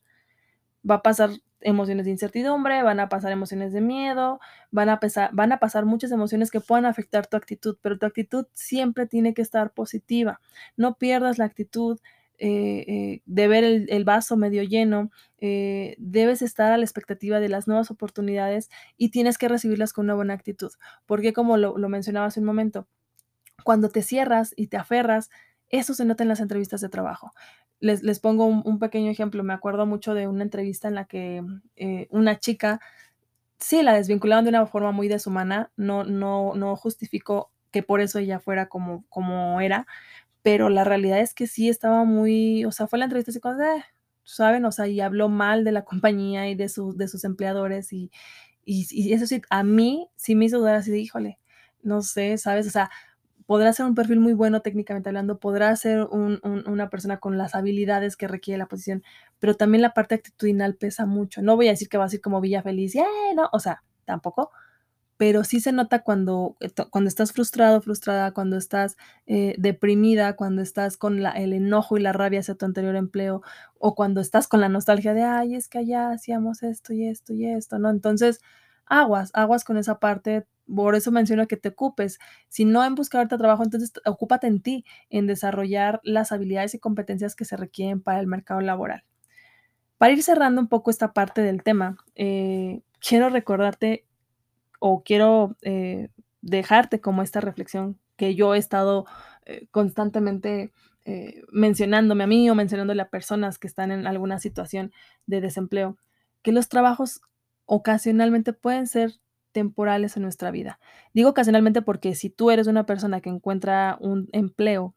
Va 0.89 0.95
a 0.95 1.01
pasar 1.03 1.31
emociones 1.61 2.05
de 2.05 2.11
incertidumbre, 2.11 2.81
van 2.83 2.99
a 2.99 3.09
pasar 3.09 3.31
emociones 3.31 3.73
de 3.73 3.81
miedo, 3.81 4.39
van 4.71 4.89
a, 4.89 4.99
pesar, 4.99 5.29
van 5.33 5.51
a 5.51 5.59
pasar 5.59 5.85
muchas 5.85 6.11
emociones 6.11 6.51
que 6.51 6.61
puedan 6.61 6.85
afectar 6.85 7.27
tu 7.27 7.37
actitud, 7.37 7.77
pero 7.81 7.97
tu 7.97 8.05
actitud 8.05 8.47
siempre 8.53 9.05
tiene 9.05 9.33
que 9.33 9.41
estar 9.41 9.71
positiva. 9.71 10.39
No 10.77 10.95
pierdas 10.95 11.37
la 11.37 11.45
actitud, 11.45 11.99
eh, 12.41 12.85
eh, 12.87 13.21
de 13.25 13.47
ver 13.49 13.65
el, 13.65 14.03
vaso 14.05 14.37
medio 14.37 14.63
lleno, 14.63 15.11
eh, 15.39 15.95
debes 15.97 16.41
estar 16.41 16.71
a 16.71 16.77
la 16.77 16.85
expectativa 16.85 17.41
de 17.41 17.49
las 17.49 17.67
nuevas 17.67 17.91
oportunidades 17.91 18.69
y 18.95 19.09
tienes 19.09 19.37
que 19.37 19.49
recibirlas 19.49 19.91
con 19.91 20.05
una 20.05 20.15
buena 20.15 20.35
actitud, 20.35 20.71
porque 21.05 21.33
como 21.33 21.57
lo, 21.57 21.77
lo 21.77 21.89
mencionaba 21.89 22.27
hace 22.27 22.39
un 22.39 22.45
momento, 22.45 22.87
cuando 23.65 23.89
te 23.89 24.01
cierras 24.03 24.53
y 24.55 24.67
te 24.67 24.77
aferras, 24.77 25.29
Eso 25.69 25.93
se 25.93 26.05
nota 26.05 26.23
en 26.23 26.29
las 26.29 26.39
entrevistas 26.39 26.81
de 26.81 26.89
trabajo. 26.89 27.33
Les, 27.79 28.01
les 28.03 28.19
pongo 28.19 28.45
un, 28.45 28.79
pequeño 28.79 29.11
ejemplo. 29.11 29.43
Me 29.43 29.53
acuerdo 29.53 29.85
mucho 29.85 30.13
de 30.15 30.27
una 30.27 30.43
entrevista 30.43 30.87
en 30.87 30.95
la 30.95 31.05
que 31.05 31.43
una 32.09 32.39
chica, 32.39 32.79
sí, 33.59 33.83
la 33.83 33.93
desvincularon 33.93 34.45
de 34.45 34.49
una 34.49 34.65
forma 34.65 34.91
muy 34.91 35.07
deshumana. 35.09 35.71
No, 35.77 36.03
no, 36.05 36.55
no 36.55 36.75
justificó 36.75 37.51
que 37.71 37.83
por 37.83 38.01
eso 38.01 38.19
ella 38.19 38.39
fuera 38.39 38.67
como, 38.67 39.05
como 39.09 39.61
era, 39.61 39.85
pero 40.41 40.69
la 40.69 40.83
realidad 40.83 41.19
es 41.19 41.33
que 41.33 41.47
sí 41.47 41.69
estaba 41.69 42.05
muy, 42.05 42.65
o 42.65 42.71
sea, 42.71 42.87
fue 42.87 42.99
la 42.99 43.05
entrevista 43.05 43.31
así 43.31 43.39
como, 43.39 43.61
eh, 43.61 43.83
¿saben? 44.23 44.65
O 44.65 44.71
sea, 44.71 44.87
y 44.87 45.01
habló 45.01 45.29
mal 45.29 45.63
de 45.63 45.71
la 45.71 45.85
compañía 45.85 46.49
y 46.49 46.55
de, 46.55 46.69
sus 46.69 46.97
de 46.97 47.07
sus 47.07 47.23
empleadores 47.23 47.91
y, 47.93 48.11
y, 48.65 49.13
eso 49.13 49.25
sí, 49.25 49.41
a 49.49 49.63
mí 49.63 50.09
sí 50.15 50.35
me 50.35 50.45
hizo 50.45 50.59
dudar 50.59 50.75
así 50.75 50.91
de, 50.91 50.99
híjole, 50.99 51.39
no 51.81 52.01
sé, 52.01 52.37
¿sabes? 52.37 52.67
O 52.67 52.69
sea, 52.71 52.89
podrá 53.45 53.73
ser 53.73 53.87
un 53.87 53.95
perfil 53.95 54.19
muy 54.19 54.33
bueno 54.33 54.61
técnicamente 54.61 55.09
hablando, 55.09 55.39
podrá 55.39 55.75
ser 55.75 56.03
un, 56.03 56.39
un, 56.43 56.67
una 56.69 56.89
persona 56.89 57.17
con 57.19 57.37
las 57.37 57.55
habilidades 57.55 58.15
que 58.15 58.27
requiere 58.27 58.59
la 58.59 58.67
posición, 58.67 59.03
pero 59.39 59.55
también 59.55 59.81
la 59.81 59.93
parte 59.93 60.15
actitudinal 60.15 60.75
pesa 60.75 61.05
mucho. 61.07 61.41
No 61.41 61.55
voy 61.55 61.67
a 61.67 61.71
decir 61.71 61.89
que 61.89 61.97
va 61.97 62.05
a 62.05 62.09
ser 62.09 62.21
como 62.21 62.41
Villa 62.41 62.61
Feliz, 62.61 62.93
yeah, 62.93 63.05
no, 63.35 63.49
o 63.51 63.59
sea, 63.59 63.83
tampoco, 64.05 64.51
pero 65.19 65.43
sí 65.43 65.59
se 65.59 65.73
nota 65.73 66.01
cuando, 66.01 66.55
eh, 66.61 66.69
cuando 66.91 67.09
estás 67.09 67.33
frustrado, 67.33 67.81
frustrada, 67.81 68.31
cuando 68.31 68.55
estás 68.55 68.95
eh, 69.27 69.53
deprimida, 69.57 70.37
cuando 70.37 70.61
estás 70.61 70.95
con 70.95 71.21
la, 71.21 71.31
el 71.31 71.51
enojo 71.51 71.97
y 71.97 72.01
la 72.01 72.13
rabia 72.13 72.39
hacia 72.39 72.55
tu 72.55 72.65
anterior 72.65 72.95
empleo, 72.95 73.41
o 73.79 73.95
cuando 73.95 74.21
estás 74.21 74.47
con 74.47 74.61
la 74.61 74.69
nostalgia 74.69 75.13
de, 75.13 75.23
ay, 75.23 75.55
es 75.55 75.67
que 75.67 75.79
allá 75.79 76.11
hacíamos 76.11 76.63
esto 76.63 76.93
y 76.93 77.05
esto 77.05 77.33
y 77.33 77.45
esto, 77.47 77.79
¿no? 77.79 77.89
Entonces, 77.89 78.39
aguas, 78.85 79.29
aguas 79.33 79.65
con 79.65 79.75
esa 79.75 79.99
parte, 79.99 80.47
por 80.73 80.95
eso 80.95 81.11
menciono 81.11 81.47
que 81.47 81.57
te 81.57 81.67
ocupes. 81.67 82.17
Si 82.47 82.63
no 82.63 82.85
en 82.85 82.95
buscarte 82.95 83.37
trabajo, 83.37 83.63
entonces 83.63 83.91
ocúpate 84.05 84.47
en 84.47 84.61
ti, 84.61 84.85
en 85.09 85.27
desarrollar 85.27 85.99
las 86.03 86.31
habilidades 86.31 86.75
y 86.75 86.79
competencias 86.79 87.35
que 87.35 87.43
se 87.43 87.57
requieren 87.57 88.01
para 88.01 88.21
el 88.21 88.27
mercado 88.27 88.61
laboral. 88.61 89.03
Para 89.97 90.13
ir 90.13 90.23
cerrando 90.23 90.61
un 90.61 90.69
poco 90.69 90.91
esta 90.91 91.11
parte 91.11 91.41
del 91.41 91.61
tema, 91.61 91.97
eh, 92.15 92.83
quiero 93.01 93.29
recordarte 93.29 94.05
o 94.79 95.03
quiero 95.03 95.55
eh, 95.61 96.09
dejarte 96.41 97.01
como 97.01 97.21
esta 97.21 97.41
reflexión 97.41 97.99
que 98.15 98.35
yo 98.35 98.55
he 98.55 98.57
estado 98.57 99.05
eh, 99.45 99.67
constantemente 99.71 100.71
eh, 101.05 101.43
mencionándome 101.51 102.23
a 102.23 102.27
mí 102.27 102.49
o 102.49 102.55
mencionándole 102.55 103.01
a 103.01 103.09
personas 103.09 103.57
que 103.57 103.67
están 103.67 103.91
en 103.91 104.05
alguna 104.07 104.39
situación 104.39 104.91
de 105.25 105.41
desempleo, 105.41 105.97
que 106.41 106.51
los 106.51 106.69
trabajos 106.69 107.21
ocasionalmente 107.65 108.53
pueden 108.53 108.87
ser 108.87 109.13
temporales 109.51 110.17
en 110.17 110.23
nuestra 110.23 110.51
vida. 110.51 110.79
Digo 111.13 111.29
ocasionalmente 111.29 111.81
porque 111.81 112.15
si 112.15 112.29
tú 112.29 112.51
eres 112.51 112.67
una 112.67 112.85
persona 112.85 113.21
que 113.21 113.29
encuentra 113.29 113.97
un 113.99 114.29
empleo 114.33 114.95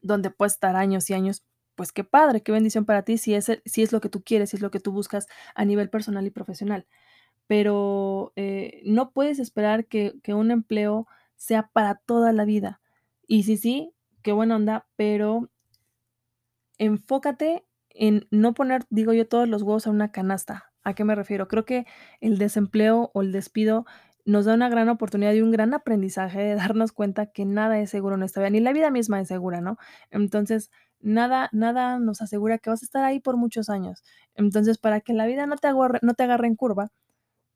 donde 0.00 0.30
puedes 0.30 0.54
estar 0.54 0.76
años 0.76 1.10
y 1.10 1.14
años, 1.14 1.44
pues 1.74 1.92
qué 1.92 2.04
padre, 2.04 2.42
qué 2.42 2.52
bendición 2.52 2.84
para 2.84 3.02
ti 3.02 3.18
si 3.18 3.34
es, 3.34 3.50
si 3.64 3.82
es 3.82 3.92
lo 3.92 4.00
que 4.00 4.08
tú 4.08 4.22
quieres, 4.22 4.50
si 4.50 4.56
es 4.56 4.62
lo 4.62 4.70
que 4.70 4.80
tú 4.80 4.92
buscas 4.92 5.26
a 5.54 5.64
nivel 5.64 5.90
personal 5.90 6.26
y 6.26 6.30
profesional. 6.30 6.86
Pero 7.48 8.32
eh, 8.36 8.80
no 8.84 9.10
puedes 9.10 9.40
esperar 9.40 9.86
que, 9.86 10.20
un 10.28 10.52
empleo 10.52 11.08
sea 11.34 11.70
para 11.72 11.96
toda 11.96 12.32
la 12.32 12.44
vida. 12.44 12.80
Y 13.26 13.42
sí, 13.42 13.56
sí, 13.56 13.92
qué 14.22 14.32
buena 14.32 14.56
onda, 14.56 14.86
pero 14.94 15.50
enfócate 16.78 17.64
en 17.90 18.28
no 18.30 18.54
poner, 18.54 18.84
digo 18.90 19.12
yo, 19.12 19.26
todos 19.26 19.48
los 19.48 19.62
huevos 19.62 19.86
en 19.86 19.94
una 19.94 20.12
canasta. 20.12 20.72
¿A 20.84 20.94
qué 20.94 21.04
me 21.04 21.16
refiero? 21.16 21.48
Creo 21.48 21.64
que 21.64 21.86
el 22.20 22.38
desempleo 22.38 23.10
o 23.14 23.22
el 23.22 23.32
despido 23.32 23.84
nos 24.24 24.44
da 24.44 24.54
una 24.54 24.68
gran 24.68 24.88
oportunidad 24.90 25.32
y 25.32 25.40
un 25.40 25.50
gran 25.50 25.74
aprendizaje 25.74 26.38
de 26.38 26.54
darnos 26.54 26.92
cuenta 26.92 27.26
que 27.26 27.46
nada 27.46 27.80
es 27.80 27.90
seguro 27.90 28.14
en 28.14 28.22
esta 28.22 28.40
vida, 28.40 28.50
ni 28.50 28.60
la 28.60 28.74
vida 28.74 28.90
misma 28.90 29.20
es 29.20 29.28
segura, 29.28 29.60
¿no? 29.62 29.78
Entonces, 30.10 30.70
nada, 31.00 31.48
nada 31.52 31.98
nos 31.98 32.20
asegura 32.20 32.58
que 32.58 32.70
vas 32.70 32.82
a 32.82 32.84
estar 32.84 33.04
ahí 33.04 33.20
por 33.20 33.36
muchos 33.38 33.70
años. 33.70 34.04
Entonces, 34.34 34.78
para 34.78 35.00
que 35.00 35.14
la 35.14 35.26
vida 35.26 35.46
no 35.46 35.56
te 35.56 35.68
agarre, 35.68 35.98
no 36.02 36.12
te 36.14 36.24
agarre 36.24 36.46
en 36.46 36.56
curva, 36.56 36.90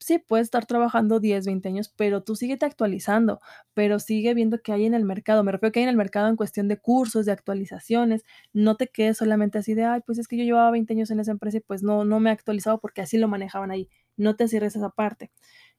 sí, 0.05 0.18
puedes 0.18 0.46
estar 0.46 0.66
trabajando 0.66 1.20
10, 1.20 1.46
20 1.46 1.68
años, 1.68 1.92
pero 1.96 2.22
tú 2.22 2.36
síguete 2.36 2.66
actualizando, 2.66 3.40
pero 3.74 3.98
sigue 3.98 4.34
viendo 4.34 4.61
qué 4.62 4.72
hay 4.72 4.86
en 4.86 4.94
el 4.94 5.05
mercado. 5.05 5.44
Me 5.44 5.53
refiero 5.53 5.72
que 5.72 5.80
hay 5.80 5.84
en 5.84 5.88
el 5.90 5.96
mercado 5.96 6.28
en 6.28 6.36
cuestión 6.36 6.68
de 6.68 6.78
cursos, 6.78 7.26
de 7.26 7.32
actualizaciones. 7.32 8.24
No 8.53 8.76
te 8.76 8.88
quedes 8.88 9.18
solamente 9.18 9.59
así 9.59 9.74
de, 9.74 9.84
ay, 9.84 10.00
pues 10.07 10.18
es 10.18 10.28
que 10.28 10.36
yo 10.36 10.44
llevaba 10.44 10.70
20 10.70 10.92
años 10.92 11.11
en 11.11 11.20
esa 11.20 11.32
empresa 11.32 11.59
y 11.59 11.61
pues 11.61 11.82
no, 11.82 12.05
no 12.05 12.20
me 12.20 12.30
he 12.30 12.32
actualizado 12.32 12.80
porque 12.80 13.03
así 13.03 13.18
lo 13.18 13.28
manejaban 13.28 13.70
ahí. 13.70 13.88
No 14.16 14.36
te 14.36 14.48
cierres 14.48 14.76
esa 14.76 14.90
parte. 14.90 15.30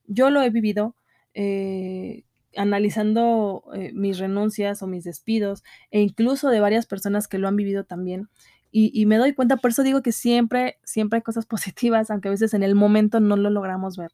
Yo 0.06 0.30
lo 0.30 0.42
he 0.42 0.50
vivido. 0.50 0.96
Eh, 1.36 2.26
analizando 2.56 3.64
eh, 3.74 3.92
mis 3.94 4.20
renuncias 4.20 4.84
o 4.84 4.88
mis 4.88 5.04
despidos 5.04 5.64
e 5.90 6.02
incluso 6.02 6.50
de 6.50 6.60
varias 6.60 6.86
personas 6.86 7.28
que 7.28 7.40
lo 7.40 7.48
han 7.48 7.56
vivido 7.56 7.84
también 7.86 8.30
y, 8.76 9.06
me 9.06 9.18
doy 9.18 9.34
cuenta, 9.34 9.58
por 9.58 9.70
eso 9.70 9.84
digo 9.84 10.02
que 10.02 10.12
siempre, 10.12 10.80
siempre 10.84 11.18
hay 11.18 11.22
cosas 11.22 11.46
positivas, 11.46 12.10
aunque 12.10 12.30
a 12.30 12.32
veces 12.32 12.56
en 12.56 12.64
el 12.64 12.74
momento 12.74 13.20
no 13.20 13.38
lo 13.38 13.52
logramos 13.52 13.98
ver. 13.98 14.12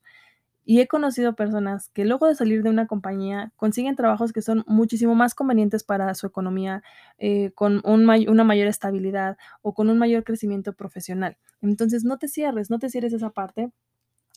Y 0.66 0.82
he 0.82 0.88
conocido 0.88 1.34
personas 1.34 1.89
que 1.89 2.05
luego 2.05 2.28
de 2.28 2.36
salir 2.36 2.62
de 2.62 2.70
una 2.70 2.86
compañía 2.86 3.53
consiguen 3.55 3.95
trabajos 3.95 4.34
que 4.34 4.41
son 4.41 4.66
muchísimo 4.68 5.16
más 5.16 5.34
convenientes 5.34 5.84
para 5.84 6.14
su 6.14 6.28
economía, 6.28 6.84
eh, 7.18 7.51
con 7.55 7.82
una 7.86 8.43
mayor 8.43 8.68
estabilidad 8.68 9.38
o 9.62 9.74
con 9.74 9.89
un 9.89 9.97
mayor 9.97 10.26
crecimiento 10.26 10.74
profesional. 10.74 11.38
Entonces, 11.62 12.03
no 12.03 12.18
te 12.18 12.28
cierres, 12.28 12.70
no 12.70 12.80
te 12.80 12.89
cierres 12.89 13.14
esa 13.14 13.30
parte. 13.30 13.72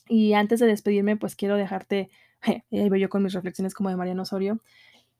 Y 0.07 0.33
antes 0.33 0.59
de 0.61 0.67
despedirme, 0.67 1.17
pues 1.17 1.35
quiero 1.35 1.57
dejarte, 1.57 2.09
ahí 2.41 2.89
voy 2.89 3.01
yo 3.01 3.09
con 3.09 3.23
mis 3.23 3.33
reflexiones 3.33 3.73
como 3.73 3.89
de 3.89 3.97
Mariano 3.97 4.23
Osorio, 4.23 4.61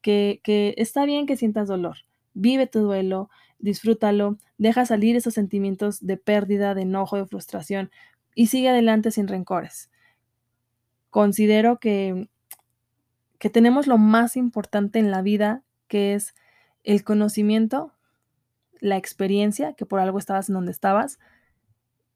que, 0.02 0.40
que 0.44 0.76
está 0.78 1.06
bien 1.06 1.26
que 1.28 1.38
sientas 1.38 1.68
dolor, 1.68 1.98
vive 2.34 2.68
tu 2.68 2.80
duelo, 2.80 3.30
disfrútalo, 3.60 4.38
deja 4.58 4.86
salir 4.86 5.16
esos 5.16 5.34
sentimientos 5.34 6.06
de 6.06 6.18
pérdida, 6.18 6.76
de 6.76 6.82
enojo, 6.82 7.18
de 7.18 7.26
frustración 7.26 7.92
y 8.36 8.48
sigue 8.48 8.70
adelante 8.70 9.12
sin 9.12 9.28
rencores. 9.28 9.90
Considero 11.10 11.80
que, 11.80 12.28
que 13.40 13.50
tenemos 13.50 13.88
lo 13.88 13.98
más 13.98 14.36
importante 14.36 15.00
en 15.00 15.12
la 15.12 15.22
vida, 15.22 15.64
que 15.88 16.14
es 16.14 16.34
el 16.84 17.04
conocimiento, 17.04 17.94
la 18.80 18.98
experiencia, 18.98 19.74
que 19.74 19.86
por 19.86 20.00
algo 20.00 20.20
estabas 20.20 20.50
en 20.50 20.56
donde 20.56 20.72
estabas, 20.72 21.20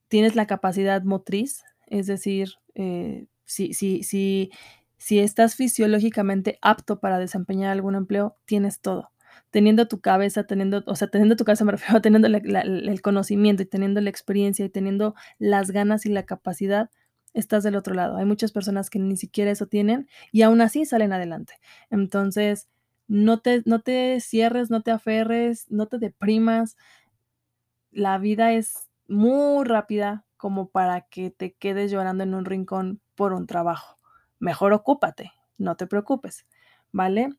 tienes 0.09 0.35
la 0.35 0.47
capacidad 0.47 1.03
motriz, 1.03 1.63
es 1.85 2.07
decir, 2.07 2.55
eh, 2.75 3.27
si, 3.45 3.73
si, 3.73 4.03
si, 4.03 4.51
si 4.97 5.19
estás 5.19 5.55
fisiológicamente 5.55 6.57
apto 6.61 6.99
para 6.99 7.19
desempeñar 7.19 7.71
algún 7.71 7.95
empleo, 7.95 8.35
tienes 8.45 8.81
todo 8.81 9.11
teniendo 9.51 9.87
tu 9.87 10.01
cabeza, 10.01 10.45
teniendo, 10.45 10.83
o 10.87 10.95
sea, 10.95 11.07
teniendo 11.09 11.35
tu 11.35 11.45
cabeza, 11.45 11.65
me 11.65 11.71
refiero, 11.73 12.01
teniendo 12.01 12.27
el 12.27 13.01
conocimiento 13.01 13.63
y 13.63 13.65
teniendo 13.65 14.01
la 14.01 14.09
experiencia 14.09 14.65
y 14.65 14.69
teniendo 14.69 15.15
las 15.39 15.71
ganas 15.71 16.05
y 16.05 16.09
la 16.09 16.23
capacidad, 16.23 16.89
estás 17.33 17.63
del 17.63 17.75
otro 17.75 17.93
lado. 17.93 18.17
Hay 18.17 18.25
muchas 18.25 18.51
personas 18.51 18.89
que 18.89 18.99
ni 18.99 19.17
siquiera 19.17 19.51
eso 19.51 19.67
tienen 19.67 20.07
y 20.31 20.41
aún 20.41 20.61
así 20.61 20.85
salen 20.85 21.13
adelante. 21.13 21.55
Entonces, 21.89 22.67
no 23.07 23.39
te, 23.39 23.63
no 23.65 23.81
te 23.81 24.19
cierres, 24.19 24.69
no 24.69 24.81
te 24.81 24.91
aferres, 24.91 25.65
no 25.69 25.87
te 25.87 25.97
deprimas. 25.97 26.77
La 27.91 28.17
vida 28.17 28.53
es 28.53 28.89
muy 29.07 29.63
rápida 29.65 30.25
como 30.35 30.69
para 30.69 31.01
que 31.01 31.31
te 31.31 31.53
quedes 31.53 31.91
llorando 31.91 32.23
en 32.23 32.33
un 32.33 32.45
rincón 32.45 33.01
por 33.15 33.33
un 33.33 33.47
trabajo. 33.47 33.97
Mejor 34.39 34.73
ocúpate, 34.73 35.31
no 35.57 35.75
te 35.75 35.87
preocupes, 35.87 36.45
¿vale? 36.91 37.29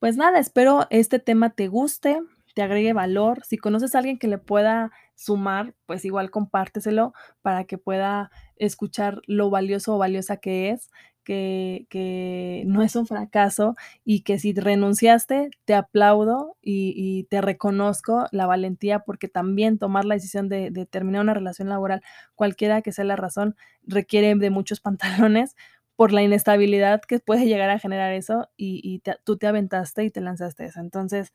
Pues 0.00 0.16
nada, 0.16 0.38
espero 0.38 0.86
este 0.88 1.18
tema 1.18 1.50
te 1.50 1.68
guste, 1.68 2.22
te 2.54 2.62
agregue 2.62 2.94
valor. 2.94 3.42
Si 3.44 3.58
conoces 3.58 3.94
a 3.94 3.98
alguien 3.98 4.18
que 4.18 4.28
le 4.28 4.38
pueda 4.38 4.90
sumar, 5.14 5.74
pues 5.84 6.06
igual 6.06 6.30
compárteselo 6.30 7.12
para 7.42 7.64
que 7.64 7.76
pueda 7.76 8.30
escuchar 8.56 9.20
lo 9.26 9.50
valioso 9.50 9.94
o 9.94 9.98
valiosa 9.98 10.38
que 10.38 10.70
es, 10.70 10.90
que, 11.22 11.86
que 11.90 12.62
no 12.66 12.82
es 12.82 12.96
un 12.96 13.06
fracaso 13.06 13.76
y 14.02 14.22
que 14.22 14.38
si 14.38 14.54
renunciaste, 14.54 15.50
te 15.66 15.74
aplaudo 15.74 16.56
y, 16.62 17.24
te 17.24 17.42
reconozco 17.42 18.26
la 18.32 18.46
valentía 18.46 19.00
porque 19.00 19.28
también 19.28 19.78
tomar 19.78 20.06
la 20.06 20.14
decisión 20.14 20.48
de, 20.48 20.70
de 20.70 20.86
terminar 20.86 21.20
una 21.20 21.34
relación 21.34 21.68
laboral, 21.68 22.00
cualquiera 22.34 22.80
que 22.80 22.92
sea 22.92 23.04
la 23.04 23.16
razón, 23.16 23.54
requiere 23.82 24.34
de 24.34 24.48
muchos 24.48 24.80
pantalones 24.80 25.56
por 26.00 26.14
la 26.14 26.22
inestabilidad 26.22 27.02
que 27.02 27.18
puede 27.18 27.44
llegar 27.44 27.68
a 27.68 27.78
generar 27.78 28.14
eso 28.14 28.48
y, 28.56 29.02
tú 29.22 29.36
te 29.36 29.46
aventaste 29.46 30.02
y 30.02 30.10
te 30.10 30.22
lanzaste 30.22 30.64
eso. 30.64 30.80
Entonces, 30.80 31.34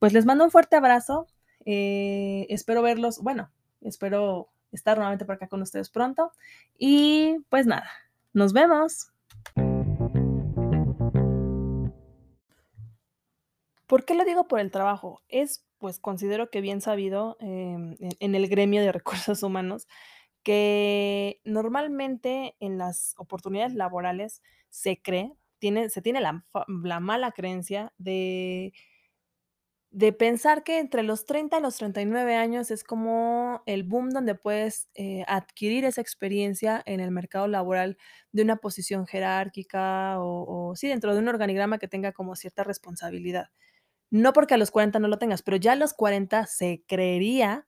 pues 0.00 0.12
les 0.12 0.26
mando 0.26 0.42
un 0.42 0.50
fuerte 0.50 0.74
abrazo. 0.74 1.28
Eh, 1.64 2.44
espero 2.50 2.82
verlos, 2.82 3.20
bueno, 3.22 3.52
espero 3.82 4.48
estar 4.72 4.96
nuevamente 4.96 5.24
por 5.24 5.36
acá 5.36 5.46
con 5.46 5.62
ustedes 5.62 5.90
pronto. 5.90 6.32
Y 6.76 7.36
pues 7.50 7.66
nada, 7.66 7.88
nos 8.32 8.52
vemos. 8.52 9.12
¿Por 13.86 14.04
qué 14.04 14.16
lo 14.16 14.24
digo 14.24 14.48
por 14.48 14.58
el 14.58 14.72
trabajo? 14.72 15.22
Es, 15.28 15.64
pues 15.78 16.00
considero 16.00 16.50
que 16.50 16.60
bien 16.60 16.80
sabido 16.80 17.36
en, 17.38 17.96
en 18.00 18.34
el 18.34 18.48
gremio 18.48 18.82
de 18.82 18.90
recursos 18.90 19.44
humanos 19.44 19.86
que 20.42 21.40
normalmente 21.44 22.56
en 22.60 22.78
las 22.78 23.14
oportunidades 23.18 23.74
laborales 23.74 24.42
se 24.70 25.00
cree, 25.02 25.32
tiene, 25.58 25.90
se 25.90 26.02
tiene 26.02 26.20
la, 26.20 26.44
la 26.84 27.00
mala 27.00 27.32
creencia 27.32 27.92
de 27.98 28.72
de 29.92 30.12
pensar 30.12 30.62
que 30.62 30.78
entre 30.78 31.02
los 31.02 31.24
30 31.24 31.58
y 31.58 31.62
los 31.62 31.76
39 31.76 32.36
años 32.36 32.70
es 32.70 32.84
como 32.84 33.62
el 33.66 33.82
boom 33.82 34.10
donde 34.10 34.36
puedes, 34.36 34.88
eh, 34.94 35.24
adquirir 35.26 35.84
esa 35.84 36.00
experiencia 36.00 36.80
en 36.86 37.00
el 37.00 37.10
mercado 37.10 37.48
laboral 37.48 37.98
de 38.32 38.42
una 38.42 38.56
posición 38.56 39.06
jerárquica 39.06 40.20
o 40.20 40.70
o 40.70 40.76
sí, 40.76 40.86
dentro 40.88 41.12
de 41.14 41.18
un 41.20 41.28
organigrama 41.28 41.78
que 41.78 41.88
tenga 41.88 42.12
como 42.12 42.36
cierta 42.36 42.62
responsabilidad. 42.64 43.48
No 44.10 44.32
porque 44.34 44.54
a 44.54 44.58
los 44.58 44.70
40 44.72 45.00
no 45.00 45.08
lo 45.08 45.18
tengas, 45.18 45.42
pero 45.42 45.56
ya 45.58 45.72
a 45.72 45.76
los 45.76 45.94
40 45.94 46.46
se 46.46 46.84
creería 46.88 47.66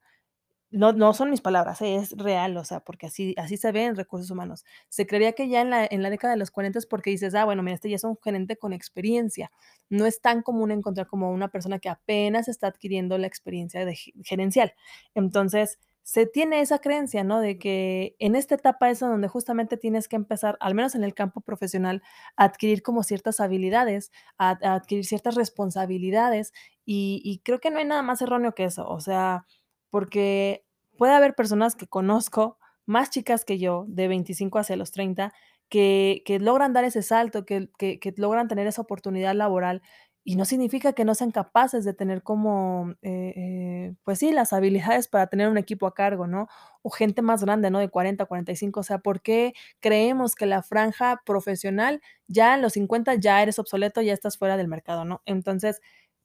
no 0.72 0.92
no 0.92 1.14
son 1.14 1.30
mis 1.30 1.40
palabras, 1.40 1.80
¿eh? 1.82 1.96
Es 1.96 2.12
real, 2.16 2.56
o 2.56 2.64
sea, 2.64 2.80
porque 2.80 3.06
así 3.06 3.34
así 3.38 3.56
se 3.56 3.72
ve 3.72 3.84
en 3.84 3.96
recursos 3.96 4.30
humanos. 4.30 4.64
Se 4.88 5.06
creería 5.06 5.32
que 5.32 5.48
ya 5.48 5.60
en 5.60 5.70
la 5.70 5.86
en 5.90 6.02
la 6.02 6.10
década 6.10 6.32
de 6.34 6.38
los 6.38 6.50
40 6.50 6.78
es 6.78 6.86
porque 6.86 7.10
dices: 7.10 7.34
"Ah, 7.34 7.44
bueno, 7.44 7.62
mira, 7.62 7.74
este 7.76 7.90
ya 7.90 7.96
es 7.96 8.04
un 8.04 8.18
gerente 8.22 8.56
con 8.56 8.72
experiencia". 8.72 9.50
No 9.90 10.06
es 10.06 10.20
tan 10.20 10.42
común 10.42 10.70
encontrar 10.72 11.06
como 11.06 11.30
una 11.32 11.48
persona 11.48 11.78
que 11.78 11.88
apenas 11.90 12.48
está 12.48 12.68
adquiriendo 12.68 13.18
la 13.18 13.26
experiencia 13.26 13.84
de 13.84 13.94
ge 13.96 14.12
gerencial. 14.24 14.72
Entonces, 15.14 15.78
se 16.04 16.26
tiene 16.26 16.60
esa 16.60 16.78
creencia, 16.80 17.22
¿no? 17.24 17.40
De 17.40 17.58
que 17.58 18.16
en 18.18 18.34
esta 18.34 18.56
etapa 18.56 18.90
es 18.90 18.98
donde 19.00 19.28
justamente 19.28 19.76
tienes 19.76 20.08
que 20.08 20.16
empezar, 20.16 20.56
al 20.60 20.74
menos 20.74 20.94
en 20.96 21.04
el 21.04 21.14
campo 21.14 21.40
profesional, 21.42 22.02
a 22.36 22.44
adquirir 22.44 22.82
como 22.82 23.02
ciertas 23.04 23.38
habilidades, 23.40 24.10
a 24.38 24.50
adquirir 24.74 25.04
ciertas 25.06 25.36
responsabilidades, 25.36 26.52
y 26.84 27.40
creo 27.44 27.60
que 27.60 27.70
no 27.70 27.78
hay 27.78 27.84
nada 27.84 28.02
más 28.02 28.20
erróneo 28.22 28.54
que 28.54 28.64
eso, 28.64 28.88
o 28.88 29.00
sea, 29.00 29.46
porque 29.92 30.66
puede 30.98 31.14
haber 31.14 31.36
personas 31.36 31.76
que 31.76 31.88
conozco, 31.88 32.58
más 32.86 33.10
chicas 33.12 33.46
que 33.46 33.60
yo, 33.60 33.86
de 33.88 34.08
25 34.08 34.58
hacia 34.60 34.76
los 34.76 34.92
30, 34.92 35.34
que 35.70 36.24
que 36.26 36.40
logran 36.40 36.74
dar 36.74 36.84
ese 36.86 37.02
salto, 37.02 37.44
que 37.46 37.70
que 37.78 38.14
logran 38.18 38.48
tener 38.48 38.66
esa 38.68 38.82
oportunidad 38.82 39.36
laboral, 39.36 39.82
y 40.24 40.36
no 40.36 40.44
significa 40.46 40.94
que 40.94 41.04
no 41.04 41.14
sean 41.16 41.32
capaces 41.32 41.84
de 41.84 41.94
tener 41.94 42.22
como, 42.24 42.92
eh 43.02 43.34
eh, 43.36 43.94
pues 44.04 44.20
sí, 44.20 44.32
las 44.32 44.52
habilidades 44.54 45.08
para 45.08 45.26
tener 45.28 45.48
un 45.48 45.58
equipo 45.58 45.86
a 45.88 45.94
cargo, 45.94 46.28
¿no? 46.28 46.48
O 46.82 46.90
gente 46.90 47.22
más 47.22 47.42
grande, 47.44 47.70
¿no? 47.72 47.80
De 47.80 47.88
40, 47.90 48.26
45, 48.26 48.80
o 48.80 48.82
sea, 48.84 48.98
¿por 49.00 49.22
qué 49.22 49.54
creemos 49.80 50.36
que 50.36 50.46
la 50.46 50.62
franja 50.62 51.22
profesional 51.26 52.00
ya 52.28 52.54
en 52.54 52.62
los 52.62 52.74
50 52.74 53.16
ya 53.16 53.42
eres 53.42 53.58
obsoleto, 53.60 54.00
ya 54.02 54.14
estás 54.14 54.38
fuera 54.38 54.56
del 54.56 54.68
mercado, 54.68 55.04
¿no? 55.04 55.22
Entonces, 55.26 55.80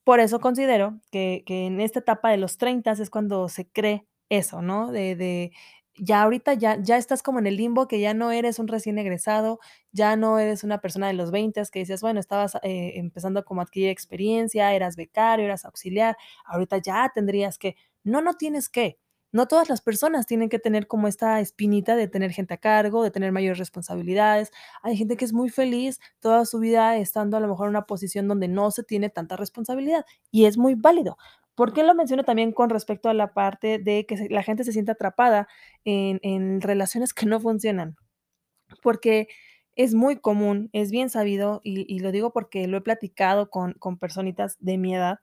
por 0.08 0.22
eso 0.22 0.40
considero 0.40 1.02
que 1.12 1.44
que 1.46 1.66
en 1.68 1.82
esta 1.82 2.00
etapa 2.00 2.30
de 2.32 2.38
los 2.38 2.58
30 2.58 2.94
es 2.94 3.10
cuando 3.10 3.50
se 3.50 3.68
cree 3.70 4.08
eso, 4.30 4.62
¿no? 4.62 4.92
De 4.92 5.16
de 5.18 5.52
ya 6.00 6.22
ahorita 6.24 6.54
ya 6.54 6.78
ya 6.82 6.98
estás 6.98 7.24
como 7.24 7.40
en 7.40 7.48
el 7.48 7.58
limbo, 7.58 7.88
que 7.90 8.00
ya 8.00 8.14
no 8.14 8.32
eres 8.32 8.60
un 8.60 8.68
recién 8.70 8.98
egresado, 9.00 9.60
ya 9.92 10.16
no 10.16 10.40
eres 10.40 10.64
una 10.64 10.80
persona 10.80 11.08
de 11.08 11.14
los 11.14 11.32
20 11.32 11.62
que 11.72 11.80
dices, 11.80 12.02
bueno, 12.02 12.20
estabas, 12.22 12.56
eh, 12.64 12.94
empezando 12.96 13.44
como 13.46 13.62
a 13.62 13.64
adquirir 13.66 13.90
experiencia, 13.90 14.74
eras 14.74 14.96
becario, 14.96 15.46
eras 15.46 15.66
auxiliar, 15.66 16.16
ahorita 16.46 16.78
ya 16.80 17.12
tendrías 17.14 17.58
que 17.58 17.76
no, 18.04 18.22
no 18.22 18.36
tienes 18.36 18.70
que. 18.70 18.98
No 19.34 19.48
todas 19.48 19.70
las 19.70 19.82
personas 19.82 20.26
tienen 20.26 20.50
que 20.50 20.60
tener 20.60 20.88
como 20.88 21.08
esta 21.08 21.40
espinita 21.42 21.96
de 21.96 22.08
tener 22.08 22.32
gente 22.32 22.54
a 22.54 22.58
cargo, 22.58 23.04
de 23.04 23.12
tener 23.12 23.32
mayores 23.32 23.58
responsabilidades. 23.60 24.52
Hay 24.84 24.96
gente 24.98 25.18
que 25.18 25.26
es 25.26 25.34
muy 25.34 25.50
feliz 25.50 26.00
toda 26.20 26.46
su 26.46 26.60
vida 26.60 26.98
estando 26.98 27.38
a 27.38 27.40
lo 27.42 27.48
mejor 27.48 27.68
en 27.68 27.72
una 27.72 27.86
posición 27.86 28.28
donde 28.28 28.48
no 28.48 28.72
se 28.72 28.84
tiene 28.84 29.10
tanta 29.10 29.36
responsabilidad, 29.36 30.06
y 30.32 30.46
es 30.46 30.58
muy 30.58 30.76
válido. 30.76 31.18
¿Por 31.56 31.74
qué 31.74 31.84
lo 31.84 31.96
menciono 31.96 32.24
también 32.24 32.52
con 32.54 32.70
respecto 32.70 33.10
a 33.10 33.14
la 33.16 33.34
parte 33.34 33.80
de 33.80 34.06
que 34.06 34.28
la 34.30 34.44
gente 34.44 34.64
se 34.64 34.72
siente 34.74 34.92
atrapada 34.92 35.48
en 35.86 36.20
en 36.24 36.62
relaciones 36.62 37.14
que 37.14 37.26
no 37.26 37.40
funcionan? 37.40 37.96
Porque 38.84 39.28
es 39.76 39.94
muy 39.96 40.18
común, 40.20 40.70
es 40.74 40.92
bien 40.92 41.10
sabido, 41.10 41.62
y 41.64 41.86
y 41.94 42.00
lo 42.00 42.12
digo 42.12 42.34
porque 42.34 42.68
lo 42.68 42.78
he 42.78 42.82
platicado 42.82 43.50
con 43.52 43.74
con 43.76 43.98
personitas 44.00 44.58
de 44.60 44.78
mi 44.78 44.96
edad, 44.96 45.20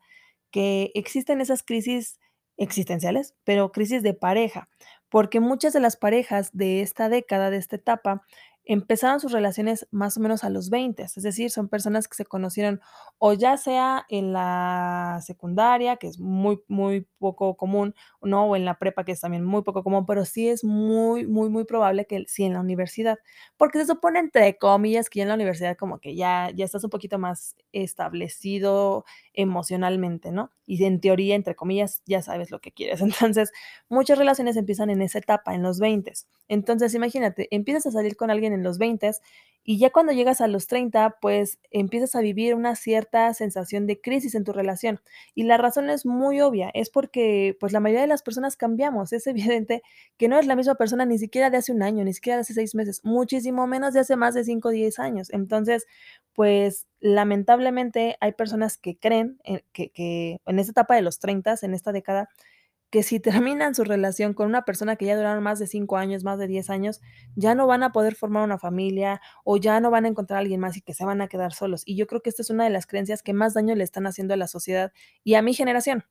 que 0.53 0.93
existen 0.95 1.41
esas 1.43 1.63
crisis 1.65 2.19
existenciales, 2.57 3.35
pero 3.45 3.73
crisis 3.73 4.03
de 4.03 4.15
pareja, 4.15 4.69
porque 5.09 5.41
muchas 5.41 5.73
de 5.73 5.81
las 5.81 5.97
parejas 5.97 6.51
de 6.53 6.83
esta 6.83 7.09
década, 7.09 7.51
de 7.51 7.57
esta 7.59 7.77
etapa, 7.77 8.23
empezaron 8.65 9.21
sus 9.21 9.33
relaciones 9.33 9.87
más 9.91 10.17
o 10.17 10.21
menos 10.21 10.43
a 10.45 10.51
los 10.51 10.71
20, 10.71 11.03
es 11.03 11.15
decir, 11.23 11.51
son 11.51 11.69
personas 11.69 12.09
que 12.09 12.15
se 12.17 12.25
conocieron 12.25 12.81
o 13.19 13.33
ya 13.35 13.57
sea 13.57 14.07
en 14.09 14.33
la 14.33 15.21
secundaria, 15.25 15.97
que 15.97 16.07
es 16.09 16.19
muy, 16.19 16.62
muy 16.69 17.07
poco 17.19 17.57
común, 17.57 17.95
¿no? 18.23 18.45
O 18.47 18.57
en 18.57 18.65
la 18.65 18.79
prepa, 18.79 19.05
que 19.05 19.12
es 19.12 19.21
también 19.21 19.45
muy 19.45 19.62
poco 19.62 19.83
común, 19.83 20.07
pero 20.07 20.25
sí 20.25 20.49
es 20.49 20.65
muy, 20.65 21.27
muy, 21.27 21.51
muy 21.51 21.65
probable 21.65 22.07
que 22.07 22.25
sí 22.27 22.45
en 22.45 22.55
la 22.55 22.61
universidad, 22.61 23.19
porque 23.57 23.79
se 23.81 23.87
supone, 23.87 24.19
entre 24.21 24.57
comillas, 24.59 25.11
que 25.11 25.19
ya 25.19 25.23
en 25.25 25.29
la 25.29 25.35
universidad 25.35 25.77
como 25.77 25.99
que 25.99 26.15
ya 26.17 26.51
ya 26.55 26.65
estás 26.65 26.85
un 26.85 26.91
poquito 26.91 27.19
más 27.19 27.57
establecido 27.73 29.05
emocionalmente, 29.35 30.33
¿no? 30.33 30.51
Y 30.67 30.83
en 30.85 31.01
teoría, 31.01 31.35
entre 31.35 31.55
comillas, 31.55 32.03
ya 32.07 32.23
sabes 32.23 32.51
lo 32.51 32.61
que 32.61 32.73
quieres. 32.73 33.01
Entonces, 33.03 33.53
muchas 33.89 34.19
relaciones 34.19 34.57
empiezan 34.57 34.91
en 34.91 35.03
esa 35.03 35.19
etapa, 35.19 35.55
en 35.55 35.62
los 35.62 35.79
20. 35.81 36.12
Entonces, 36.49 36.95
imagínate, 36.95 37.49
empiezas 37.51 37.87
a 37.87 37.91
salir 37.91 38.17
con 38.17 38.31
alguien 38.31 38.53
en 38.55 38.63
los 38.63 38.79
20 38.79 39.11
y 39.67 39.79
ya 39.79 39.89
cuando 39.91 40.13
llegas 40.13 40.43
a 40.43 40.47
los 40.47 40.67
30, 40.67 41.17
pues 41.23 41.59
empiezas 41.71 42.15
a 42.15 42.21
vivir 42.21 42.55
una 42.55 42.77
cierta 42.77 43.33
sensación 43.33 43.87
de 43.87 43.99
crisis 43.99 44.35
en 44.35 44.45
tu 44.45 44.53
relación. 44.53 45.01
Y 45.35 45.45
la 45.45 45.57
razón 45.57 45.89
es 45.89 46.05
muy 46.05 46.43
obvia, 46.43 46.71
es 46.75 46.91
porque, 46.91 47.57
pues, 47.59 47.73
la 47.73 47.81
mayoría 47.81 48.03
de 48.03 48.07
las 48.09 48.23
personas 48.23 48.57
cambiamos. 48.57 49.15
Es 49.15 49.27
evidente 49.27 49.83
que 50.19 50.29
no 50.29 50.39
es 50.39 50.47
la 50.47 50.55
misma 50.55 50.75
persona 50.75 51.07
ni 51.07 51.19
siquiera 51.19 51.49
de 51.49 51.57
hace 51.57 51.73
un 51.73 51.83
año, 51.83 52.05
ni 52.05 52.13
siquiera 52.13 52.37
de 52.37 52.43
hace 52.43 52.53
6 52.53 52.75
meses, 52.75 53.01
muchísimo 53.05 53.67
menos 53.67 53.95
de 53.95 54.01
hace 54.01 54.17
más 54.17 54.35
de 54.35 54.45
5 54.45 54.69
o 54.69 54.71
10 54.73 54.99
años. 54.99 55.31
Entonces, 55.33 55.87
pues, 56.35 56.87
lamentablemente 57.01 58.17
hay 58.21 58.33
personas 58.33 58.77
que 58.77 58.99
creen, 58.99 59.39
que 59.73 59.89
que 59.91 60.41
en 60.47 60.59
esta 60.59 60.73
etapa 60.73 60.95
de 60.97 61.03
los 61.03 61.19
30, 61.21 61.55
en 61.63 61.73
esta 61.75 61.93
década, 61.93 62.29
que 62.95 63.03
si 63.03 63.18
terminan 63.20 63.74
su 63.74 63.82
relación 63.84 64.34
con 64.34 64.47
una 64.47 64.64
persona 64.64 64.95
que 64.97 65.07
ya 65.07 65.16
duraron 65.16 65.42
más 65.42 65.59
de 65.59 65.66
5 65.66 65.97
años, 65.99 66.22
más 66.24 66.38
de 66.38 66.47
10 66.47 66.70
años, 66.70 67.01
ya 67.34 67.57
no 67.57 67.66
van 67.66 67.82
a 67.82 67.90
poder 67.92 68.14
formar 68.14 68.45
una 68.45 68.57
familia, 68.61 69.20
o 69.45 69.57
ya 69.59 69.80
no 69.80 69.90
van 69.90 70.05
a 70.07 70.09
encontrar 70.11 70.38
a 70.38 70.40
alguien 70.42 70.61
más 70.61 70.76
y 70.76 70.82
que 70.82 70.95
se 70.95 71.05
van 71.05 71.20
a 71.20 71.28
quedar 71.28 71.53
solos. 71.55 71.82
Y 71.86 71.97
yo 71.97 72.07
creo 72.07 72.22
que 72.22 72.30
esta 72.30 72.42
es 72.42 72.51
una 72.51 72.62
de 72.64 72.70
las 72.70 72.86
creencias 72.86 73.24
que 73.24 73.34
más 73.34 73.55
daño 73.55 73.74
le 73.74 73.82
están 73.84 74.07
haciendo 74.07 74.34
a 74.34 74.36
la 74.36 74.47
sociedad 74.49 74.92
y 75.24 75.34
a 75.34 75.42
mi 75.42 75.55
generación, 75.55 76.05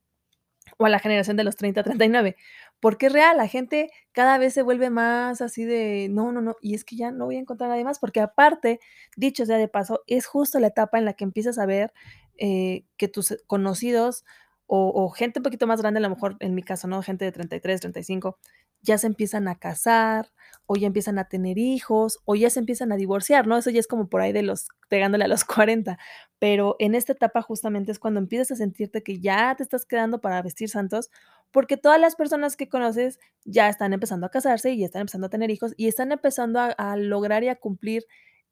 o 0.80 0.86
a 0.86 0.90
la 0.90 1.00
generación 1.00 1.38
de 1.38 1.44
los 1.46 1.56
30, 1.58 1.84
39, 1.84 2.36
porque 2.80 3.08
es 3.08 3.14
real, 3.14 3.38
la 3.38 3.48
gente 3.48 3.90
cada 4.14 4.38
vez 4.40 4.54
se 4.54 4.64
vuelve 4.64 4.90
más 4.92 5.42
así 5.42 5.66
de: 5.66 6.08
"No, 6.12 6.32
no, 6.34 6.42
no, 6.42 6.56
y 6.62 6.76
es 6.76 6.86
que 6.86 6.96
ya 6.98 7.12
no 7.12 7.26
voy 7.26 7.38
a 7.38 7.40
encontrar 7.40 7.70
a 7.70 7.74
nadie 7.74 7.86
más", 7.86 8.00
porque 8.00 8.22
aparte, 8.22 8.80
dicho 9.18 9.46
sea 9.46 9.58
de 9.58 9.68
paso, 9.70 10.04
es 10.08 10.26
justo 10.28 10.60
la 10.60 10.68
etapa 10.68 10.98
en 11.00 11.06
la 11.06 11.14
que 11.14 11.24
empiezas 11.26 11.60
a 11.60 11.66
ver, 11.68 11.94
eh, 12.38 12.86
que 12.98 13.08
tus 13.10 13.38
conocidos 13.48 14.26
o 14.68 15.10
gente 15.12 15.40
un 15.40 15.44
poquito 15.44 15.68
más 15.68 15.82
grande, 15.82 16.00
a 16.00 16.02
lo 16.02 16.10
mejor 16.10 16.38
en 16.40 16.56
mi 16.56 16.64
caso, 16.64 16.88
¿no? 16.88 17.02
Gente 17.04 17.26
de 17.26 17.32
33, 17.32 17.82
35, 17.82 18.38
ya 18.82 18.98
se 18.98 19.08
empiezan 19.08 19.48
a 19.48 19.56
casar, 19.56 20.32
o 20.66 20.76
ya 20.76 20.88
empiezan 20.88 21.20
a 21.20 21.26
tener 21.28 21.58
hijos, 21.58 22.20
o 22.26 22.36
ya 22.36 22.50
se 22.50 22.60
empiezan 22.60 22.92
a 22.92 22.96
divorciar, 22.98 23.48
¿no? 23.48 23.58
Eso 23.58 23.70
ya 23.70 23.80
es 23.80 23.88
como 23.88 24.08
por 24.10 24.22
ahí 24.22 24.32
de 24.34 24.44
los 24.44 24.68
pegándole 24.90 25.26
a 25.26 25.28
los 25.28 25.44
40, 25.46 25.98
pero 26.40 26.76
en 26.80 26.96
esta 26.96 27.14
etapa 27.14 27.42
justamente 27.42 27.92
es 27.92 28.00
cuando 28.00 28.20
empiezas 28.20 28.52
a 28.52 28.56
sentirte 28.58 29.04
que 29.04 29.20
ya 29.20 29.56
te 29.56 29.64
estás 29.64 29.86
quedando 29.86 30.22
para 30.22 30.42
vestir 30.42 30.70
santos, 30.70 31.10
porque 31.52 31.78
todas 31.78 32.00
las 32.00 32.16
personas 32.16 32.56
que 32.58 32.70
conoces 32.70 33.20
ya 33.46 33.70
están 33.70 33.94
empezando 33.94 34.26
a 34.26 34.30
casarse 34.30 34.72
y 34.72 34.80
ya 34.80 34.86
están 34.86 35.02
empezando 35.02 35.28
a 35.28 35.30
tener 35.30 35.52
hijos, 35.52 35.74
y 35.78 35.88
están 35.88 36.12
empezando 36.12 36.60
a 36.60 36.98
lograr 36.98 37.44
y 37.44 37.50
a 37.50 37.56
cumplir 37.56 38.06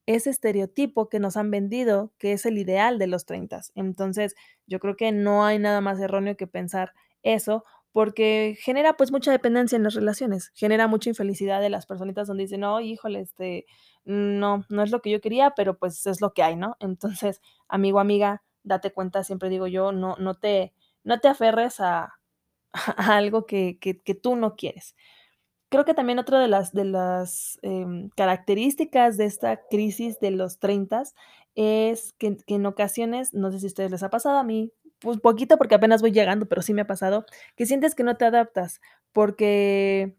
ese 0.05 0.29
estereotipo 0.29 1.09
que 1.09 1.19
nos 1.19 1.37
han 1.37 1.51
vendido, 1.51 2.11
que 2.17 2.33
es 2.33 2.45
el 2.45 2.57
ideal 2.57 2.97
de 2.99 3.07
los 3.07 3.25
30. 3.25 3.61
Entonces, 3.75 4.35
yo 4.67 4.79
creo 4.79 4.95
que 4.95 5.11
no 5.11 5.45
hay 5.45 5.59
nada 5.59 5.81
más 5.81 5.99
erróneo 5.99 6.35
que 6.37 6.47
pensar 6.47 6.93
eso, 7.23 7.63
porque 7.91 8.57
genera, 8.61 8.93
pues, 8.97 9.11
mucha 9.11 9.31
dependencia 9.31 9.75
en 9.75 9.83
las 9.83 9.95
relaciones, 9.95 10.51
genera 10.55 10.87
mucha 10.87 11.09
infelicidad 11.09 11.61
de 11.61 11.69
las 11.69 11.85
personitas 11.85 12.27
donde 12.27 12.43
dicen: 12.43 12.63
"Ay, 12.63 12.91
híjole, 12.93 13.19
este, 13.21 13.65
no, 14.05 14.65
no 14.69 14.83
es 14.83 14.91
lo 14.91 15.01
que 15.01 15.11
yo 15.11 15.21
quería, 15.21 15.51
pero, 15.55 15.77
pues, 15.77 16.05
es 16.07 16.21
lo 16.21 16.33
que 16.33 16.43
hay", 16.43 16.55
¿no? 16.55 16.77
Entonces, 16.79 17.41
amigo, 17.67 17.99
amiga, 17.99 18.43
date 18.63 18.91
cuenta, 18.93 19.23
siempre 19.23 19.49
digo 19.49 19.67
yo, 19.67 19.91
no 19.91 20.15
no 20.19 20.35
te 20.35 20.73
no 21.03 21.19
te 21.19 21.27
aferres 21.27 21.79
a 21.79 22.13
a 22.97 23.17
algo 23.17 23.45
que 23.45 23.77
que 23.79 24.01
que 24.01 24.15
tú 24.15 24.35
no 24.35 24.55
quieres. 24.55 24.95
Creo 25.71 25.85
que 25.85 25.93
también 25.93 26.19
otra 26.19 26.37
de 26.41 26.49
las 26.49 26.73
de 26.73 26.83
las, 26.83 27.57
em, 27.61 28.09
características 28.17 29.15
de 29.15 29.23
esta 29.23 29.55
crisis 29.69 30.19
de 30.19 30.31
los 30.31 30.59
30 30.59 31.03
es 31.55 32.13
que 32.19 32.37
en 32.47 32.65
ocasiones, 32.65 33.33
no 33.33 33.51
sé 33.53 33.59
si 33.61 33.67
a 33.67 33.69
ustedes 33.69 33.89
les 33.91 34.03
ha 34.03 34.09
pasado, 34.09 34.37
a 34.37 34.43
mí, 34.43 34.73
pues, 34.99 35.19
poquito, 35.21 35.57
porque 35.57 35.75
apenas 35.75 36.01
voy 36.01 36.11
llegando, 36.11 36.45
pero 36.49 36.61
sí 36.61 36.73
me 36.73 36.81
ha 36.81 36.87
pasado, 36.87 37.25
que 37.55 37.65
sientes 37.65 37.95
que 37.95 38.03
no 38.03 38.17
te 38.17 38.25
adaptas, 38.25 38.81
porque, 39.13 40.17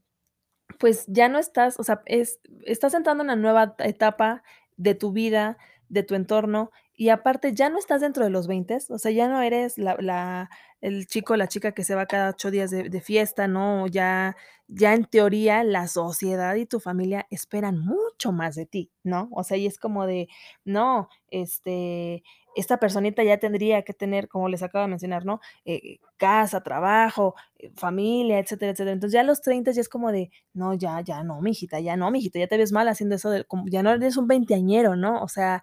pues, 0.80 1.04
ya 1.08 1.28
no 1.28 1.38
estás, 1.38 1.80
o 1.80 1.84
sea, 1.84 2.02
es 2.06 2.40
estás 2.66 2.94
entrando 2.94 3.22
en 3.24 3.28
una 3.30 3.36
nueva 3.36 3.76
etapa 3.80 4.44
de 4.76 4.94
tu 4.96 5.12
vida, 5.12 5.58
de 5.88 6.02
tu 6.04 6.14
entorno, 6.16 6.70
y 6.96 7.08
aparte 7.10 7.52
ya 7.54 7.68
no 7.70 7.78
estás 7.78 8.00
dentro 8.00 8.24
de 8.24 8.30
los 8.30 8.46
20, 8.46 8.78
o 8.90 8.98
sea, 8.98 9.10
ya 9.12 9.28
no 9.28 9.40
eres 9.42 9.78
la 9.78 9.96
la 10.00 10.50
el 10.80 11.06
chico 11.06 11.34
o 11.34 11.36
la 11.36 11.46
chica 11.48 11.72
que 11.72 11.84
se 11.84 11.94
va 11.94 12.06
cada 12.06 12.30
8 12.30 12.50
días 12.50 12.70
de 12.70 13.00
fiesta, 13.00 13.46
¿no? 13.48 13.86
Ya 13.86 14.36
ya 14.68 14.94
en 14.94 15.04
teoría 15.04 15.64
la 15.64 15.86
sociedad 15.88 16.54
y 16.54 16.66
tu 16.66 16.80
familia 16.80 17.26
esperan 17.30 17.78
mucho 17.78 18.32
más 18.32 18.54
de 18.54 18.66
ti, 18.66 18.90
¿no? 19.04 19.28
O 19.32 19.44
sea, 19.44 19.56
y 19.58 19.66
es 19.66 19.78
como 19.78 20.06
de, 20.06 20.28
no, 20.64 21.08
este, 21.28 22.22
esta 22.56 22.78
personita 22.78 23.22
ya 23.22 23.38
tendría 23.38 23.82
que 23.82 23.92
tener, 23.92 24.28
como 24.28 24.48
les 24.48 24.62
acabo 24.62 24.84
de 24.84 24.88
mencionar, 24.90 25.24
¿no? 25.26 25.40
Eh, 25.66 25.98
casa, 26.16 26.62
trabajo, 26.62 27.34
eh, 27.58 27.70
familia, 27.76 28.38
etcétera, 28.38 28.72
etcétera. 28.72 28.92
Entonces, 28.94 29.12
ya 29.14 29.20
a 29.20 29.24
los 29.24 29.42
30 29.42 29.72
ya 29.72 29.80
es 29.82 29.88
como 29.90 30.10
de, 30.12 30.30
no, 30.54 30.72
ya, 30.74 31.00
ya 31.02 31.22
no, 31.22 31.40
mijita, 31.42 31.80
ya 31.80 31.96
no, 31.96 32.10
mijito, 32.10 32.38
ya 32.38 32.46
te 32.48 32.56
ves 32.56 32.72
mal 32.72 32.88
haciendo 32.88 33.16
eso 33.16 33.30
como, 33.48 33.64
ya 33.68 33.82
no 33.82 33.90
eres 33.92 34.16
un 34.16 34.26
veinteañero, 34.26 34.96
¿no? 34.96 35.22
O 35.22 35.28
sea, 35.28 35.62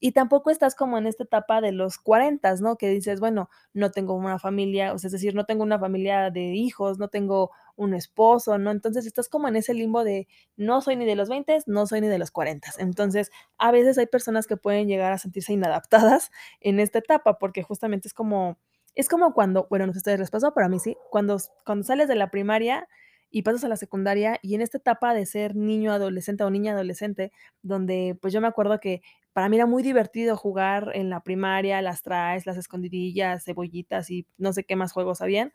y 0.00 0.12
tampoco 0.12 0.50
estás 0.50 0.74
como 0.74 0.96
en 0.98 1.06
esta 1.06 1.24
etapa 1.24 1.60
de 1.60 1.72
los 1.72 1.98
40, 1.98 2.54
¿no? 2.56 2.76
Que 2.76 2.88
dices, 2.88 3.20
bueno, 3.20 3.50
no 3.74 3.90
tengo 3.90 4.14
una 4.14 4.38
familia, 4.38 4.94
o 4.94 4.98
sea, 4.98 5.08
es 5.08 5.12
decir, 5.12 5.34
no 5.34 5.44
tengo 5.44 5.62
una 5.62 5.78
familia 5.78 6.30
de 6.30 6.54
hijos, 6.54 6.98
no 6.98 7.08
tengo 7.08 7.50
un 7.76 7.94
esposo, 7.94 8.58
¿no? 8.58 8.70
Entonces 8.70 9.06
estás 9.06 9.28
como 9.28 9.48
en 9.48 9.56
ese 9.56 9.74
limbo 9.74 10.02
de 10.02 10.26
no 10.56 10.80
soy 10.80 10.96
ni 10.96 11.04
de 11.04 11.16
los 11.16 11.28
20, 11.28 11.58
no 11.66 11.86
soy 11.86 12.00
ni 12.00 12.08
de 12.08 12.18
los 12.18 12.30
40. 12.30 12.70
Entonces, 12.78 13.30
a 13.58 13.70
veces 13.72 13.98
hay 13.98 14.06
personas 14.06 14.46
que 14.46 14.56
pueden 14.56 14.88
llegar 14.88 15.12
a 15.12 15.18
sentirse 15.18 15.52
inadaptadas 15.52 16.30
en 16.60 16.80
esta 16.80 16.98
etapa 16.98 17.38
porque 17.38 17.62
justamente 17.62 18.08
es 18.08 18.14
como 18.14 18.58
es 18.96 19.08
como 19.08 19.32
cuando, 19.34 19.66
bueno, 19.70 19.86
no 19.86 19.92
sé 19.92 19.98
si 19.98 20.00
ustedes 20.00 20.18
les 20.20 20.30
pasó, 20.30 20.52
pero 20.52 20.66
a 20.66 20.68
mí 20.68 20.78
sí, 20.80 20.96
cuando 21.10 21.36
cuando 21.64 21.84
sales 21.84 22.08
de 22.08 22.16
la 22.16 22.30
primaria 22.30 22.88
y 23.30 23.42
pasas 23.42 23.62
a 23.64 23.68
la 23.68 23.76
secundaria 23.76 24.38
y 24.42 24.54
en 24.56 24.60
esta 24.62 24.78
etapa 24.78 25.14
de 25.14 25.24
ser 25.26 25.54
niño 25.54 25.92
adolescente 25.92 26.42
o 26.44 26.50
niña 26.50 26.72
adolescente, 26.72 27.32
donde 27.62 28.18
pues 28.20 28.32
yo 28.32 28.40
me 28.40 28.48
acuerdo 28.48 28.80
que 28.80 29.02
para 29.32 29.48
mí 29.48 29.56
era 29.56 29.66
muy 29.66 29.82
divertido 29.82 30.36
jugar 30.36 30.90
en 30.94 31.10
la 31.10 31.22
primaria, 31.22 31.82
las 31.82 32.02
traes, 32.02 32.46
las 32.46 32.56
escondidillas, 32.56 33.44
cebollitas 33.44 34.10
y 34.10 34.26
no 34.38 34.52
sé 34.52 34.64
qué 34.64 34.76
más 34.76 34.92
juegos 34.92 35.20
habían. 35.22 35.52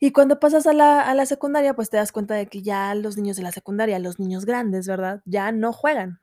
Y 0.00 0.12
cuando 0.12 0.38
pasas 0.38 0.66
a 0.68 0.72
la 0.72 1.02
a 1.02 1.14
la 1.14 1.26
secundaria, 1.26 1.74
pues 1.74 1.90
te 1.90 1.96
das 1.96 2.12
cuenta 2.12 2.34
de 2.34 2.46
que 2.46 2.62
ya 2.62 2.94
los 2.94 3.16
niños 3.16 3.36
de 3.36 3.42
la 3.42 3.52
secundaria, 3.52 3.98
los 3.98 4.20
niños 4.20 4.44
grandes, 4.46 4.86
¿verdad? 4.86 5.22
Ya 5.24 5.50
no 5.52 5.72
juegan. 5.72 6.20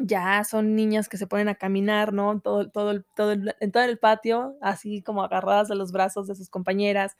Ya 0.00 0.44
son 0.44 0.76
niñas 0.76 1.08
que 1.08 1.18
se 1.18 1.26
ponen 1.28 1.48
a 1.48 1.56
caminar, 1.56 2.12
¿no? 2.14 2.40
Todo 2.40 2.70
todo 2.70 3.02
todo 3.16 3.32
en 3.34 3.72
todo 3.72 3.84
el 3.84 3.98
patio, 3.98 4.56
así 4.62 5.02
como 5.02 5.24
agarradas 5.24 5.68
de 5.68 5.76
los 5.76 5.92
brazos 5.92 6.28
de 6.28 6.36
sus 6.36 6.50
compañeras, 6.50 7.16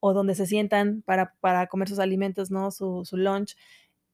o 0.00 0.14
donde 0.14 0.34
se 0.36 0.46
sientan 0.46 1.02
para 1.06 1.34
para 1.40 1.68
comer 1.68 1.88
sus 1.88 2.00
alimentos, 2.00 2.50
¿no? 2.52 2.70
Su 2.72 3.04
su 3.04 3.16
lunch. 3.18 3.56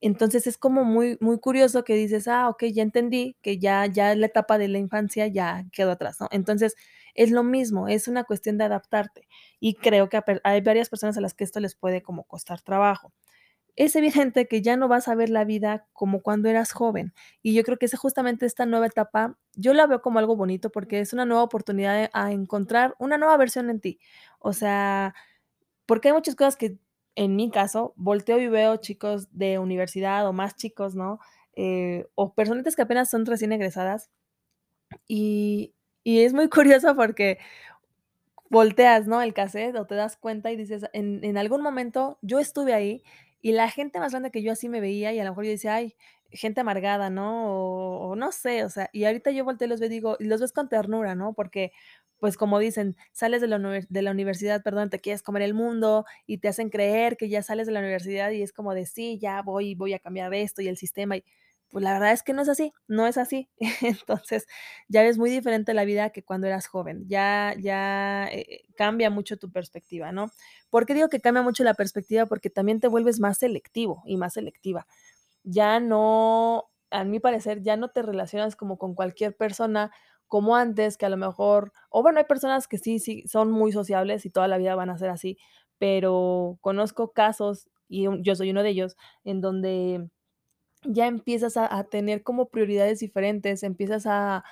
Entonces, 0.03 0.47
es 0.47 0.59
como 0.59 0.85
muy 0.85 1.17
muy 1.21 1.39
curioso 1.41 1.85
que 1.85 1.95
dices: 1.95 2.29
"Ah, 2.29 2.49
okey, 2.51 2.73
ya 2.73 2.83
entendí 2.83 3.37
que 3.43 3.59
ya 3.59 3.87
ya 3.87 4.15
la 4.15 4.27
etapa 4.27 4.59
de 4.59 4.69
la 4.69 4.79
infancia 4.79 5.27
ya 5.29 5.65
quedó 5.73 5.93
atrás", 5.93 6.19
¿no? 6.21 6.29
Entonces, 6.33 6.77
es 7.15 7.31
lo 7.31 7.43
mismo, 7.45 7.89
es 7.89 8.09
una 8.09 8.25
cuestión 8.25 8.59
de 8.59 8.65
adaptarte, 8.65 9.27
y 9.61 9.75
creo 9.75 10.09
que 10.11 10.21
hay 10.45 10.61
varias 10.61 10.91
personas 10.91 11.17
a 11.17 11.21
las 11.23 11.35
que 11.35 11.45
esto 11.45 11.61
les 11.61 11.75
puede 11.77 12.03
como 12.03 12.25
costar 12.25 12.61
trabajo. 12.63 13.13
Es 13.77 13.97
evidente 13.97 14.49
que 14.49 14.63
ya 14.63 14.77
no 14.77 14.89
vas 14.89 15.09
a 15.09 15.15
ver 15.17 15.31
la 15.31 15.45
vida 15.45 15.87
como 15.95 16.23
cuando 16.23 16.49
eras 16.51 16.73
joven, 16.73 17.15
y 17.43 17.55
yo 17.55 17.65
creo 17.65 17.79
que 17.79 17.87
es 17.87 17.95
justamente 17.99 18.47
esta 18.47 18.67
nueva 18.67 18.87
etapa, 18.87 19.39
yo 19.55 19.75
la 19.75 19.87
veo 19.89 20.03
como 20.03 20.19
algo 20.21 20.37
bonito, 20.37 20.71
porque 20.71 21.01
es 21.01 21.13
una 21.15 21.27
nueva 21.27 21.45
oportunidad 21.45 22.11
a 22.15 22.33
encontrar 22.33 22.95
una 23.01 23.19
nueva 23.19 23.37
versión 23.39 23.71
en 23.71 23.81
ti. 23.81 24.01
O 24.41 24.53
sea, 24.55 25.15
porque 25.87 26.09
hay 26.09 26.15
muchas 26.15 26.37
cosas 26.37 26.57
que, 26.57 26.79
en 27.17 27.37
mi 27.37 27.51
caso, 27.51 27.95
volteo 27.97 28.39
y 28.41 28.49
veo 28.49 28.77
chicos 28.79 29.29
de 29.33 29.59
universidad 29.59 30.29
o 30.29 30.33
más 30.35 30.57
chicos, 30.57 30.95
¿no? 30.95 31.21
Eh, 31.57 32.07
o 32.15 32.35
personitas 32.35 32.77
que 32.77 32.83
apenas 32.83 33.11
son 33.11 33.27
recién 33.27 33.53
egresadas, 33.53 34.11
y 35.09 35.75
y 36.05 36.21
es 36.21 36.33
muy 36.33 36.49
curioso 36.51 36.95
porque 36.97 37.39
volteas, 38.51 39.07
¿no? 39.07 39.21
El 39.23 39.35
casete 39.35 39.79
o 39.79 39.87
te 39.87 39.95
das 39.95 40.17
cuenta 40.17 40.51
y 40.51 40.57
dices: 40.57 40.85
"En 40.93 41.25
en 41.25 41.39
algún 41.39 41.63
momento 41.63 42.19
yo 42.23 42.39
estuve 42.41 42.75
ahí", 42.75 43.03
y 43.43 43.53
la 43.53 43.69
gente 43.71 43.99
más 44.01 44.13
grande 44.13 44.31
que 44.31 44.43
yo 44.43 44.53
así 44.53 44.69
me 44.69 44.81
veía, 44.81 45.13
y 45.13 45.19
a 45.21 45.25
lo 45.25 45.31
mejor 45.31 45.45
yo 45.45 45.51
decía: 45.51 45.75
"Ay, 45.75 45.95
gente 46.31 46.61
amargada", 46.63 47.11
¿no? 47.11 47.51
O 48.11 48.17
no 48.17 48.33
sé, 48.33 48.65
o 48.65 48.71
sea, 48.71 48.89
y 48.93 49.05
ahorita 49.05 49.31
yo 49.33 49.45
volteo 49.45 49.67
y 49.67 49.71
los 49.71 49.81
veo 49.81 49.89
digo 49.91 50.17
y 50.21 50.25
los 50.25 50.41
ves 50.41 50.53
con 50.53 50.69
ternura, 50.69 51.15
¿no? 51.15 51.35
Porque, 51.35 51.73
pues, 52.19 52.37
como 52.37 52.59
dicen, 52.59 52.97
sales 53.13 53.41
de 53.43 53.49
la 54.03 54.11
universidad, 54.11 54.63
perdón, 54.63 54.91
te 54.91 54.99
quieres 55.01 55.23
comer 55.23 55.43
el 55.43 55.55
mundo, 55.55 56.05
y 56.27 56.39
te 56.39 56.49
hacen 56.49 56.71
creer 56.71 57.17
que 57.17 57.29
ya 57.29 57.43
sales 57.43 57.67
de 57.67 57.73
la 57.75 57.81
universidad, 57.81 58.31
y 58.31 58.43
es 58.43 58.53
como 58.53 58.75
de: 58.75 58.87
"Sí, 58.87 59.19
ya 59.21 59.43
voy 59.43 59.75
voy 59.75 59.95
a 59.95 59.99
cambiar 60.01 60.33
esto 60.35 60.63
y 60.63 60.69
el 60.69 60.77
sistema", 60.79 61.17
y 61.19 61.25
pues, 61.71 61.83
la 61.85 61.93
verdad 61.95 62.13
es 62.13 62.23
que 62.23 62.33
no 62.33 62.43
es 62.43 62.49
así, 62.49 62.73
no 62.89 63.07
es 63.09 63.19
así. 63.19 63.51
Entonces, 63.83 64.47
ya 64.89 65.03
ves 65.03 65.19
muy 65.19 65.31
diferente 65.31 65.75
la 65.75 65.85
vida 65.85 66.11
que 66.11 66.23
cuando 66.25 66.47
eras 66.47 66.67
joven. 66.69 67.05
Ya 67.09 67.55
ya, 67.59 68.29
eh, 68.33 68.63
cambia 68.77 69.11
mucho 69.11 69.37
tu 69.37 69.51
perspectiva, 69.53 70.13
¿no? 70.13 70.31
¿Por 70.71 70.87
qué 70.87 70.95
digo 70.95 71.09
que 71.09 71.21
cambia 71.21 71.43
mucho 71.43 71.65
la 71.65 71.75
perspectiva? 71.75 72.27
Porque 72.27 72.51
también 72.51 72.81
te 72.81 72.89
vuelves 72.89 73.21
más 73.21 73.39
selectivo 73.39 74.03
y 74.07 74.17
más 74.17 74.35
selectiva. 74.35 74.87
Ya 75.49 75.79
no, 75.79 76.65
a 76.91 77.05
mi 77.05 77.21
parecer, 77.21 77.63
ya 77.63 77.77
no 77.77 77.89
te 77.91 78.03
relacionas 78.03 78.57
como 78.57 78.79
con 78.79 78.97
cualquier 78.97 79.37
persona 79.37 79.93
como 80.27 80.57
antes, 80.57 80.97
que 80.99 81.07
a 81.07 81.09
lo 81.09 81.17
mejor 81.17 81.71
o 81.89 82.03
bueno, 82.03 82.19
hay 82.19 82.25
personas 82.25 82.67
que 82.67 82.79
sí 82.79 82.99
sí 82.99 83.23
son 83.29 83.53
muy 83.53 83.71
sociables 83.71 84.27
y 84.27 84.31
toda 84.31 84.49
la 84.49 84.59
vida 84.59 84.75
van 84.75 84.91
a 84.91 84.99
ser 84.99 85.09
así, 85.09 85.39
pero 85.79 86.59
conozco 86.63 87.13
casos, 87.13 87.69
y 87.89 88.07
yo 88.25 88.35
soy 88.35 88.51
uno 88.51 88.65
de 88.65 88.71
ellos, 88.71 88.97
en 89.23 89.41
donde 89.41 90.09
ya 90.85 91.07
empiezas 91.07 91.57
a 91.57 91.85
tener 91.85 92.23
como 92.23 92.49
prioridades 92.49 93.01
diferentes, 93.01 93.63
empiezas 93.63 94.07
a 94.07 94.45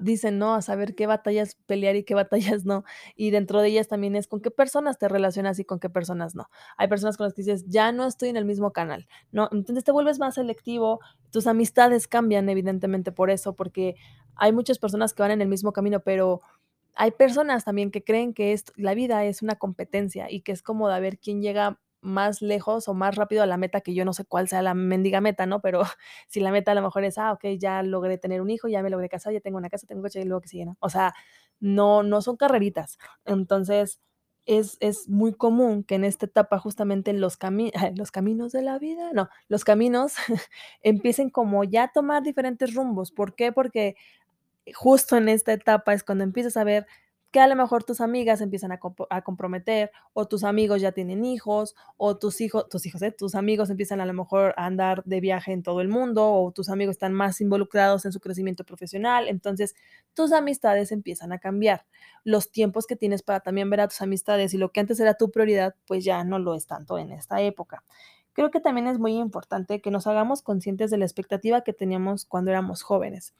dicen, 0.00 0.38
¿no? 0.38 0.54
A 0.54 0.62
saber 0.62 0.94
qué 0.94 1.06
batallas 1.06 1.56
pelear 1.66 1.96
y 1.96 2.04
qué 2.04 2.14
batallas 2.14 2.64
no. 2.66 2.84
Y 3.16 3.30
dentro 3.30 3.60
de 3.60 3.68
ellas 3.68 3.88
también 3.88 4.14
es 4.16 4.26
con 4.28 4.40
qué 4.40 4.50
personas 4.50 4.98
te 4.98 5.08
relacionas 5.08 5.58
y 5.58 5.64
con 5.64 5.80
qué 5.80 5.88
personas 5.90 6.34
no. 6.34 6.48
Hay 6.76 6.88
personas 6.88 7.16
con 7.16 7.24
las 7.26 7.34
que 7.34 7.42
dices: 7.42 7.64
"Ya 7.68 7.92
no 7.92 8.06
estoy 8.06 8.28
en 8.28 8.36
el 8.36 8.44
mismo 8.44 8.72
canal", 8.72 9.06
¿no? 9.32 9.48
Entonces, 9.52 9.84
te 9.84 9.92
vuelves 9.92 10.18
más 10.18 10.34
selectivo, 10.34 11.00
tus 11.30 11.46
amistades 11.46 12.06
cambian 12.08 12.48
evidentemente 12.48 13.10
por 13.12 13.30
eso, 13.30 13.54
porque 13.56 13.96
hay 14.36 14.52
muchas 14.52 14.78
personas 14.78 15.14
que 15.14 15.22
van 15.22 15.30
en 15.32 15.42
el 15.42 15.48
mismo 15.48 15.72
camino, 15.72 16.00
pero 16.00 16.40
hay 16.96 17.12
personas 17.12 17.64
también 17.64 17.90
que 17.90 18.04
creen 18.04 18.34
que 18.34 18.52
la 18.76 18.94
vida 18.94 19.24
es 19.24 19.42
una 19.42 19.56
competencia, 19.56 20.30
y 20.30 20.42
que 20.42 20.52
es 20.52 20.62
como 20.62 20.88
de 20.88 20.94
a 20.96 21.00
ver 21.00 21.18
quién 21.18 21.42
llega 21.42 21.80
más 22.04 22.42
lejos 22.42 22.88
o 22.88 22.94
más 22.94 23.16
rápido 23.16 23.42
a 23.42 23.46
la 23.46 23.56
meta, 23.56 23.80
que 23.80 23.94
yo 23.94 24.04
no 24.04 24.12
sé 24.12 24.24
cuál 24.26 24.48
sea 24.48 24.62
la 24.62 24.74
mendiga 24.74 25.20
meta, 25.20 25.46
¿no? 25.46 25.60
Pero 25.62 25.82
si 26.28 26.40
la 26.40 26.52
meta 26.52 26.72
a 26.72 26.74
lo 26.76 26.82
mejor 26.82 27.04
es: 27.04 27.18
"Ah, 27.18 27.32
okey, 27.32 27.58
ya 27.58 27.82
logré 27.82 28.18
tener 28.18 28.40
un 28.42 28.50
hijo, 28.50 28.68
ya 28.68 28.82
me 28.82 28.90
logré 28.90 29.08
casar, 29.08 29.32
ya 29.32 29.40
tengo 29.40 29.58
una 29.58 29.70
casa, 29.70 29.86
tengo 29.86 30.00
un 30.00 30.04
coche", 30.04 30.20
y 30.22 30.24
luego 30.24 30.40
qué 30.42 30.48
sigue, 30.48 30.66
¿no? 30.66 30.76
O 30.80 30.90
sea, 30.90 31.14
no 31.60 32.02
no 32.02 32.22
son 32.22 32.36
carreritas. 32.36 32.98
Entonces, 33.24 34.00
es 34.46 34.76
es 34.80 35.08
muy 35.08 35.32
común 35.34 35.84
que 35.84 35.94
en 35.94 36.04
esta 36.04 36.26
etapa 36.26 36.58
justamente 36.58 37.12
los 37.14 37.38
los 37.96 38.10
caminos 38.10 38.52
de 38.52 38.62
la 38.62 38.78
vida, 38.78 39.10
no, 39.14 39.28
los 39.48 39.64
caminos 39.64 40.14
empiecen 40.82 41.30
como 41.30 41.64
ya 41.64 41.84
a 41.84 41.92
tomar 41.92 42.22
diferentes 42.22 42.74
rumbos, 42.74 43.10
¿por 43.12 43.34
qué? 43.34 43.52
Porque 43.52 43.96
justo 44.74 45.16
en 45.16 45.28
esta 45.28 45.52
etapa 45.52 45.92
es 45.94 46.04
cuando 46.04 46.24
empiezas 46.24 46.56
a 46.56 46.64
ver 46.64 46.86
que 47.34 47.40
a 47.40 47.48
lo 47.48 47.56
mejor 47.56 47.82
tus 47.82 48.00
amigas 48.00 48.40
empiezan 48.40 48.70
a 48.70 49.22
comprometer, 49.22 49.90
o 50.12 50.28
tus 50.28 50.44
amigos 50.44 50.80
ya 50.80 50.92
tienen 50.92 51.24
hijos, 51.24 51.74
o 51.96 52.16
tus 52.16 52.40
hijo 52.40 52.68
tus 52.68 52.86
hijos, 52.86 53.02
¿eh? 53.02 53.10
Tus 53.10 53.34
amigos 53.34 53.70
empiezan 53.70 54.00
a 54.00 54.06
lo 54.06 54.12
mejor 54.12 54.54
a 54.56 54.66
andar 54.66 55.02
de 55.02 55.18
viaje 55.18 55.50
en 55.50 55.64
todo 55.64 55.80
el 55.80 55.88
mundo, 55.88 56.32
o 56.32 56.52
tus 56.52 56.68
amigos 56.68 56.92
están 56.92 57.12
más 57.12 57.40
involucrados 57.40 58.04
en 58.04 58.12
su 58.12 58.20
crecimiento 58.20 58.62
profesional. 58.62 59.26
Entonces, 59.26 59.74
tus 60.14 60.30
amistades 60.30 60.92
empiezan 60.92 61.32
a 61.32 61.40
cambiar. 61.40 61.84
Los 62.22 62.52
tiempos 62.52 62.86
que 62.86 62.94
tienes 62.94 63.24
para 63.24 63.40
también 63.40 63.68
ver 63.68 63.80
a 63.80 63.88
tus 63.88 64.00
amistades 64.00 64.54
y 64.54 64.58
lo 64.58 64.70
que 64.70 64.78
antes 64.78 65.00
era 65.00 65.14
tu 65.14 65.32
prioridad, 65.32 65.74
pues 65.88 66.04
ya 66.04 66.22
no 66.22 66.38
lo 66.38 66.54
es 66.54 66.68
tanto 66.68 66.98
en 66.98 67.10
esta 67.10 67.40
época. 67.40 67.82
Creo 68.32 68.52
que 68.52 68.60
también 68.60 68.86
es 68.86 69.00
muy 69.00 69.16
importante 69.16 69.80
que 69.80 69.90
nos 69.90 70.06
hagamos 70.06 70.42
conscientes 70.42 70.92
de 70.92 70.98
la 70.98 71.04
expectativa 71.04 71.62
que 71.62 71.72
teníamos 71.72 72.26
cuando 72.26 72.52
éramos 72.52 72.82
jóvenes. 72.82 73.34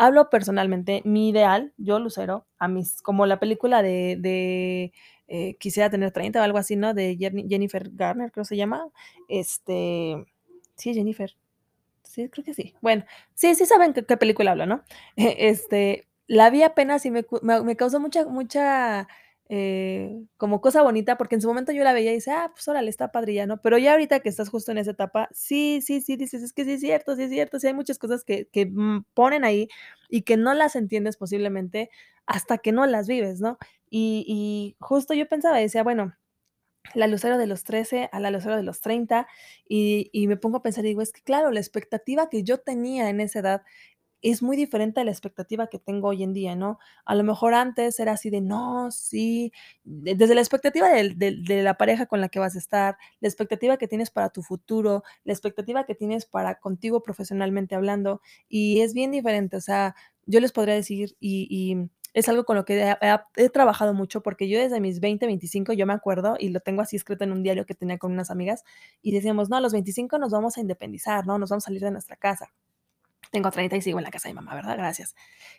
Hablo 0.00 0.30
personalmente, 0.30 1.02
mi 1.04 1.28
ideal, 1.30 1.72
yo, 1.76 1.98
Lucero, 1.98 2.46
a 2.60 2.68
mis 2.68 3.02
como 3.02 3.26
la 3.26 3.40
película 3.40 3.82
de 3.82 4.16
de, 4.20 4.92
eh, 5.26 5.56
Quisiera 5.58 5.90
tener 5.90 6.12
30 6.12 6.40
o 6.40 6.44
algo 6.44 6.58
así, 6.58 6.76
¿no? 6.76 6.94
De 6.94 7.16
Jenni 7.18 7.48
Jennifer 7.48 7.90
Garner, 7.92 8.30
creo 8.30 8.44
se 8.44 8.56
llama. 8.56 8.86
Este, 9.28 10.24
sí, 10.76 10.94
Jennifer. 10.94 11.34
Sí, 12.04 12.28
creo 12.30 12.44
que 12.44 12.54
sí. 12.54 12.74
Bueno, 12.82 13.04
sí, 13.34 13.54
sí 13.56 13.66
saben 13.66 13.94
qué 13.94 14.16
película 14.18 14.52
hablo, 14.52 14.66
¿no? 14.66 14.82
Este, 15.16 16.08
la 16.28 16.50
vi 16.50 16.62
apenas 16.64 17.06
y 17.06 17.10
me 17.12 17.24
me 17.42 17.62
me 17.62 17.76
causó 17.76 18.00
mucha 18.00 18.26
mucha, 18.26 19.08
eh, 19.48 20.22
como 20.36 20.60
cosa 20.60 20.82
bonita, 20.82 21.16
porque 21.18 21.34
en 21.36 21.40
su 21.42 21.48
momento 21.48 21.72
yo 21.72 21.84
la 21.84 21.92
veía 21.94 22.12
y 22.12 22.16
decía: 22.16 22.44
"Ah, 22.44 22.50
pues 22.54 22.68
órale, 22.68 22.90
está 22.90 23.10
padre", 23.12 23.34
ya, 23.34 23.46
¿no? 23.46 23.60
Pero 23.62 23.78
ya 23.78 23.92
ahorita 23.92 24.20
que 24.20 24.28
estás 24.28 24.48
justo 24.50 24.72
en 24.72 24.78
esa 24.78 24.92
etapa, 24.92 25.28
sí, 25.32 25.80
sí, 25.82 26.00
sí, 26.02 26.16
dices: 26.16 26.42
"Es 26.42 26.52
que 26.52 26.64
sí 26.64 26.72
es 26.72 26.80
cierto, 26.80 27.16
sí 27.16 27.22
es 27.24 27.30
cierto". 27.30 27.58
Sí 27.60 27.66
hay 27.68 27.74
muchas 27.74 27.98
cosas 27.98 28.24
que 28.24 28.48
que, 28.52 28.66
mm, 28.66 29.04
ponen 29.14 29.44
ahí 29.44 29.68
y 30.08 30.22
que 30.22 30.36
no 30.36 30.54
las 30.54 30.76
entiendes 30.76 31.16
posiblemente 31.16 31.90
hasta 32.26 32.58
que 32.58 32.72
no 32.72 32.86
las 32.86 33.08
vives, 33.08 33.40
¿no? 33.40 33.58
Y 33.90 34.24
y 34.28 34.76
justo 34.80 35.14
yo 35.14 35.28
pensaba 35.28 35.56
decía: 35.58 35.82
"Bueno, 35.84 36.14
la 36.94 37.06
Lucero 37.06 37.38
de 37.38 37.46
los 37.46 37.64
13 37.64 38.08
a 38.12 38.20
la 38.20 38.30
Lucero 38.30 38.56
de 38.56 38.62
los 38.62 38.80
30", 38.80 39.26
y 39.68 40.10
y 40.12 40.26
me 40.28 40.36
pongo 40.36 40.58
a 40.58 40.62
pensar 40.62 40.84
y 40.84 40.88
digo: 40.88 41.02
"Es 41.02 41.12
que 41.12 41.22
claro, 41.22 41.50
la 41.50 41.60
expectativa 41.60 42.28
que 42.30 42.42
yo 42.44 42.58
tenía 42.60 43.10
en 43.10 43.20
esa 43.20 43.40
edad 43.40 43.62
es 44.22 44.42
muy 44.42 44.56
diferente 44.56 45.00
a 45.00 45.04
la 45.04 45.10
expectativa 45.10 45.68
que 45.68 45.78
tengo 45.78 46.08
hoy 46.08 46.22
en 46.24 46.32
día", 46.34 46.56
¿no? 46.56 46.78
A 47.04 47.14
lo 47.14 47.24
mejor 47.24 47.54
antes 47.54 48.00
era 48.00 48.12
así 48.12 48.30
de: 48.30 48.40
"No, 48.40 48.90
sí", 48.90 49.52
de 49.84 50.14
desde 50.16 50.34
la 50.34 50.40
expectativa 50.42 50.88
del 50.90 51.16
de 51.18 51.62
la 51.62 51.74
pareja 51.78 52.06
con 52.06 52.20
la 52.20 52.28
que 52.28 52.38
vas 52.40 52.54
a 52.56 52.58
estar, 52.58 52.96
la 53.20 53.28
expectativa 53.28 53.76
que 53.78 53.88
tienes 53.88 54.10
para 54.10 54.30
tu 54.30 54.42
futuro, 54.42 55.02
la 55.24 55.32
expectativa 55.32 55.84
que 55.84 55.94
tienes 55.94 56.26
para 56.26 56.56
contigo 56.60 57.02
profesionalmente 57.02 57.74
hablando, 57.74 58.20
y 58.48 58.80
es 58.80 58.94
bien 58.94 59.10
diferente. 59.12 59.56
O 59.56 59.60
sea, 59.60 59.94
yo 60.26 60.40
les 60.40 60.52
podría 60.52 60.74
decir 60.74 61.16
y 61.20 61.76
es 62.14 62.28
algo 62.28 62.44
con 62.44 62.56
lo 62.56 62.64
que 62.64 62.80
he 62.80 62.96
he 63.02 63.44
he 63.44 63.50
trabajado 63.50 63.94
mucho, 63.94 64.22
porque 64.22 64.48
yo 64.48 64.58
desde 64.58 64.80
mis 64.80 64.98
20, 65.00 65.26
25, 65.26 65.72
yo 65.74 65.86
me 65.86 65.92
acuerdo, 65.92 66.36
y 66.40 66.48
lo 66.48 66.60
tengo 66.60 66.82
así 66.82 66.96
escrito 66.96 67.24
en 67.24 67.32
un 67.32 67.42
diario 67.42 67.66
que 67.66 67.74
tenía 67.74 67.98
con 67.98 68.12
unas 68.12 68.30
amigas, 68.30 68.64
y 69.02 69.12
decíamos: 69.12 69.50
"No, 69.50 69.56
a 69.56 69.60
los 69.60 69.72
25 69.72 70.18
nos 70.18 70.32
vamos 70.32 70.56
a 70.58 70.60
independizar, 70.62 71.26
¿no? 71.26 71.38
Nos 71.38 71.50
vamos 71.50 71.64
a 71.64 71.68
salir 71.68 71.82
de 71.82 71.90
nuestra 71.92 72.16
casa". 72.16 72.50
Tengo 73.30 73.50
30 73.50 73.76
y 73.76 73.82
sigo 73.82 73.98
en 73.98 74.04
la 74.04 74.10
casa 74.10 74.28
de 74.28 74.34
mi 74.34 74.36
mamá, 74.40 74.54
¿verdad? 74.54 74.76
Gracias. 74.76 75.14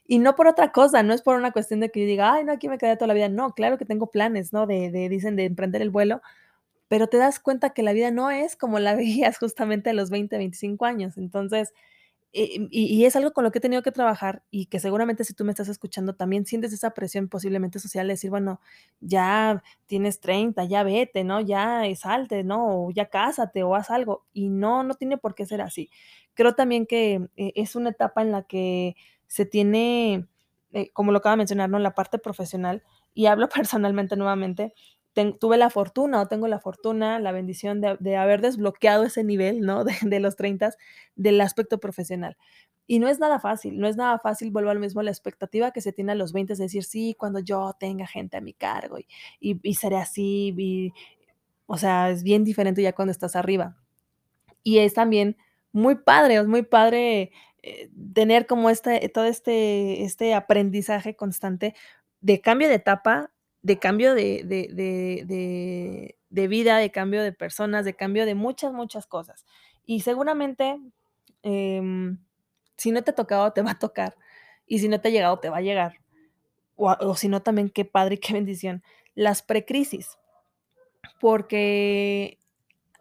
Y 0.07 0.19
no 0.19 0.35
por 0.35 0.47
otra 0.47 0.71
cosa, 0.71 1.03
no 1.03 1.13
es 1.13 1.21
por 1.21 1.35
una 1.35 1.51
cuestión 1.51 1.79
de 1.79 1.89
que 1.91 2.01
yo 2.01 2.07
diga: 2.07 2.33
"Ay, 2.33 2.43
no, 2.43 2.53
aquí 2.53 2.67
me 2.69 2.77
quedé 2.77 2.95
toda 2.97 3.07
la 3.07 3.13
vida". 3.13 3.29
No, 3.29 3.53
claro 3.53 3.77
que 3.77 3.85
tengo 3.85 4.07
planes, 4.11 4.53
¿no? 4.53 4.67
De 4.67 4.89
de 4.91 5.09
dicen 5.09 5.35
de 5.35 5.45
emprender 5.45 5.81
el 5.81 5.89
vuelo, 5.91 6.21
pero 6.87 7.07
te 7.07 7.17
das 7.17 7.39
cuenta 7.39 7.71
que 7.71 7.83
la 7.83 7.93
vida 7.93 8.11
no 8.11 8.31
es 8.31 8.55
como 8.55 8.79
la 8.79 8.95
veías 8.97 9.37
justamente 9.39 9.89
a 9.91 9.93
los 9.93 10.09
20, 10.11 10.37
25 10.37 10.85
años. 10.85 11.17
Entonces, 11.17 11.73
y 12.33 12.67
y 12.71 13.05
es 13.05 13.15
algo 13.15 13.31
con 13.33 13.43
lo 13.43 13.51
que 13.51 13.57
he 13.59 13.61
tenido 13.61 13.81
que 13.83 13.91
trabajar 13.91 14.43
y 14.51 14.67
que 14.67 14.79
seguramente 14.79 15.23
si 15.23 15.33
tú 15.33 15.45
me 15.45 15.51
estás 15.51 15.67
escuchando 15.69 16.13
también 16.15 16.45
sientes 16.45 16.73
esa 16.73 16.91
presión 16.93 17.27
posiblemente 17.29 17.79
social 17.79 18.07
de 18.07 18.13
decir: 18.13 18.29
"Bueno, 18.29 18.61
ya 18.99 19.63
tienes 19.87 20.19
30, 20.19 20.63
ya 20.65 20.83
vete, 20.83 21.23
¿no? 21.23 21.41
Ya, 21.41 21.85
eh, 21.87 21.95
salte, 21.95 22.43
¿no? 22.43 22.85
O 22.87 22.91
ya 22.91 23.07
cásate 23.09 23.63
o 23.63 23.75
haz 23.75 23.89
algo". 23.89 24.25
Y 24.33 24.49
no, 24.49 24.83
no 24.83 24.93
tiene 24.95 25.17
por 25.17 25.35
qué 25.35 25.45
ser 25.45 25.61
así. 25.61 25.89
Creo 26.33 26.53
también 26.55 26.85
que, 26.85 27.27
eh, 27.37 27.51
es 27.55 27.75
una 27.75 27.89
etapa 27.89 28.21
en 28.21 28.31
la 28.31 28.43
que 28.43 28.95
se 29.27 29.45
tiene, 29.45 30.27
eh, 30.73 30.89
como 30.93 31.11
lo 31.11 31.17
acabo 31.19 31.33
de 31.33 31.37
mencionar. 31.37 31.69
La 31.69 31.95
parte 31.95 32.19
profesional, 32.19 32.83
y 33.13 33.25
hablo 33.27 33.49
personalmente 33.69 34.15
nuevamente, 34.15 34.73
tuve 35.39 35.57
la 35.57 35.69
fortuna, 35.69 36.21
o 36.21 36.27
tengo 36.27 36.47
la 36.47 36.59
fortuna, 36.59 37.19
la 37.19 37.31
bendición 37.31 37.81
de 37.81 37.97
de 37.99 38.17
haber 38.17 38.41
desbloqueado 38.41 39.03
ese 39.05 39.23
nivel, 39.23 39.61
¿no? 39.61 39.83
De 40.15 40.19
los 40.19 40.35
treintas, 40.37 40.77
del 41.15 41.41
aspecto 41.41 41.79
profesional. 41.79 42.37
Y 42.87 42.99
no 42.99 43.07
es 43.07 43.19
nada 43.19 43.39
fácil, 43.39 43.79
no 43.79 43.87
es 43.87 43.97
nada 43.97 44.19
fácil, 44.19 44.51
vuelvo 44.51 44.71
a 44.71 44.73
lo 44.73 44.79
mismo, 44.79 45.03
la 45.03 45.11
expectativa 45.11 45.71
que 45.71 45.81
se 45.81 45.93
tiene 45.93 46.13
a 46.13 46.15
los 46.15 46.33
20 46.33 46.53
es 46.53 46.59
decir: 46.59 46.83
"Sí, 46.85 47.15
cuando 47.19 47.39
yo 47.39 47.75
tenga 47.79 48.07
gente 48.07 48.37
a 48.37 48.41
mi 48.41 48.53
cargo 48.53 48.97
y 48.99 49.07
y 49.39 49.59
y 49.63 49.75
seré 49.75 49.97
así", 49.97 50.53
y, 50.57 50.93
o 51.67 51.77
sea, 51.77 52.09
es 52.11 52.23
bien 52.23 52.43
diferente 52.45 52.81
ya 52.83 52.93
cuando 52.95 53.11
estás 53.13 53.35
arriba. 53.37 53.77
Y 54.63 54.79
es 54.79 54.93
también 54.95 55.37
muy 55.73 55.95
padre, 55.97 56.37
es 56.37 56.47
muy 56.47 56.63
padre, 56.63 57.31
eh, 57.63 57.89
tener 58.13 58.47
como 58.47 58.69
este 58.71 59.09
todo 59.09 59.25
este 59.25 60.03
este 60.03 60.33
aprendizaje 60.35 61.15
constante 61.15 61.75
de 62.21 62.41
cambio 62.41 62.69
de 62.69 62.75
etapa, 62.75 63.31
de 63.69 63.77
cambio 63.77 64.15
de 64.15 64.43
de 64.45 64.67
de 64.73 66.15
de 66.31 66.47
vida, 66.47 66.77
de 66.77 66.91
cambio 66.91 67.21
de 67.23 67.31
personas, 67.33 67.85
de 67.85 67.95
cambio 67.95 68.25
de 68.25 68.33
muchas, 68.35 68.73
muchas 68.73 69.05
cosas. 69.05 69.45
Y 69.85 70.01
seguramente, 70.01 70.79
em, 71.43 72.17
si 72.77 72.91
no 72.91 73.03
te 73.03 73.11
ha 73.11 73.15
tocado, 73.15 73.53
te 73.53 73.61
va 73.61 73.71
a 73.71 73.79
tocar, 73.79 74.15
y 74.67 74.79
si 74.79 74.87
no 74.89 74.99
te 75.01 75.09
ha 75.09 75.11
llegado, 75.11 75.39
te 75.39 75.49
va 75.49 75.57
a 75.57 75.61
llegar. 75.61 75.93
O 76.77 76.91
o 77.01 77.15
si 77.15 77.29
no, 77.29 77.41
también 77.41 77.69
qué 77.69 77.85
padre 77.85 78.15
y 78.15 78.19
qué 78.19 78.33
bendición, 78.33 78.83
las 79.15 79.43
precrisis. 79.43 80.17
Porque 81.19 82.39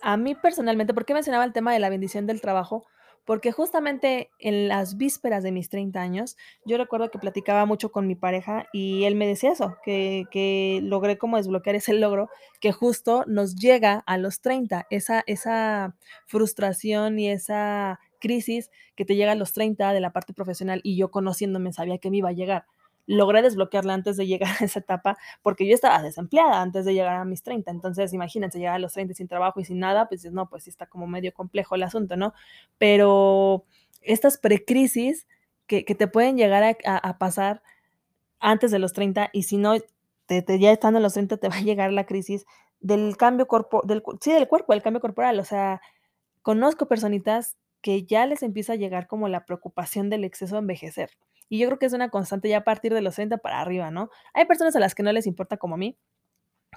a 0.02 0.16
mí 0.16 0.34
personalmente, 0.34 0.94
¿por 0.94 1.06
qué 1.06 1.14
mencionaba 1.14 1.44
el 1.44 1.52
tema 1.52 1.72
de 1.72 1.80
la 1.80 1.90
bendición 1.90 2.26
del 2.26 2.40
trabajo? 2.40 2.86
Porque 3.28 3.52
justamente 3.52 4.30
en 4.38 4.68
las 4.68 4.96
vísperas 4.96 5.42
de 5.42 5.52
mis 5.52 5.68
30 5.68 6.00
años, 6.00 6.38
yo 6.64 6.78
recuerdo 6.78 7.10
que 7.10 7.18
platicaba 7.18 7.66
mucho 7.66 7.92
con 7.92 8.06
mi 8.06 8.14
pareja 8.14 8.68
y 8.72 9.04
él 9.04 9.16
me 9.16 9.26
decía 9.26 9.52
eso, 9.52 9.76
que 9.84 10.24
que 10.30 10.80
logré 10.82 11.18
como 11.18 11.36
desbloquear 11.36 11.76
ese 11.76 11.92
logro 11.92 12.30
que 12.58 12.72
justo 12.72 13.24
nos 13.26 13.54
llega 13.56 14.02
a 14.06 14.16
los 14.16 14.40
30, 14.40 14.86
esa 14.88 15.24
esa 15.26 15.94
frustración 16.26 17.18
y 17.18 17.28
esa 17.28 18.00
crisis 18.18 18.70
que 18.96 19.04
te 19.04 19.14
llega 19.14 19.32
a 19.32 19.34
los 19.34 19.52
30 19.52 19.92
de 19.92 20.00
la 20.00 20.10
parte 20.10 20.32
profesional, 20.32 20.80
y 20.82 20.96
yo 20.96 21.10
conociéndome 21.10 21.74
sabía 21.74 21.98
que 21.98 22.10
me 22.10 22.16
iba 22.16 22.30
a 22.30 22.32
llegar. 22.32 22.64
Logré 23.08 23.40
desbloquearla 23.42 23.94
antes 23.94 24.18
de 24.18 24.26
llegar 24.26 24.50
a 24.60 24.64
esa 24.66 24.80
etapa, 24.80 25.16
porque 25.42 25.66
yo 25.66 25.74
estaba 25.74 26.02
desempleada 26.02 26.60
antes 26.62 26.84
de 26.84 26.92
llegar 26.94 27.16
a 27.16 27.24
mis 27.24 27.42
30. 27.42 27.70
Entonces, 27.70 28.12
imagínense, 28.12 28.58
llegar 28.58 28.74
a 28.76 28.78
los 28.78 28.92
30 28.92 29.14
sin 29.14 29.28
trabajo 29.28 29.60
y 29.60 29.64
sin 29.64 29.78
nada, 29.80 30.08
pues 30.08 30.24
"No, 30.30 30.48
pues 30.50 30.64
sí 30.64 30.70
está 30.70 30.86
como 30.86 31.06
medio 31.06 31.32
complejo 31.32 31.74
el 31.74 31.84
asunto", 31.84 32.16
¿no? 32.18 32.34
Pero 32.78 33.64
estas 34.02 34.36
precrisis 34.38 35.26
que 35.66 35.84
que 35.86 35.94
te 35.94 36.06
pueden 36.08 36.36
llegar 36.36 36.62
a 36.64 36.96
a 36.98 37.18
pasar 37.18 37.62
antes 38.40 38.70
de 38.72 38.78
los 38.80 38.92
30, 38.94 39.30
y 39.32 39.44
si 39.44 39.58
no, 39.58 39.74
te 40.26 40.42
te 40.42 40.58
ya 40.60 40.72
estando 40.72 40.98
en 40.98 41.04
los 41.04 41.14
30 41.14 41.38
te 41.38 41.48
va 41.50 41.56
a 41.56 41.62
llegar 41.62 41.92
la 41.92 42.06
crisis 42.06 42.46
del 42.80 43.16
cambio 43.18 43.48
corpo 43.48 43.82
del 43.86 44.02
cu 44.02 44.18
sí, 44.22 44.32
del 44.32 44.48
cuerpo, 44.48 44.72
del 44.74 44.82
cambio 44.82 45.00
corporal. 45.02 45.40
O 45.40 45.44
sea, 45.44 45.80
conozco 46.42 46.88
personitas 46.88 47.56
que 47.82 48.04
ya 48.06 48.26
les 48.26 48.42
empieza 48.44 48.74
a 48.74 48.76
llegar 48.76 49.06
como 49.08 49.28
la 49.28 49.46
preocupación 49.46 50.10
del 50.10 50.24
exceso 50.24 50.56
de 50.56 50.60
envejecer. 50.60 51.10
Y 51.48 51.58
yo 51.58 51.68
creo 51.68 51.78
que 51.78 51.86
es 51.86 51.92
una 51.94 52.10
constante 52.10 52.48
ya 52.48 52.58
a 52.58 52.64
partir 52.64 52.94
de 52.94 53.00
los 53.02 53.14
30 53.16 53.38
para 53.38 53.60
arriba, 53.60 53.90
¿no? 53.90 54.10
Hay 54.34 54.46
personas 54.46 54.76
a 54.76 54.80
las 54.80 54.94
que 54.94 55.02
no 55.02 55.12
les 55.12 55.26
importa 55.26 55.56
como 55.58 55.74
a 55.76 55.78
mí, 55.78 55.96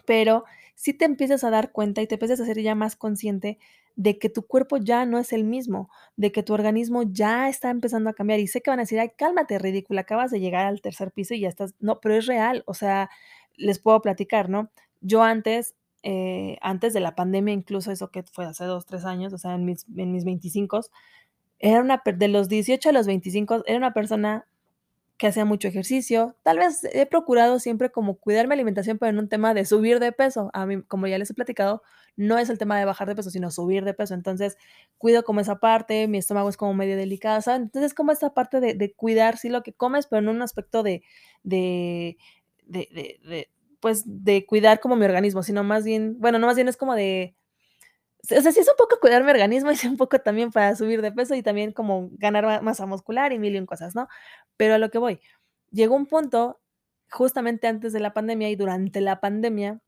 pero 0.06 0.46
sí 0.76 0.94
te 0.94 1.06
empiezas 1.06 1.44
a 1.44 1.50
dar 1.52 1.72
cuenta 1.72 2.02
y 2.02 2.08
te 2.08 2.16
empiezas 2.16 2.40
a 2.42 2.46
ser 2.46 2.62
ya 2.62 2.76
más 2.76 2.96
consciente 2.96 3.60
de 3.96 4.18
que 4.20 4.30
tu 4.30 4.48
cuerpo 4.48 4.78
ya 4.78 5.06
no 5.06 5.20
es 5.20 5.34
el 5.34 5.44
mismo, 5.44 5.90
de 6.16 6.32
que 6.32 6.44
tu 6.44 6.54
organismo 6.54 7.04
ya 7.04 7.50
está 7.50 7.70
empezando 7.70 8.10
a 8.10 8.14
cambiar. 8.14 8.40
Y 8.40 8.48
sé 8.48 8.62
que 8.62 8.72
van 8.72 8.80
a 8.80 8.84
decir: 8.84 9.00
"Ay, 9.00 9.12
cálmate, 9.18 9.60
ridícula, 9.60 10.02
acabas 10.02 10.32
de 10.32 10.40
llegar 10.40 10.66
al 10.66 10.82
tercer 10.82 11.12
piso 11.12 11.34
y 11.36 11.42
ya 11.42 11.50
estás". 11.50 11.76
No, 11.80 12.00
pero 12.02 12.16
es 12.16 12.26
real. 12.28 12.64
O 12.68 12.74
sea, 12.74 13.10
les 13.58 13.80
puedo 13.80 14.02
platicar, 14.02 14.50
¿no? 14.50 14.72
Yo 15.02 15.24
antes, 15.24 15.76
eh, 16.04 16.58
antes 16.62 16.94
de 16.94 17.02
la 17.02 17.16
pandemia, 17.16 17.54
incluso 17.54 17.92
eso 17.92 18.12
que 18.12 18.24
fue 18.24 18.46
hace 18.46 18.66
2, 18.66 18.86
3 18.86 19.06
años, 19.06 19.34
o 19.34 19.38
sea, 19.38 19.54
en 19.56 19.66
mis 19.66 19.86
en 19.98 20.12
mis 20.14 20.26
veinticincos, 20.26 20.92
era 21.60 21.82
una 21.82 22.02
de 22.06 22.28
los 22.28 22.50
18 22.50 22.90
a 22.90 22.94
los 22.94 23.08
25, 23.08 23.64
era 23.68 23.78
una 23.78 23.94
persona 23.94 24.48
que 25.22 25.28
hacía 25.28 25.46
mucho 25.46 25.68
ejercicio. 25.68 26.36
Tal 26.42 26.58
vez 26.58 26.84
he 26.94 27.06
procurado 27.06 27.60
siempre 27.60 27.92
como 27.92 28.16
cuidar 28.18 28.48
mi 28.48 28.56
alimentación, 28.56 28.98
pero 28.98 29.12
en 29.12 29.20
un 29.20 29.30
tema 29.30 29.54
de 29.54 29.66
subir 29.66 30.00
de 30.00 30.12
peso. 30.12 30.50
A 30.54 30.66
mí, 30.66 30.82
como 30.88 31.06
ya 31.06 31.20
les 31.20 31.30
he 31.30 31.36
platicado, 31.36 31.84
no 32.16 32.40
es 32.40 32.50
el 32.50 32.58
tema 32.58 32.80
de 32.80 32.86
bajar 32.86 33.08
de 33.08 33.16
peso, 33.16 33.30
sino 33.30 33.52
subir 33.52 33.86
de 33.86 33.94
peso. 33.94 34.16
Entonces, 34.16 34.58
cuido 34.98 35.24
como 35.24 35.40
esa 35.40 35.60
parte, 35.60 36.08
mi 36.08 36.18
estómago 36.18 36.50
es 36.50 36.58
como 36.58 36.74
medio 36.74 36.98
delicado, 36.98 37.40
¿saben? 37.44 37.62
Entonces, 37.64 37.94
como 37.94 38.12
esa 38.12 38.34
parte 38.34 38.60
de 38.62 38.74
de 38.74 38.94
cuidar, 38.96 39.38
sí, 39.38 39.50
lo 39.50 39.62
que 39.62 39.74
comes, 39.74 40.08
pero 40.08 40.22
en 40.24 40.30
un 40.30 40.42
aspecto 40.42 40.82
de 40.82 41.04
de 41.44 42.18
de 42.66 42.88
de 42.92 43.20
de, 43.30 43.52
pues, 43.80 44.04
de 44.08 44.46
cuidar 44.48 44.80
como 44.80 44.96
mi 44.96 45.06
organismo, 45.06 45.44
sino 45.44 45.64
más 45.64 45.84
bien, 45.86 46.18
bueno, 46.20 46.40
no 46.40 46.48
más 46.48 46.56
bien 46.56 46.68
es 46.68 46.78
como 46.78 46.96
de 46.96 47.36
o 48.24 48.42
sea, 48.42 48.52
sí 48.52 48.60
es 48.60 48.68
un 48.70 48.76
poco 48.78 49.00
cuidar 49.00 49.24
mi 49.24 49.32
organismo, 49.32 49.74
sí 49.76 49.88
un 49.88 49.98
poco 49.98 50.20
también 50.20 50.52
para 50.52 50.76
subir 50.76 51.02
de 51.02 51.12
peso 51.12 51.36
y 51.36 51.44
también 51.44 51.72
como 51.74 52.10
ganar 52.14 52.46
ma 52.46 52.62
masa 52.62 52.86
muscular 52.86 53.34
y 53.34 53.40
mil 53.40 53.56
y 53.56 53.60
un 53.60 53.66
cosas, 53.66 53.96
¿no? 53.96 54.08
Pero 54.58 54.76
a 54.76 54.78
lo 54.80 54.90
que 54.92 54.98
voy, 55.00 55.20
llegó 55.72 55.96
un 55.96 56.06
punto, 56.08 56.60
justamente 57.12 57.68
antes 57.68 57.94
de 57.94 58.00
la 58.00 58.14
pandemia 58.14 58.50
y 58.50 58.56
durante 58.56 59.02
la 59.02 59.20
pandemia, 59.22 59.82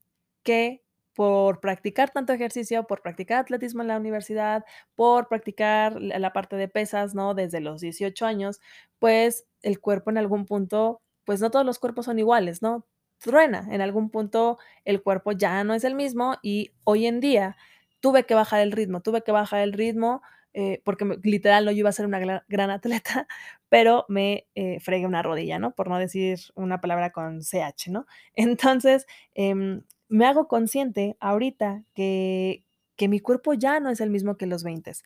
que 0.43 0.83
por 1.15 1.59
practicar 1.61 2.09
tanto 2.11 2.33
ejercicio, 2.33 2.85
por 2.87 3.01
practicar 3.03 3.39
atletismo 3.39 3.81
en 3.83 3.87
la 3.89 3.97
universidad, 3.97 4.65
por 4.95 5.27
practicar 5.29 6.01
la 6.01 6.33
parte 6.33 6.55
de 6.55 6.67
pesas, 6.67 7.13
¿no? 7.15 7.35
Desde 7.35 7.59
los 7.61 7.81
18 7.81 8.25
años, 8.25 8.59
pues, 8.99 9.45
el 9.61 9.79
cuerpo 9.79 10.09
en 10.11 10.17
algún 10.17 10.45
punto, 10.45 11.01
pues, 11.25 11.39
no 11.41 11.51
todos 11.51 11.65
los 11.65 11.77
cuerpos 11.79 12.05
son 12.05 12.17
iguales, 12.19 12.61
¿no? 12.63 12.87
Truena, 13.19 13.67
en 13.71 13.81
algún 13.81 14.09
punto 14.09 14.57
el 14.85 15.03
cuerpo 15.03 15.31
ya 15.33 15.63
no 15.63 15.73
es 15.75 15.83
el 15.85 15.95
mismo, 15.95 16.35
y 16.41 16.71
hoy 16.83 17.05
en 17.07 17.19
día 17.21 17.57
tuve 18.03 18.25
que 18.25 18.35
bajar 18.35 18.59
el 18.59 18.73
ritmo, 18.73 18.99
tuve 18.99 19.23
que 19.23 19.31
bajar 19.31 19.61
el 19.61 19.71
ritmo, 19.71 20.21
eh, 20.53 20.81
porque 20.83 21.05
literal, 21.23 21.63
no, 21.63 21.71
yo 21.71 21.77
iba 21.77 21.89
a 21.89 21.93
ser 21.93 22.05
una 22.05 22.19
gran 22.49 22.69
atleta, 22.69 23.27
pero 23.69 24.05
me, 24.09 24.45
eh, 24.55 24.81
fregué 24.81 25.07
una 25.07 25.23
rodilla, 25.23 25.57
¿no? 25.57 25.73
Por 25.73 25.87
no 25.87 25.97
decir 25.97 26.37
una 26.55 26.81
palabra 26.81 27.11
con 27.13 27.39
ch, 27.39 27.87
¿no? 27.87 28.05
Entonces, 28.35 29.05
em, 29.35 29.83
me 30.09 30.25
hago 30.25 30.49
consciente 30.49 31.15
ahorita 31.21 31.83
que 31.95 32.65
que 32.95 33.07
mi 33.07 33.19
cuerpo 33.19 33.53
ya 33.55 33.79
no 33.79 33.89
es 33.89 34.01
el 34.01 34.11
mismo 34.11 34.37
que 34.37 34.45
los 34.45 34.63
veintes. 34.63 35.03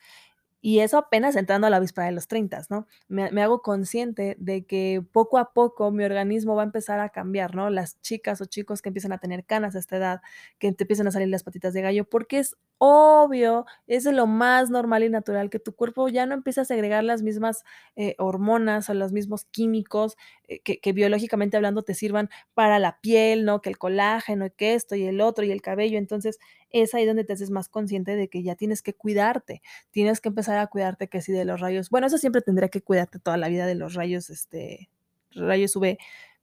Y 0.60 0.80
eso 0.80 0.98
apenas 0.98 1.36
entrando 1.36 1.68
a 1.68 1.70
la 1.70 1.78
víspera 1.80 2.06
de 2.08 2.12
los 2.12 2.26
treintas, 2.28 2.68
¿no? 2.70 2.86
Me 3.08 3.30
me 3.30 3.42
hago 3.42 3.62
consciente 3.62 4.36
de 4.40 4.66
que 4.66 5.02
poco 5.12 5.38
a 5.38 5.52
poco 5.54 5.92
mi 5.92 6.04
organismo 6.04 6.56
va 6.56 6.62
a 6.62 6.66
empezar 6.66 6.98
a 7.00 7.10
cambiar, 7.10 7.54
¿no? 7.54 7.70
Las 7.70 8.00
chicas 8.02 8.40
o 8.40 8.46
chicos 8.46 8.82
que 8.82 8.88
empiezan 8.90 9.12
a 9.12 9.18
tener 9.18 9.44
canas 9.46 9.76
a 9.76 9.78
esta 9.78 9.96
edad, 9.98 10.20
que 10.58 10.72
te 10.72 10.84
empiezan 10.84 11.06
a 11.06 11.12
salir 11.12 11.28
las 11.28 11.44
patitas 11.44 11.74
de 11.74 11.82
gallo, 11.82 12.04
porque 12.08 12.40
es 12.40 12.56
obvio, 12.78 13.66
es 13.86 14.04
lo 14.04 14.26
más 14.26 14.70
normal 14.70 15.02
y 15.04 15.08
natural 15.10 15.50
que 15.50 15.58
tu 15.58 15.74
cuerpo 15.74 16.08
ya 16.08 16.26
no 16.26 16.34
empiece 16.34 16.60
a 16.60 16.64
segregar 16.64 17.04
las 17.04 17.22
mismas, 17.22 17.64
eh, 17.96 18.14
hormonas 18.18 18.88
o 18.90 18.94
los 18.94 19.12
mismos 19.12 19.44
químicos, 19.46 20.16
eh, 20.48 20.60
que 20.60 20.92
biológicamente 20.92 21.56
hablando 21.56 21.82
te 21.82 21.94
sirvan 21.94 22.30
para 22.54 22.78
la 22.78 23.00
piel, 23.00 23.44
¿no? 23.44 23.60
Que 23.62 23.70
el 23.70 23.78
colágeno, 23.78 24.46
y 24.46 24.50
que 24.50 24.74
esto 24.74 24.94
y 24.96 25.04
el 25.04 25.20
otro, 25.20 25.44
y 25.44 25.50
el 25.50 25.62
cabello. 25.62 25.98
Entonces, 25.98 26.38
es 26.70 26.94
ahí 26.94 27.06
donde 27.06 27.24
te 27.24 27.32
haces 27.32 27.50
más 27.50 27.68
consciente 27.68 28.16
de 28.16 28.28
que 28.28 28.42
ya 28.42 28.54
tienes 28.54 28.82
que 28.82 28.94
cuidarte, 28.94 29.62
tienes 29.90 30.20
que 30.20 30.28
empezar 30.28 30.58
a 30.58 30.66
cuidarte 30.68 31.08
que 31.08 31.20
si 31.22 31.32
de 31.32 31.44
los 31.44 31.60
rayos 31.60 31.90
bueno, 31.90 32.06
eso 32.06 32.18
siempre 32.18 32.42
tendría 32.42 32.68
que 32.68 32.82
cuidarte 32.82 33.18
toda 33.18 33.36
la 33.36 33.48
vida 33.48 33.66
de 33.66 33.74
los 33.74 33.94
rayos, 33.94 34.30
este, 34.30 34.90
rayos 35.32 35.74
UV, 35.76 35.98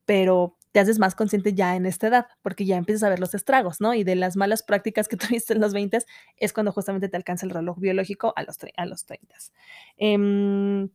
pero 0.06 0.58
te 0.76 0.82
haces 0.82 1.00
más 1.00 1.16
consciente 1.16 1.54
ya 1.54 1.78
en 1.78 1.86
esta 1.86 2.08
edad, 2.08 2.28
porque 2.42 2.66
ya 2.66 2.76
empiezas 2.76 3.04
a 3.04 3.10
ver 3.10 3.20
los 3.22 3.34
estragos, 3.34 3.80
¿no? 3.80 3.94
Y 3.94 4.04
de 4.04 4.16
las 4.16 4.36
malas 4.36 4.62
prácticas 4.62 5.08
que 5.08 5.16
tuviste 5.40 5.54
en 5.54 5.62
los 5.62 5.72
veintes, 5.74 6.06
es 6.36 6.52
cuando 6.52 6.74
justamente 6.74 7.08
te 7.08 7.16
alcanza 7.16 7.46
el 7.46 7.52
reloj 7.52 7.80
biológico 7.80 8.34
a 8.36 8.44
los 8.44 8.58
a 8.76 8.86
los 8.86 9.06
treintas. 9.06 9.54
Em, 9.98 10.90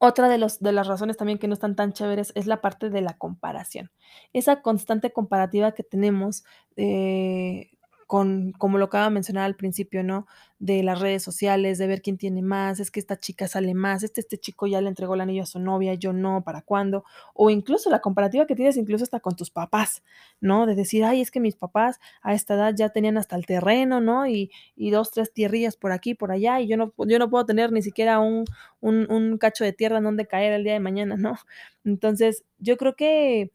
Otra 0.00 0.28
de 0.28 0.38
los 0.38 0.60
de 0.60 0.72
las 0.72 0.86
razones 0.86 1.16
también 1.16 1.38
que 1.38 1.48
no 1.48 1.54
están 1.54 1.74
tan 1.76 1.92
chéveres 1.92 2.32
es 2.36 2.46
la 2.46 2.60
parte 2.60 2.90
de 2.90 3.00
la 3.00 3.14
comparación. 3.18 3.90
Esa 4.32 4.62
constante 4.62 5.12
comparativa 5.12 5.72
que 5.72 5.82
tenemos, 5.82 6.44
eh, 6.76 7.70
con 8.08 8.52
como 8.58 8.78
lo 8.78 8.86
acaba 8.86 9.04
de 9.06 9.10
mencionar 9.12 9.44
al 9.46 9.56
principio, 9.56 10.02
¿no? 10.04 10.26
De 10.58 10.82
las 10.82 11.00
redes 11.00 11.22
sociales, 11.22 11.78
de 11.78 11.86
ver 11.88 12.02
quién 12.02 12.18
tiene 12.18 12.42
más, 12.42 12.80
es 12.80 12.90
que 12.90 13.00
esta 13.00 13.18
chica 13.20 13.48
sale 13.48 13.74
más, 13.74 14.02
este 14.02 14.22
este 14.22 14.38
chico 14.38 14.66
ya 14.66 14.80
le 14.82 14.88
entregó 14.88 15.14
el 15.14 15.22
anillo 15.22 15.44
a 15.44 15.46
su 15.46 15.60
novia, 15.60 15.94
yo 15.94 16.12
no, 16.14 16.42
¿para 16.44 16.62
cuándo? 16.62 17.04
O 17.34 17.50
incluso 17.50 17.90
la 17.90 18.00
comparativa 18.00 18.46
que 18.48 18.56
tienes 18.56 18.76
incluso 18.78 19.04
hasta 19.04 19.20
con 19.20 19.36
tus 19.36 19.50
papás, 19.52 20.02
¿no? 20.40 20.66
De 20.66 20.74
decir: 20.74 21.04
"Ay, 21.04 21.20
es 21.20 21.30
que 21.30 21.40
mis 21.40 21.56
papás 21.56 22.00
a 22.22 22.34
esta 22.34 22.54
edad 22.54 22.74
ya 22.76 22.88
tenían 22.90 23.18
hasta 23.18 23.36
el 23.36 23.46
terreno, 23.46 24.00
¿no? 24.00 24.26
Y 24.26 24.50
y 24.76 24.90
2, 24.90 25.10
3 25.12 25.32
tierrillas 25.32 25.76
por 25.76 25.92
aquí, 25.92 26.14
por 26.14 26.32
allá, 26.32 26.60
y 26.60 26.68
yo 26.68 26.76
no 26.78 26.92
yo 27.06 27.18
no 27.20 27.30
puedo 27.30 27.46
tener 27.46 27.72
ni 27.72 27.82
siquiera 27.82 28.20
un 28.20 28.44
un 28.80 29.06
un 29.10 29.38
cacho 29.38 29.64
de 29.64 29.72
tierra 29.74 29.98
en 29.98 30.04
donde 30.04 30.26
caer 30.26 30.52
el 30.54 30.64
día 30.64 30.72
de 30.74 30.80
mañana, 30.80 31.16
¿no? 31.16 31.34
Entonces, 31.84 32.44
yo 32.58 32.76
creo 32.76 32.96
que 32.96 33.52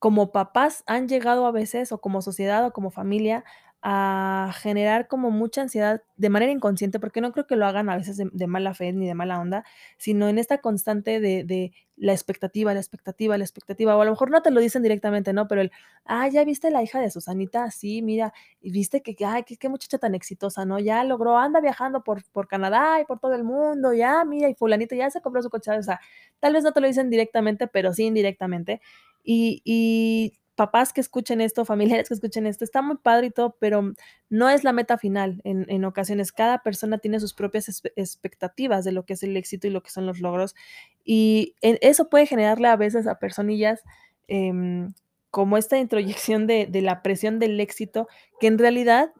como 0.00 0.32
papás 0.32 0.84
han 0.86 1.08
llegado 1.08 1.46
a 1.46 1.52
veces, 1.52 1.92
o 1.92 2.00
como 2.00 2.22
sociedad, 2.22 2.66
o 2.66 2.72
como 2.72 2.90
familia, 2.90 3.44
a 3.82 4.52
generar 4.60 5.08
como 5.08 5.30
mucha 5.30 5.62
ansiedad 5.62 6.02
de 6.16 6.28
manera 6.30 6.52
inconsciente, 6.52 7.00
porque 7.00 7.20
no 7.22 7.32
creo 7.32 7.46
que 7.46 7.56
lo 7.56 7.66
hagan 7.66 7.88
a 7.90 7.96
veces 7.96 8.18
de 8.18 8.46
mala 8.46 8.74
fe, 8.74 8.92
ni 8.92 9.06
de 9.06 9.14
mala 9.14 9.40
onda, 9.40 9.64
sino 9.98 10.28
en 10.28 10.38
esta 10.38 10.58
constante 10.58 11.20
de 11.20 11.44
de 11.44 11.72
la 11.96 12.12
expectativa, 12.12 12.72
la 12.74 12.80
expectativa, 12.80 13.36
la 13.38 13.44
expectativa, 13.44 13.94
o 13.96 14.00
a 14.00 14.04
lo 14.06 14.12
mejor 14.12 14.30
no 14.30 14.40
te 14.42 14.50
lo 14.50 14.60
dicen 14.60 14.82
directamente, 14.82 15.32
¿no? 15.34 15.48
Pero 15.48 15.60
el: 15.62 15.70
"Ay, 16.04 16.30
¿ya 16.32 16.44
viste 16.44 16.70
la 16.70 16.82
hija 16.82 17.00
de 17.00 17.10
Susanita? 17.10 17.70
Sí, 17.70 18.02
mira, 18.02 18.32
y 18.60 18.70
viste 18.72 19.02
que 19.02 19.14
ay, 19.24 19.44
qué 19.44 19.56
qué 19.56 19.68
muchacha 19.68 19.98
tan 19.98 20.14
exitosa, 20.14 20.64
¿no? 20.64 20.78
Ya 20.78 21.04
logró, 21.04 21.36
anda 21.38 21.60
viajando 21.60 22.02
por 22.04 22.22
por 22.32 22.48
Canadá 22.48 23.00
y 23.00 23.04
por 23.04 23.18
todo 23.20 23.34
el 23.34 23.44
mundo, 23.44 23.92
ya, 23.94 24.24
mira, 24.24 24.48
y 24.48 24.54
fulanito 24.54 24.94
ya 24.94 25.10
se 25.10 25.20
compró 25.20 25.42
su 25.42 25.50
coche". 25.50 25.70
O 25.78 25.82
sea, 25.82 26.00
tal 26.40 26.52
vez 26.54 26.64
no 26.64 26.72
te 26.72 26.80
lo 26.80 26.86
dicen 26.86 27.10
directamente, 27.10 27.66
pero 27.68 27.92
sí 27.94 28.04
indirectamente. 28.06 28.80
Y 29.24 29.60
y 29.64 30.32
papás 30.60 30.92
que 30.92 31.00
escuchen 31.00 31.40
esto, 31.40 31.64
familiares 31.64 32.08
que 32.08 32.14
escuchen 32.14 32.46
esto, 32.46 32.64
está 32.64 32.82
muy 32.82 32.98
padre 32.98 33.28
y 33.28 33.30
todo, 33.30 33.56
pero 33.58 33.94
no 34.28 34.50
es 34.50 34.62
la 34.62 34.74
meta 34.74 34.98
final 34.98 35.40
en 35.44 35.84
ocasiones. 35.86 36.32
Cada 36.32 36.58
persona 36.62 36.98
tiene 36.98 37.18
sus 37.18 37.32
propias 37.32 37.82
expectativas 37.96 38.84
de 38.84 38.92
lo 38.92 39.06
que 39.06 39.14
es 39.14 39.22
el 39.22 39.38
éxito 39.38 39.66
y 39.66 39.70
lo 39.70 39.82
que 39.82 39.88
son 39.90 40.04
los 40.04 40.20
logros, 40.20 40.54
y 41.02 41.54
eso 41.62 42.10
puede 42.10 42.26
generarle 42.26 42.68
a 42.68 42.76
veces 42.76 43.06
a 43.06 43.18
personillas, 43.18 43.82
em, 44.28 44.92
como 45.30 45.56
esta 45.56 45.78
introyección 45.78 46.46
de 46.46 46.66
de 46.66 46.82
la 46.82 47.00
presión 47.02 47.38
del 47.38 47.58
éxito, 47.58 48.06
que 48.38 48.48
en 48.48 48.58
realidad 48.58 49.12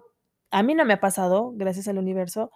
a 0.51 0.63
mí 0.63 0.75
no 0.75 0.85
me 0.85 0.95
ha 0.95 1.01
pasado, 1.01 1.53
gracias 1.57 1.89
al 1.89 1.97
universo, 1.99 2.51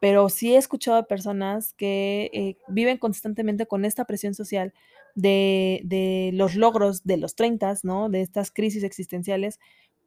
pero 0.00 0.28
sí 0.30 0.54
he 0.54 0.58
escuchado 0.58 0.96
a 0.98 1.06
personas 1.06 1.74
que, 1.74 2.30
eh, 2.32 2.56
viven 2.68 2.98
constantemente 2.98 3.66
con 3.66 3.84
esta 3.84 4.04
presión 4.06 4.34
social 4.34 4.72
de 5.14 5.80
de 5.84 6.30
los 6.34 6.54
logros 6.56 7.04
de 7.04 7.16
los 7.18 7.34
treintas, 7.36 7.84
¿no? 7.84 8.08
De 8.08 8.20
estas 8.22 8.50
crisis 8.50 8.82
existenciales 8.84 9.58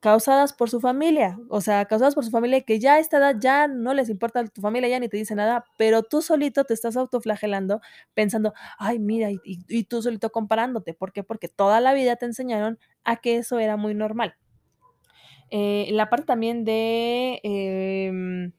causadas 0.01 0.53
por 0.53 0.69
su 0.69 0.79
familia, 0.81 1.39
o 1.49 1.61
sea, 1.61 1.85
causadas 1.85 2.13
por 2.15 2.23
su 2.25 2.29
familia, 2.31 2.61
que 2.61 2.79
ya 2.79 2.95
a 2.95 2.99
esta 2.99 3.17
edad 3.17 3.35
ya 3.39 3.67
no 3.67 3.93
les 3.95 4.09
importa, 4.09 4.45
tu 4.45 4.61
familia 4.61 4.87
ya 4.89 4.99
ni 4.99 5.09
te 5.09 5.17
dice 5.17 5.33
nada, 5.35 5.65
pero 5.79 6.03
tú 6.03 6.21
solito 6.21 6.63
te 6.65 6.73
estás 6.75 6.95
autoflagelando 6.97 7.81
pensando: 8.13 8.53
"Ay, 8.77 8.99
mira", 8.99 9.29
y 9.43 9.83
tú 9.85 10.01
solito 10.03 10.31
comparándote, 10.31 10.93
¿por 10.93 11.11
qué? 11.13 11.23
Porque 11.23 11.47
toda 11.49 11.81
la 11.81 11.93
vida 11.95 12.17
te 12.17 12.25
enseñaron 12.27 12.77
a 13.03 13.17
que 13.17 13.37
eso 13.37 13.57
era 13.59 13.77
muy 13.77 13.95
normal. 13.95 14.35
Eh, 15.51 15.87
la 15.91 16.09
parte 16.09 16.25
también 16.25 16.65
de, 16.65 17.39
em 17.43 18.51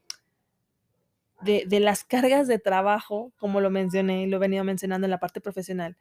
de 1.43 1.65
de 1.67 1.81
las 1.81 2.05
cargas 2.05 2.49
de 2.49 2.59
trabajo, 2.59 3.33
como 3.37 3.61
lo 3.61 3.71
mencioné, 3.71 4.23
y 4.23 4.27
lo 4.27 4.37
he 4.37 4.41
venido 4.41 4.65
mencionando 4.65 5.07
en 5.07 5.11
la 5.11 5.19
parte 5.21 5.41
profesional, 5.41 5.97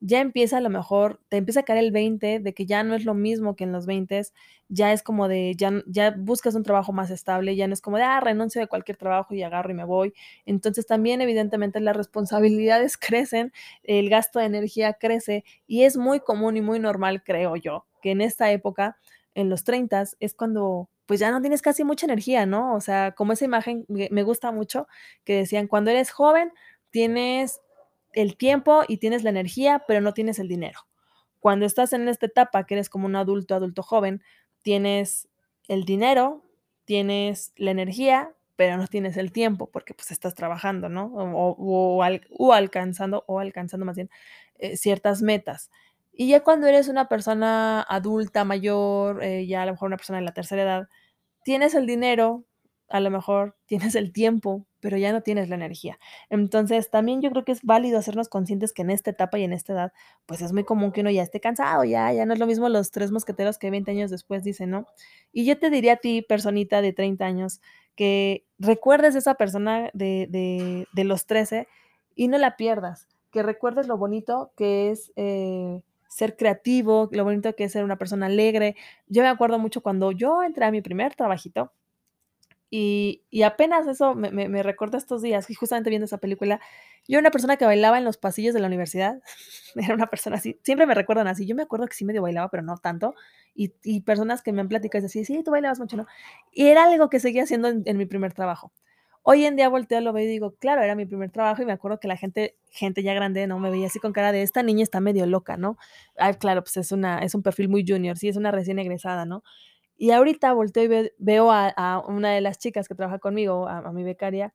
ya 0.00 0.20
empieza 0.20 0.58
a 0.58 0.60
lo 0.60 0.70
mejor 0.70 1.20
te 1.28 1.36
empieza 1.38 1.60
a 1.60 1.62
caer 1.64 1.80
el 1.84 1.90
20 1.92 2.38
de 2.40 2.54
que 2.54 2.66
ya 2.66 2.82
no 2.84 2.94
es 2.94 3.04
lo 3.04 3.14
mismo 3.14 3.56
que 3.56 3.64
en 3.64 3.72
los 3.72 3.86
veintes, 3.86 4.32
ya 4.68 4.92
es 4.92 5.02
como 5.02 5.28
de 5.28 5.54
ya 5.56 5.72
ya 5.86 6.14
buscas 6.16 6.54
un 6.54 6.62
trabajo 6.62 6.92
más 6.92 7.10
estable, 7.10 7.56
ya 7.56 7.66
no 7.66 7.74
es 7.74 7.80
como 7.80 7.96
de: 7.98 8.04
"Ah, 8.04 8.20
renuncio 8.20 8.60
de 8.60 8.66
cualquier 8.68 8.96
trabajo 8.96 9.34
y 9.34 9.42
agarro 9.42 9.70
y 9.70 9.74
me 9.74 9.84
voy". 9.84 10.12
Entonces, 10.46 10.86
también, 10.86 11.20
evidentemente, 11.20 11.80
las 11.80 11.96
responsabilidades 11.96 12.96
crecen, 12.98 13.52
el 13.82 14.10
gasto 14.10 14.38
de 14.38 14.46
energía 14.46 14.94
crece, 14.94 15.44
y 15.66 15.84
es 15.84 15.96
muy 15.96 16.20
común 16.20 16.56
y 16.56 16.60
muy 16.62 16.78
normal, 16.80 17.22
creo 17.24 17.56
yo, 17.56 17.86
que 18.02 18.10
en 18.12 18.20
esta 18.20 18.50
época, 18.52 18.96
en 19.34 19.48
los 19.50 19.64
treintas, 19.64 20.16
es 20.20 20.34
cuando, 20.34 20.90
pues, 21.06 21.20
ya 21.20 21.30
no 21.30 21.40
tienes 21.40 21.62
casi 21.62 21.84
mucha 21.84 22.06
energía, 22.06 22.46
¿no? 22.46 22.74
O 22.74 22.80
sea, 22.80 23.12
como 23.12 23.32
esa 23.32 23.44
imagen 23.44 23.84
me 23.88 24.22
gusta 24.22 24.52
mucho, 24.52 24.86
que 25.24 25.36
decían: 25.36 25.66
"Cuando 25.68 25.90
eres 25.90 26.10
joven, 26.10 26.52
tienes 26.90 27.60
el 28.12 28.36
tiempo 28.36 28.82
y 28.88 28.98
tienes 28.98 29.22
la 29.24 29.30
energía, 29.30 29.84
pero 29.88 30.00
no 30.00 30.14
tienes 30.14 30.38
el 30.38 30.48
dinero. 30.48 30.80
Cuando 31.40 31.66
estás 31.66 31.92
en 31.92 32.08
esta 32.08 32.26
etapa, 32.26 32.64
que 32.66 32.74
eres 32.74 32.90
como 32.90 33.06
un 33.06 33.16
adulto, 33.16 33.54
adulto 33.54 33.82
joven, 33.82 34.22
tienes 34.62 35.28
el 35.68 35.84
dinero, 35.84 36.44
tienes 36.84 37.52
la 37.56 37.70
energía, 37.72 38.34
pero 38.56 38.76
no 38.76 38.86
tienes 38.88 39.16
el 39.16 39.32
tiempo, 39.32 39.70
porque, 39.70 39.94
pues, 39.94 40.10
estás 40.10 40.34
trabajando, 40.34 40.88
¿no? 40.88 41.06
O 41.14 41.52
o 41.52 41.96
o 41.98 42.02
al 42.02 42.22
o 42.38 42.52
alcanzando 42.54 43.24
o 43.28 43.38
alcanzando 43.40 43.86
más 43.86 43.96
bien, 43.96 44.10
eh, 44.58 44.76
ciertas 44.76 45.22
metas. 45.22 45.70
Y 46.12 46.28
ya 46.28 46.42
cuando 46.42 46.66
eres 46.66 46.88
una 46.88 47.08
persona 47.08 47.82
adulta, 47.88 48.44
mayor, 48.44 49.22
eh, 49.22 49.46
ya 49.46 49.62
a 49.62 49.66
lo 49.66 49.72
mejor 49.72 49.86
una 49.88 49.96
persona 49.98 50.18
de 50.18 50.24
la 50.24 50.34
tercera 50.34 50.62
edad, 50.62 50.88
tienes 51.44 51.74
el 51.76 51.86
dinero, 51.86 52.44
a 52.88 53.00
lo 53.00 53.10
mejor 53.10 53.56
tienes 53.66 53.94
el 53.94 54.12
tiempo, 54.12 54.66
pero 54.80 54.96
ya 54.96 55.12
no 55.12 55.22
tienes 55.22 55.48
la 55.48 55.56
energía. 55.56 55.98
Entonces, 56.30 56.90
también 56.90 57.20
yo 57.22 57.30
creo 57.30 57.44
que 57.44 57.52
es 57.52 57.62
válido 57.62 57.98
hacernos 57.98 58.28
conscientes 58.28 58.72
que 58.72 58.82
en 58.82 58.90
esta 58.90 59.10
etapa 59.10 59.38
y 59.38 59.44
en 59.44 59.52
esta 59.52 59.72
edad, 59.72 59.92
pues, 60.26 60.40
es 60.42 60.52
muy 60.52 60.64
común 60.64 60.92
que 60.92 61.00
uno 61.02 61.10
ya 61.10 61.22
esté 61.22 61.40
cansado, 61.40 61.84
ya 61.84 62.12
ya 62.12 62.26
no 62.26 62.32
es 62.32 62.38
lo 62.38 62.46
mismo 62.46 62.68
Los 62.68 62.90
Tres 62.90 63.10
Mosqueteros 63.12 63.58
que 63.58 63.70
20 63.70 63.90
años 63.90 64.10
después 64.10 64.44
dicen, 64.44 64.70
¿no? 64.70 64.86
Y 65.32 65.44
yo 65.44 65.58
te 65.58 65.70
diría 65.70 65.94
a 65.94 65.96
ti, 65.96 66.22
personita 66.22 66.82
de 66.82 66.92
30 66.92 67.24
años, 67.26 67.60
que 67.94 68.46
recuerdes 68.58 69.14
esa 69.16 69.34
persona 69.34 69.90
de 69.94 70.26
de 70.30 70.86
de 70.92 71.04
los 71.04 71.26
13 71.26 71.68
y 72.14 72.28
no 72.28 72.38
la 72.38 72.56
pierdas, 72.56 73.08
que 73.30 73.42
recuerdes 73.42 73.86
lo 73.88 73.96
bonito 73.98 74.52
que 74.56 74.90
es, 74.90 75.12
eh, 75.16 75.80
ser 76.08 76.36
creativo, 76.36 77.08
lo 77.12 77.24
bonito 77.24 77.54
que 77.54 77.64
es 77.64 77.72
ser 77.72 77.84
una 77.84 77.96
persona 77.98 78.26
alegre. 78.26 78.76
Yo 79.08 79.22
me 79.22 79.28
acuerdo 79.28 79.58
mucho 79.58 79.82
cuando 79.82 80.10
yo 80.12 80.42
entré 80.42 80.64
a 80.64 80.70
mi 80.70 80.80
primer 80.82 81.14
trabajito, 81.14 81.72
y 82.70 83.24
y 83.30 83.42
apenas 83.42 83.86
eso 83.86 84.14
me 84.14 84.30
me 84.30 84.48
me 84.48 84.62
recordó 84.62 84.98
estos 84.98 85.22
días, 85.22 85.46
justamente 85.58 85.90
viendo 85.90 86.04
esa 86.06 86.18
película, 86.18 86.60
yo 87.08 87.14
era 87.18 87.20
una 87.20 87.30
persona 87.30 87.56
que 87.56 87.64
bailaba 87.66 87.98
en 87.98 88.04
los 88.04 88.18
pasillos 88.18 88.54
de 88.54 88.60
la 88.60 88.66
universidad, 88.68 89.20
era 89.76 89.94
una 89.94 90.06
persona 90.08 90.36
así, 90.36 90.58
siempre 90.64 90.86
me 90.86 90.94
recuerdan 90.94 91.28
así, 91.28 91.46
yo 91.46 91.54
me 91.56 91.62
acuerdo 91.62 91.86
que 91.88 91.94
sí 91.96 92.04
medio 92.04 92.22
bailaba, 92.22 92.48
pero 92.50 92.62
no 92.62 92.76
tanto, 92.78 93.14
y 93.54 93.72
y 93.84 94.00
personas 94.02 94.42
que 94.42 94.52
me 94.52 94.60
han 94.62 94.68
platicado 94.68 95.06
así: 95.06 95.24
"Sí, 95.24 95.42
tú 95.44 95.50
bailabas 95.52 95.80
mucho", 95.80 95.96
¿no? 95.96 96.06
Y 96.52 96.66
era 96.68 96.84
algo 96.84 97.08
que 97.10 97.20
seguía 97.20 97.44
haciendo 97.44 97.68
en 97.68 97.82
en 97.86 97.96
mi 97.98 98.06
primer 98.06 98.32
trabajo. 98.34 98.72
Hoy 99.22 99.44
en 99.44 99.56
día 99.56 99.68
volteo, 99.68 100.00
lo 100.00 100.12
veo 100.12 100.24
y 100.24 100.28
digo: 100.28 100.54
"Claro, 100.58 100.82
era 100.82 100.94
mi 100.94 101.04
primer 101.06 101.30
trabajo", 101.30 101.62
y 101.62 101.66
me 101.66 101.72
acuerdo 101.72 102.00
que 102.00 102.08
la 102.08 102.16
gente 102.16 102.56
gente 102.70 103.02
ya 103.02 103.12
grande, 103.14 103.46
¿no? 103.46 103.58
Me 103.58 103.70
veía 103.70 103.86
así 103.88 103.98
con 104.00 104.12
cara 104.12 104.32
de: 104.32 104.42
"Esta 104.42 104.62
niña 104.62 104.82
está 104.84 105.00
medio 105.00 105.26
loca", 105.26 105.56
¿no? 105.58 105.76
Ay, 106.16 106.34
claro, 106.34 106.62
pues, 106.62 106.76
es 106.78 106.92
una 106.92 107.18
es 107.20 107.34
un 107.34 107.42
perfil 107.42 107.68
muy 107.68 107.84
junior, 107.86 108.16
sí, 108.18 108.28
es 108.28 108.36
una 108.36 108.50
recién 108.52 108.78
egresada, 108.78 109.26
¿no? 109.26 109.42
Y 110.00 110.12
ahorita 110.12 110.52
volteo 110.52 110.84
y 110.84 110.88
ve 110.88 111.14
veo 111.18 111.50
a 111.52 112.04
una 112.06 112.30
de 112.32 112.40
las 112.40 112.58
chicas 112.58 112.86
que 112.88 112.94
trabaja 112.94 113.18
conmigo, 113.18 113.68
a 113.68 113.92
mi 113.92 114.04
becaria, 114.04 114.54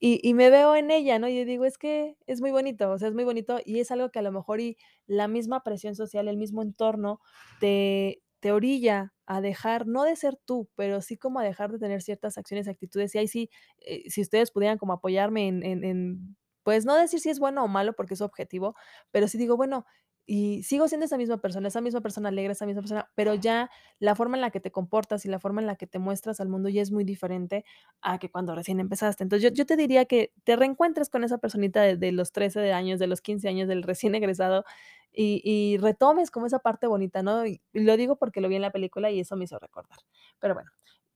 y 0.00 0.34
me 0.34 0.50
veo 0.50 0.76
en 0.76 0.90
ella, 0.90 1.18
¿no? 1.18 1.28
Y 1.28 1.44
digo: 1.44 1.64
"Es 1.66 1.78
que 1.78 2.16
es 2.26 2.40
muy 2.42 2.50
bonito", 2.52 2.90
o 2.92 2.98
sea, 2.98 3.08
es 3.08 3.14
muy 3.14 3.24
bonito, 3.24 3.58
y 3.64 3.80
es 3.80 3.90
algo 3.92 4.10
que 4.10 4.18
a 4.20 4.22
lo 4.22 4.32
mejor 4.32 4.60
y 4.60 4.76
la 5.06 5.28
misma 5.28 5.62
presión 5.64 5.94
social, 5.96 6.28
el 6.28 6.36
mismo 6.38 6.62
entorno, 6.62 7.20
te 7.60 8.22
te 8.40 8.52
orilla 8.52 9.14
a 9.26 9.40
dejar, 9.40 9.86
no 9.88 10.04
de 10.04 10.16
ser 10.16 10.36
tú, 10.44 10.68
pero 10.76 11.00
sí 11.02 11.16
como 11.16 11.40
a 11.40 11.44
dejar 11.44 11.72
de 11.72 11.78
tener 11.80 12.02
ciertas 12.02 12.38
acciones 12.38 12.68
actitudes. 12.68 13.14
Y 13.14 13.18
ahí 13.18 13.28
sí, 13.28 13.50
eh, 13.80 14.10
si 14.10 14.20
ustedes 14.22 14.50
pudieran 14.52 14.78
como 14.78 14.92
apoyarme 14.94 15.48
en 15.48 15.62
en 15.64 15.84
en, 15.84 16.36
pues, 16.64 16.84
no 16.86 16.96
decir 16.96 17.20
si 17.20 17.30
es 17.30 17.38
bueno 17.40 17.64
o 17.64 17.68
malo, 17.68 17.94
porque 17.94 18.14
es 18.14 18.18
subjetivo, 18.20 18.76
pero 19.12 19.28
sí 19.28 19.38
digo: 19.38 19.56
"Bueno, 19.56 19.86
y 20.26 20.62
sigo 20.64 20.88
siendo 20.88 21.06
esa 21.06 21.16
misma 21.18 21.38
persona, 21.38 21.68
esa 21.68 21.80
misma 21.80 22.00
persona 22.00 22.28
alegre, 22.30 22.52
esa 22.52 22.66
misma 22.66 22.82
persona", 22.82 23.10
pero 23.14 23.34
ya 23.34 23.70
la 24.00 24.14
forma 24.16 24.36
en 24.36 24.40
la 24.42 24.50
que 24.50 24.60
te 24.60 24.72
comportas 24.72 25.24
y 25.24 25.28
la 25.28 25.38
forma 25.40 25.60
en 25.60 25.66
la 25.68 25.76
que 25.76 25.86
te 25.86 25.98
muestras 26.00 26.40
al 26.40 26.48
mundo 26.48 26.68
ya 26.68 26.82
es 26.82 26.90
muy 26.92 27.04
diferente 27.04 27.64
a 28.02 28.18
que 28.18 28.30
cuando 28.30 28.54
recién 28.54 28.80
empezaste. 28.80 29.22
Entonces, 29.24 29.50
yo 29.50 29.54
yo 29.54 29.66
te 29.66 29.76
diría 29.76 30.04
que 30.06 30.32
te 30.44 30.56
reencuentres 30.56 31.10
con 31.10 31.24
esa 31.24 31.38
personita 31.38 31.82
de 31.82 31.96
de 31.96 32.12
los 32.12 32.32
13 32.32 32.60
de 32.60 32.72
años, 32.72 32.98
de 33.00 33.06
los 33.08 33.20
15 33.22 33.48
años, 33.48 33.68
del 33.68 33.82
recién 33.84 34.14
egresado, 34.14 34.64
y 35.12 35.40
y 35.44 35.78
retomes 35.78 36.30
como 36.30 36.46
esa 36.46 36.58
parte 36.60 36.86
bonita, 36.86 37.22
¿no? 37.22 37.46
Y 37.46 37.60
y 37.72 37.80
lo 37.80 37.96
digo 37.96 38.16
porque 38.16 38.40
lo 38.40 38.48
vi 38.48 38.56
en 38.56 38.62
la 38.62 38.72
película 38.72 39.10
y 39.10 39.20
eso 39.20 39.36
me 39.36 39.44
hizo 39.44 39.58
recordar. 39.58 39.98
Pero 40.40 40.54
bueno, 40.54 40.70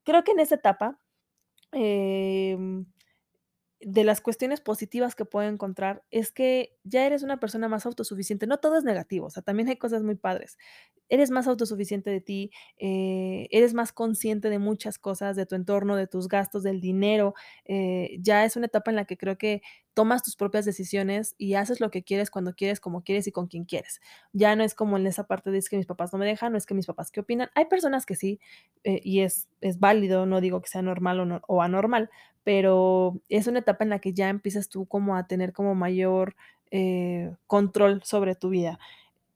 creo 0.04 0.24
que 0.24 0.32
en 0.32 0.40
esa 0.40 0.56
etapa, 0.56 0.98
em, 1.72 2.86
de 3.80 4.04
las 4.04 4.20
cuestiones 4.20 4.60
positivas 4.60 5.14
que 5.14 5.24
puedo 5.24 5.48
encontrar 5.48 6.04
es 6.10 6.32
que 6.32 6.78
ya 6.84 7.06
eres 7.06 7.22
una 7.22 7.40
persona 7.40 7.68
más 7.68 7.86
autosuficiente. 7.86 8.46
No 8.46 8.58
todo 8.58 8.76
es 8.78 8.84
negativo, 8.84 9.26
o 9.26 9.30
sea, 9.30 9.42
también 9.42 9.68
hay 9.68 9.76
cosas 9.76 10.02
muy 10.02 10.16
padres. 10.16 10.58
Eres 11.10 11.30
más 11.30 11.46
autosuficiente 11.48 12.08
de 12.08 12.20
ti, 12.22 12.50
eh, 12.78 13.48
eres 13.50 13.74
más 13.74 13.92
consciente 13.92 14.48
de 14.48 14.58
muchas 14.58 14.98
cosas, 14.98 15.36
de 15.36 15.44
tu 15.44 15.56
entorno, 15.56 15.96
de 15.96 16.06
tus 16.06 16.28
gastos, 16.28 16.62
del 16.62 16.80
dinero, 16.80 17.34
eh, 17.66 18.16
ya 18.20 18.44
es 18.44 18.56
una 18.56 18.66
etapa 18.66 18.90
en 18.90 18.96
la 18.96 19.04
que 19.04 19.18
creo 19.18 19.36
que 19.36 19.60
tomas 19.92 20.22
tus 20.22 20.36
propias 20.36 20.64
decisiones 20.64 21.34
y 21.36 21.54
haces 21.54 21.80
lo 21.80 21.90
que 21.90 22.04
quieres, 22.04 22.30
cuando 22.30 22.54
quieres, 22.54 22.80
como 22.80 23.02
quieres 23.02 23.26
y 23.26 23.32
con 23.32 23.48
quien 23.48 23.64
quieres. 23.64 24.00
Ya 24.32 24.54
no 24.56 24.62
es 24.64 24.74
como 24.74 24.96
en 24.96 25.06
esa 25.06 25.24
parte 25.26 25.50
de 25.50 25.58
es 25.58 25.68
que 25.68 25.76
mis 25.76 25.86
papás 25.86 26.12
no 26.12 26.18
me 26.20 26.26
dejan, 26.26 26.52
no 26.52 26.58
es 26.58 26.64
que 26.64 26.74
mis 26.74 26.86
papás 26.86 27.10
qué 27.10 27.20
opinan. 27.20 27.50
Hay 27.54 27.66
personas 27.66 28.06
que 28.06 28.14
sí, 28.14 28.40
eh, 28.84 29.00
y 29.02 29.20
es, 29.20 29.48
es 29.60 29.80
válido, 29.80 30.26
no 30.26 30.40
digo 30.40 30.62
que 30.62 30.68
sea 30.68 30.82
normal 30.82 31.20
o, 31.20 31.24
no, 31.26 31.42
o 31.48 31.60
anormal, 31.62 32.08
pero 32.44 33.20
es 33.28 33.46
una 33.48 33.58
etapa 33.58 33.84
en 33.84 33.90
la 33.90 33.98
que 33.98 34.14
ya 34.14 34.28
empiezas 34.28 34.68
tú 34.68 34.86
como 34.86 35.16
a 35.16 35.26
tener 35.26 35.52
como 35.52 35.74
mayor 35.74 36.36
control 37.48 38.00
sobre 38.04 38.36
tu 38.36 38.48
vida. 38.48 38.78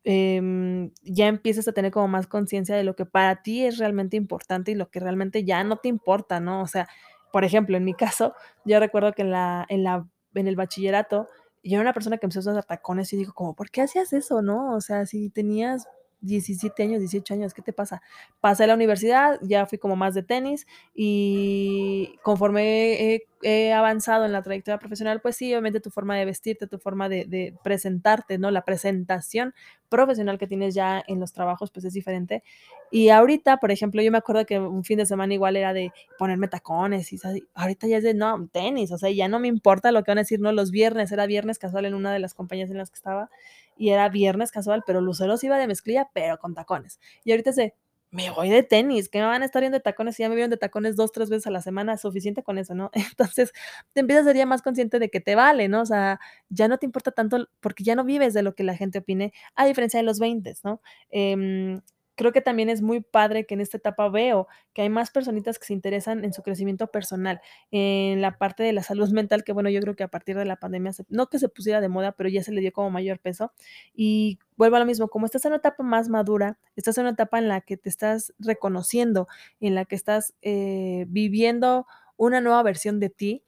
Em, 0.07 0.91
ya 1.03 1.29
empiezas 1.29 1.67
a 1.67 1.73
tener 1.73 1.91
como 1.91 2.09
más 2.09 2.27
conciencia 2.27 2.77
de 2.77 2.85
lo 2.85 2.95
que 2.95 3.07
para 3.07 3.43
ti 3.43 3.65
es 3.65 3.79
realmente 3.79 4.19
importante 4.19 4.71
y 4.71 4.75
lo 4.75 4.91
que 4.91 5.01
realmente 5.01 5.45
ya 5.45 5.65
no 5.65 5.77
te 5.79 5.89
importa, 5.89 6.41
¿no? 6.41 6.61
O 6.63 6.67
sea, 6.67 6.89
por 7.33 7.45
ejemplo, 7.45 7.77
en 7.77 7.85
mi 7.85 7.95
caso, 7.95 8.35
yo 8.67 8.79
recuerdo 8.81 9.13
que 9.15 9.23
en 9.23 9.31
la, 9.31 9.65
en 9.69 9.83
la, 9.83 10.07
en 10.35 10.47
el 10.47 10.57
bachillerato, 10.57 11.29
yo 11.63 11.77
era 11.77 11.81
una 11.83 11.95
persona 11.95 12.19
que 12.19 12.27
empezó 12.27 12.51
a 12.51 12.53
usar 12.53 12.65
tacones 12.65 13.13
y 13.15 13.17
digo 13.17 13.33
como, 13.33 13.55
¿por 13.55 13.71
qué 13.71 13.81
hacías 13.83 14.13
eso, 14.13 14.43
no? 14.43 14.75
O 14.75 14.81
sea, 14.83 15.07
si 15.07 15.31
tenías 15.31 15.89
17 16.25 16.83
años, 16.83 17.01
18 17.01 17.35
años, 17.35 17.55
¿qué 17.55 17.63
te 17.63 17.73
pasa? 17.73 18.03
Pasé 18.41 18.65
a 18.65 18.67
la 18.67 18.75
universidad, 18.75 19.39
ya 19.43 19.67
fui 19.67 19.79
como 19.79 19.97
más 19.97 20.15
de 20.15 20.23
tenis 20.23 20.67
y 20.95 22.17
conforme 22.23 23.21
he, 23.43 23.73
avanzado 23.75 24.25
en 24.25 24.33
la 24.33 24.43
trayectoria 24.43 24.79
profesional, 24.79 25.21
pues 25.21 25.37
sí, 25.37 25.53
obviamente 25.53 25.81
tu 25.81 25.91
forma 25.91 26.17
de 26.17 26.25
vestirte, 26.25 26.67
tu 26.67 26.79
forma 26.79 27.11
de, 27.11 27.27
de, 27.27 27.55
presentarte, 27.63 28.39
¿no? 28.39 28.51
La 28.51 28.65
presentación 28.65 29.53
profesional 29.91 30.39
que 30.39 30.47
tienes 30.47 30.75
ya 30.75 31.03
en 31.07 31.21
los 31.21 31.33
trabajos, 31.35 31.71
pues 31.71 31.85
es 31.85 31.93
diferente. 31.93 32.43
Y 32.91 33.11
ahorita, 33.11 33.59
por 33.59 33.71
ejemplo, 33.71 34.03
yo 34.03 34.11
me 34.11 34.19
acuerdo 34.19 34.47
que 34.47 34.59
un 34.59 34.85
fin 34.85 34.99
de 34.99 35.07
semana 35.07 35.35
igual 35.35 35.57
era 35.57 35.73
de 35.73 35.93
ponerme 36.19 36.49
tacones 36.49 37.13
y 37.13 37.19
ahorita 37.55 37.87
ya 37.87 37.99
es 37.99 38.05
de, 38.05 38.15
no, 38.15 38.49
tenis, 38.53 38.93
o 38.93 38.99
sea, 38.99 39.11
ya 39.11 39.29
no 39.29 39.41
me 39.41 39.49
importa 39.49 39.93
lo 39.93 40.05
que 40.05 40.11
van 40.11 40.19
a 40.19 40.21
decir, 40.23 40.41
¿no? 40.41 40.53
Los 40.53 40.71
viernes, 40.71 41.13
era 41.13 41.27
viernes 41.27 41.59
casual 41.59 41.87
en 41.87 41.95
una 41.95 42.13
de 42.13 42.21
las 42.21 42.35
compañías 42.35 42.71
en 42.71 42.79
las 42.79 42.91
que 42.91 42.97
estaba 42.97 43.31
y 43.77 43.91
era 43.91 44.09
viernes 44.09 44.51
casual, 44.51 44.83
pero 44.87 45.01
Lucero 45.01 45.35
iba 45.43 45.59
de 45.59 45.67
mezclilla, 45.67 46.09
pero 46.15 46.39
con 46.39 46.55
tacones. 46.55 47.01
Y 47.25 47.33
ahorita 47.33 47.51
es 47.51 47.57
de, 47.57 47.75
me 48.11 48.31
voy 48.31 48.49
de 48.49 48.63
tenis, 48.63 49.09
que 49.09 49.19
me 49.19 49.27
van 49.27 49.43
a 49.43 49.45
estar 49.45 49.61
viendo 49.61 49.77
de 49.79 49.83
tacones, 49.83 50.19
y 50.19 50.23
ya 50.23 50.29
me 50.29 50.37
vieron 50.37 50.51
de 50.51 50.57
tacones 50.57 50.97
dos, 50.97 51.11
tres 51.13 51.31
veces 51.31 51.49
a 51.49 51.51
la 51.51 51.61
semana, 51.61 51.97
suficiente 51.97 52.43
con 52.43 52.59
eso, 52.59 52.75
¿no? 52.75 52.91
Entonces, 52.95 53.53
te 53.93 54.01
empiezas 54.01 54.25
a 54.27 54.29
ser 54.31 54.37
ya 54.37 54.47
más 54.47 54.63
consciente 54.63 54.99
de 54.99 55.11
que 55.11 55.21
te 55.21 55.35
vale, 55.35 55.69
¿no? 55.69 55.83
O 55.83 55.87
sea, 55.87 56.21
ya 56.49 56.69
no 56.69 56.79
te 56.79 56.87
importa 56.87 57.11
tanto, 57.11 57.49
porque 57.61 57.85
ya 57.85 57.97
no 57.97 58.05
vives 58.05 58.33
de 58.35 58.43
lo 58.43 58.55
que 58.55 58.65
la 58.65 58.77
gente 58.77 58.99
opine, 59.01 59.33
a 59.57 59.67
diferencia 59.67 59.99
de 59.99 60.05
los 60.05 60.19
20, 60.21 60.55
¿no? 60.63 60.81
Eh, 61.11 61.81
creo 62.15 62.33
que 62.33 62.41
también 62.41 62.69
es 62.69 62.83
muy 62.83 63.01
padre 63.01 63.47
que 63.47 63.55
en 63.55 63.61
esta 63.61 63.77
etapa 63.77 64.09
veo 64.09 64.47
que 64.73 64.83
hay 64.83 64.89
más 64.89 65.11
personitas 65.11 65.59
que 65.59 65.67
se 65.67 65.73
interesan 65.73 66.25
en 66.25 66.33
su 66.33 66.43
crecimiento 66.43 66.87
personal, 66.89 67.41
en 67.71 68.21
la 68.21 68.39
parte 68.39 68.63
de 68.63 68.73
la 68.73 68.83
salud 68.83 69.09
mental, 69.13 69.45
que 69.45 69.53
bueno, 69.53 69.71
yo 69.71 69.81
creo 69.81 69.97
que 69.97 70.05
a 70.05 70.09
partir 70.09 70.37
de 70.37 70.45
la 70.45 70.57
pandemia, 70.57 70.93
se, 70.93 71.05
no 71.09 71.29
que 71.29 71.39
se 71.39 71.49
pusiera 71.49 71.81
de 71.81 71.89
moda, 71.89 72.13
pero 72.13 72.29
ya 72.29 72.43
se 72.43 72.53
le 72.53 72.61
dio 72.61 72.73
como 72.73 72.91
mayor 72.91 73.19
peso. 73.19 73.53
Y 73.95 74.39
vuelvo 74.57 74.77
a 74.77 74.81
lo 74.81 74.87
mismo, 74.87 75.09
como 75.09 75.27
estás 75.27 75.45
en 75.45 75.51
una 75.51 75.59
etapa 75.59 75.83
más 75.83 76.09
madura, 76.09 76.59
estás 76.77 76.99
en 76.99 77.03
una 77.03 77.13
etapa 77.13 77.39
en 77.39 77.49
la 77.49 77.61
que 77.61 77.77
te 77.77 77.89
estás 77.89 78.33
reconociendo, 78.39 79.29
en 79.61 79.75
la 79.75 79.85
que 79.85 79.97
estás 79.97 80.35
eh, 80.43 81.07
viviendo 81.09 81.87
una 82.17 82.41
nueva 82.41 82.63
versión 82.63 83.01
de 83.01 83.11
ti, 83.11 83.43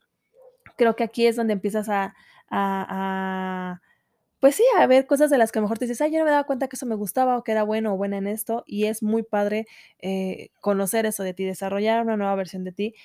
creo 0.77 0.95
que 0.95 1.03
aquí 1.03 1.25
es 1.25 1.35
donde 1.35 1.53
empiezas 1.53 1.89
a, 1.89 2.13
pues 4.39 4.55
sí, 4.55 4.63
a 4.77 4.87
ver 4.87 5.07
cosas 5.07 5.29
de 5.29 5.37
las 5.37 5.51
que 5.51 5.61
mejor 5.61 5.77
te 5.79 5.85
dices: 5.85 6.01
"Ay, 6.01 6.11
yo 6.11 6.19
no 6.19 6.25
me 6.25 6.31
daba 6.31 6.45
cuenta 6.45 6.67
que 6.67 6.75
eso 6.77 6.85
me 6.85 6.95
gustaba, 6.95 7.37
o 7.37 7.43
que 7.43 7.51
era 7.53 7.63
bueno 7.63 7.93
o 7.93 7.97
buena 7.97 8.17
en 8.17 8.27
esto", 8.27 8.63
y 8.67 8.85
es 8.85 9.03
muy 9.03 9.23
padre, 9.23 9.67
eh, 9.99 10.49
conocer 10.61 11.05
eso 11.05 11.23
de 11.23 11.33
ti, 11.33 11.45
desarrollar 11.45 12.03
una 12.03 12.17
nueva 12.17 12.35
versión 12.35 12.63
de 12.63 12.71
ti. 12.73 12.95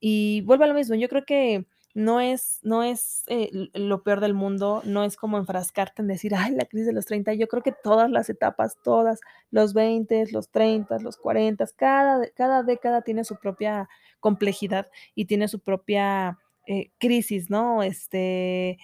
Y 0.00 0.42
vuelvo 0.42 0.64
a 0.64 0.66
lo 0.68 0.74
mismo, 0.74 0.94
yo 0.96 1.08
creo 1.08 1.24
que 1.24 1.66
no 1.94 2.20
es 2.20 2.58
no 2.62 2.82
es, 2.82 3.22
eh, 3.28 3.50
lo 3.74 4.02
peor 4.02 4.20
del 4.20 4.34
mundo, 4.34 4.80
no 4.84 5.04
es 5.04 5.16
como 5.16 5.38
enfrascarte 5.38 6.02
en 6.02 6.08
decir: 6.08 6.34
"Ay, 6.36 6.52
la 6.54 6.64
crisis 6.66 6.86
de 6.86 6.92
los 6.94 7.06
30", 7.06 7.34
yo 7.34 7.48
creo 7.48 7.62
que 7.62 7.72
todas 7.72 8.10
las 8.10 8.30
etapas, 8.30 8.76
todas, 8.84 9.20
los 9.50 9.74
20, 9.74 10.24
los 10.32 10.48
30, 10.50 10.98
los 10.98 11.16
40, 11.18 11.66
cada 11.76 12.26
cada 12.30 12.62
década 12.62 13.02
tiene 13.02 13.24
su 13.24 13.36
propia 13.36 13.88
complejidad 14.20 14.88
y 15.14 15.26
tiene 15.26 15.48
su 15.48 15.60
propia, 15.60 16.38
eh, 16.66 16.90
crisis, 16.98 17.50
¿no? 17.50 17.82
Este, 17.82 18.78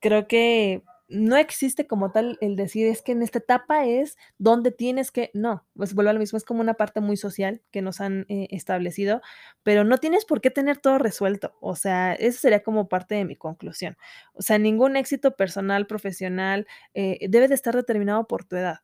creo 0.00 0.28
que 0.28 0.82
no 1.08 1.36
existe 1.36 1.86
como 1.86 2.10
tal 2.10 2.36
el 2.40 2.56
decir, 2.56 2.86
es 2.86 3.02
que 3.02 3.12
en 3.12 3.22
esta 3.22 3.38
etapa 3.38 3.86
es 3.86 4.16
donde 4.38 4.72
tienes 4.72 5.10
que, 5.12 5.30
no, 5.34 5.64
pues 5.76 5.94
vuelvo 5.94 6.10
a 6.10 6.12
lo 6.14 6.18
mismo, 6.18 6.36
es 6.36 6.44
como 6.44 6.60
una 6.60 6.74
parte 6.74 7.00
muy 7.00 7.16
social 7.16 7.62
que 7.70 7.82
nos 7.82 8.00
han 8.00 8.26
eh, 8.28 8.48
establecido, 8.50 9.20
pero 9.62 9.84
no 9.84 9.98
tienes 9.98 10.24
por 10.24 10.40
qué 10.40 10.50
tener 10.50 10.78
todo 10.78 10.98
resuelto, 10.98 11.54
o 11.60 11.76
sea, 11.76 12.14
eso 12.14 12.40
sería 12.40 12.62
como 12.62 12.88
parte 12.88 13.14
de 13.14 13.24
mi 13.24 13.36
conclusión, 13.36 13.96
o 14.32 14.42
sea, 14.42 14.58
ningún 14.58 14.96
éxito 14.96 15.36
personal, 15.36 15.86
profesional, 15.86 16.66
eh, 16.94 17.18
debe 17.28 17.48
de 17.48 17.54
estar 17.54 17.74
determinado 17.76 18.26
por 18.26 18.44
tu 18.44 18.56
edad. 18.56 18.80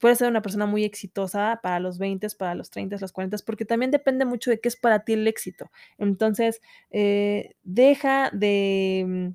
Puedes 0.00 0.18
ser 0.18 0.28
una 0.28 0.42
persona 0.42 0.66
muy 0.66 0.84
exitosa 0.84 1.60
para 1.62 1.78
los 1.78 1.98
20, 1.98 2.26
para 2.36 2.54
los 2.56 2.70
30, 2.70 2.96
los 3.00 3.12
40, 3.12 3.36
porque 3.46 3.64
también 3.64 3.90
depende 3.92 4.24
mucho 4.24 4.50
de 4.50 4.58
qué 4.60 4.68
es 4.68 4.76
para 4.76 5.04
ti 5.04 5.12
el 5.12 5.28
éxito. 5.28 5.70
Entonces, 5.96 6.60
eh, 6.90 7.54
deja 7.62 8.30
de 8.32 9.32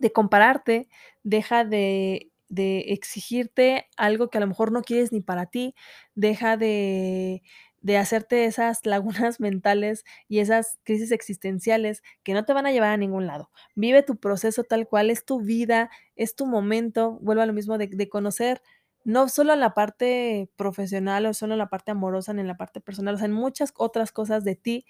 de 0.00 0.12
compararte, 0.12 0.88
deja 1.24 1.64
de, 1.64 2.30
de, 2.48 2.80
exigirte 2.92 3.88
algo 3.96 4.30
que 4.30 4.38
a 4.38 4.40
lo 4.40 4.46
mejor 4.46 4.72
no 4.72 4.82
quieres 4.82 5.12
ni 5.12 5.20
para 5.20 5.46
ti, 5.46 5.74
deja 6.14 6.56
de, 6.56 7.42
de 7.80 7.98
hacerte 7.98 8.44
esas 8.46 8.86
lagunas 8.86 9.40
mentales 9.40 10.04
y 10.28 10.38
esas 10.38 10.78
crisis 10.84 11.12
existenciales 11.12 12.02
que 12.22 12.34
no 12.34 12.44
te 12.44 12.52
van 12.52 12.66
a 12.66 12.72
llevar 12.72 12.90
a 12.90 12.96
ningún 12.96 13.26
lado. 13.26 13.50
Vive 13.74 14.02
tu 14.02 14.16
proceso 14.16 14.64
tal 14.64 14.88
cual, 14.88 15.10
es 15.10 15.24
tu 15.24 15.40
vida, 15.40 15.90
es 16.16 16.36
tu 16.36 16.46
momento, 16.46 17.18
vuelvo 17.20 17.42
a 17.42 17.46
lo 17.46 17.52
mismo 17.52 17.78
de, 17.78 17.88
de 17.88 18.08
conocer 18.08 18.62
no 19.04 19.28
solo 19.28 19.54
la 19.56 19.74
parte 19.74 20.48
profesional 20.56 21.26
o 21.26 21.34
solo 21.34 21.56
la 21.56 21.68
parte 21.68 21.90
amorosa, 21.90 22.32
ni 22.32 22.40
en 22.40 22.46
la 22.48 22.56
parte 22.56 22.80
personal, 22.80 23.14
o 23.16 23.18
sea, 23.18 23.26
en 23.26 23.32
muchas 23.32 23.72
otras 23.76 24.12
cosas 24.12 24.44
de 24.44 24.56
ti, 24.56 24.86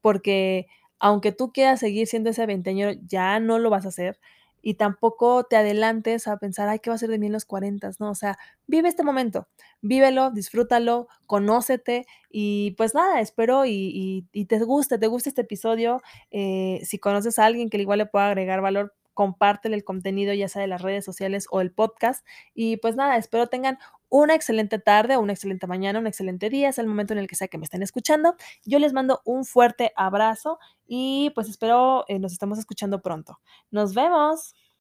porque 0.00 0.66
aunque 0.98 1.32
tú 1.32 1.52
quieras 1.52 1.80
seguir 1.80 2.06
siendo 2.06 2.30
ese 2.30 2.46
veinteañero, 2.46 2.92
ya 3.06 3.40
no 3.40 3.58
lo 3.58 3.70
vas 3.70 3.86
a 3.86 3.88
hacer 3.90 4.18
y 4.62 4.74
tampoco 4.74 5.44
te 5.44 5.56
adelantes 5.56 6.26
a 6.28 6.38
pensar, 6.38 6.68
ay, 6.68 6.78
¿qué 6.80 6.90
va 6.90 6.96
a 6.96 6.98
ser 6.98 7.10
de 7.10 7.18
mí 7.18 7.26
en 7.26 7.32
los 7.32 7.44
40? 7.44 7.90
No, 7.98 8.10
o 8.10 8.14
sea, 8.14 8.38
vive 8.66 8.88
este 8.88 9.02
momento, 9.02 9.48
vívelo, 9.80 10.30
disfrútalo, 10.30 11.08
conócete 11.26 12.06
y 12.30 12.72
pues 12.72 12.94
nada, 12.94 13.20
espero 13.20 13.66
y, 13.66 14.26
y, 14.32 14.44
te 14.46 14.58
guste, 14.60 14.98
te 14.98 15.06
guste 15.06 15.28
este 15.30 15.42
episodio. 15.42 16.02
Eh, 16.30 16.80
si 16.84 16.98
conoces 16.98 17.38
a 17.38 17.46
alguien 17.46 17.70
que 17.70 17.78
igual 17.78 17.98
le 17.98 18.06
pueda 18.06 18.28
agregar 18.28 18.60
valor, 18.60 18.94
compártele 19.20 19.76
el 19.76 19.84
contenido, 19.84 20.32
ya 20.32 20.48
sea 20.48 20.62
de 20.62 20.66
las 20.66 20.80
redes 20.80 21.04
sociales 21.04 21.46
o 21.50 21.60
el 21.60 21.72
podcast. 21.72 22.26
Y 22.54 22.78
pues 22.78 22.96
nada, 22.96 23.18
espero 23.18 23.48
tengan 23.48 23.76
una 24.08 24.34
excelente 24.34 24.78
tarde, 24.78 25.18
una 25.18 25.34
excelente 25.34 25.66
mañana, 25.66 25.98
un 25.98 26.06
excelente 26.06 26.48
día, 26.48 26.70
es 26.70 26.78
el 26.78 26.86
momento 26.86 27.12
en 27.12 27.18
el 27.18 27.28
que 27.28 27.36
sea 27.36 27.46
que 27.46 27.58
me 27.58 27.64
estén 27.64 27.82
escuchando. 27.82 28.34
Yo 28.64 28.78
les 28.78 28.94
mando 28.94 29.20
un 29.26 29.44
fuerte 29.44 29.92
abrazo 29.94 30.58
y 30.86 31.32
pues 31.34 31.50
espero 31.50 32.06
eh, 32.08 32.18
nos 32.18 32.32
estemos 32.32 32.58
escuchando 32.58 33.02
pronto. 33.02 33.40
Nos 33.70 33.92
vemos. 33.92 34.54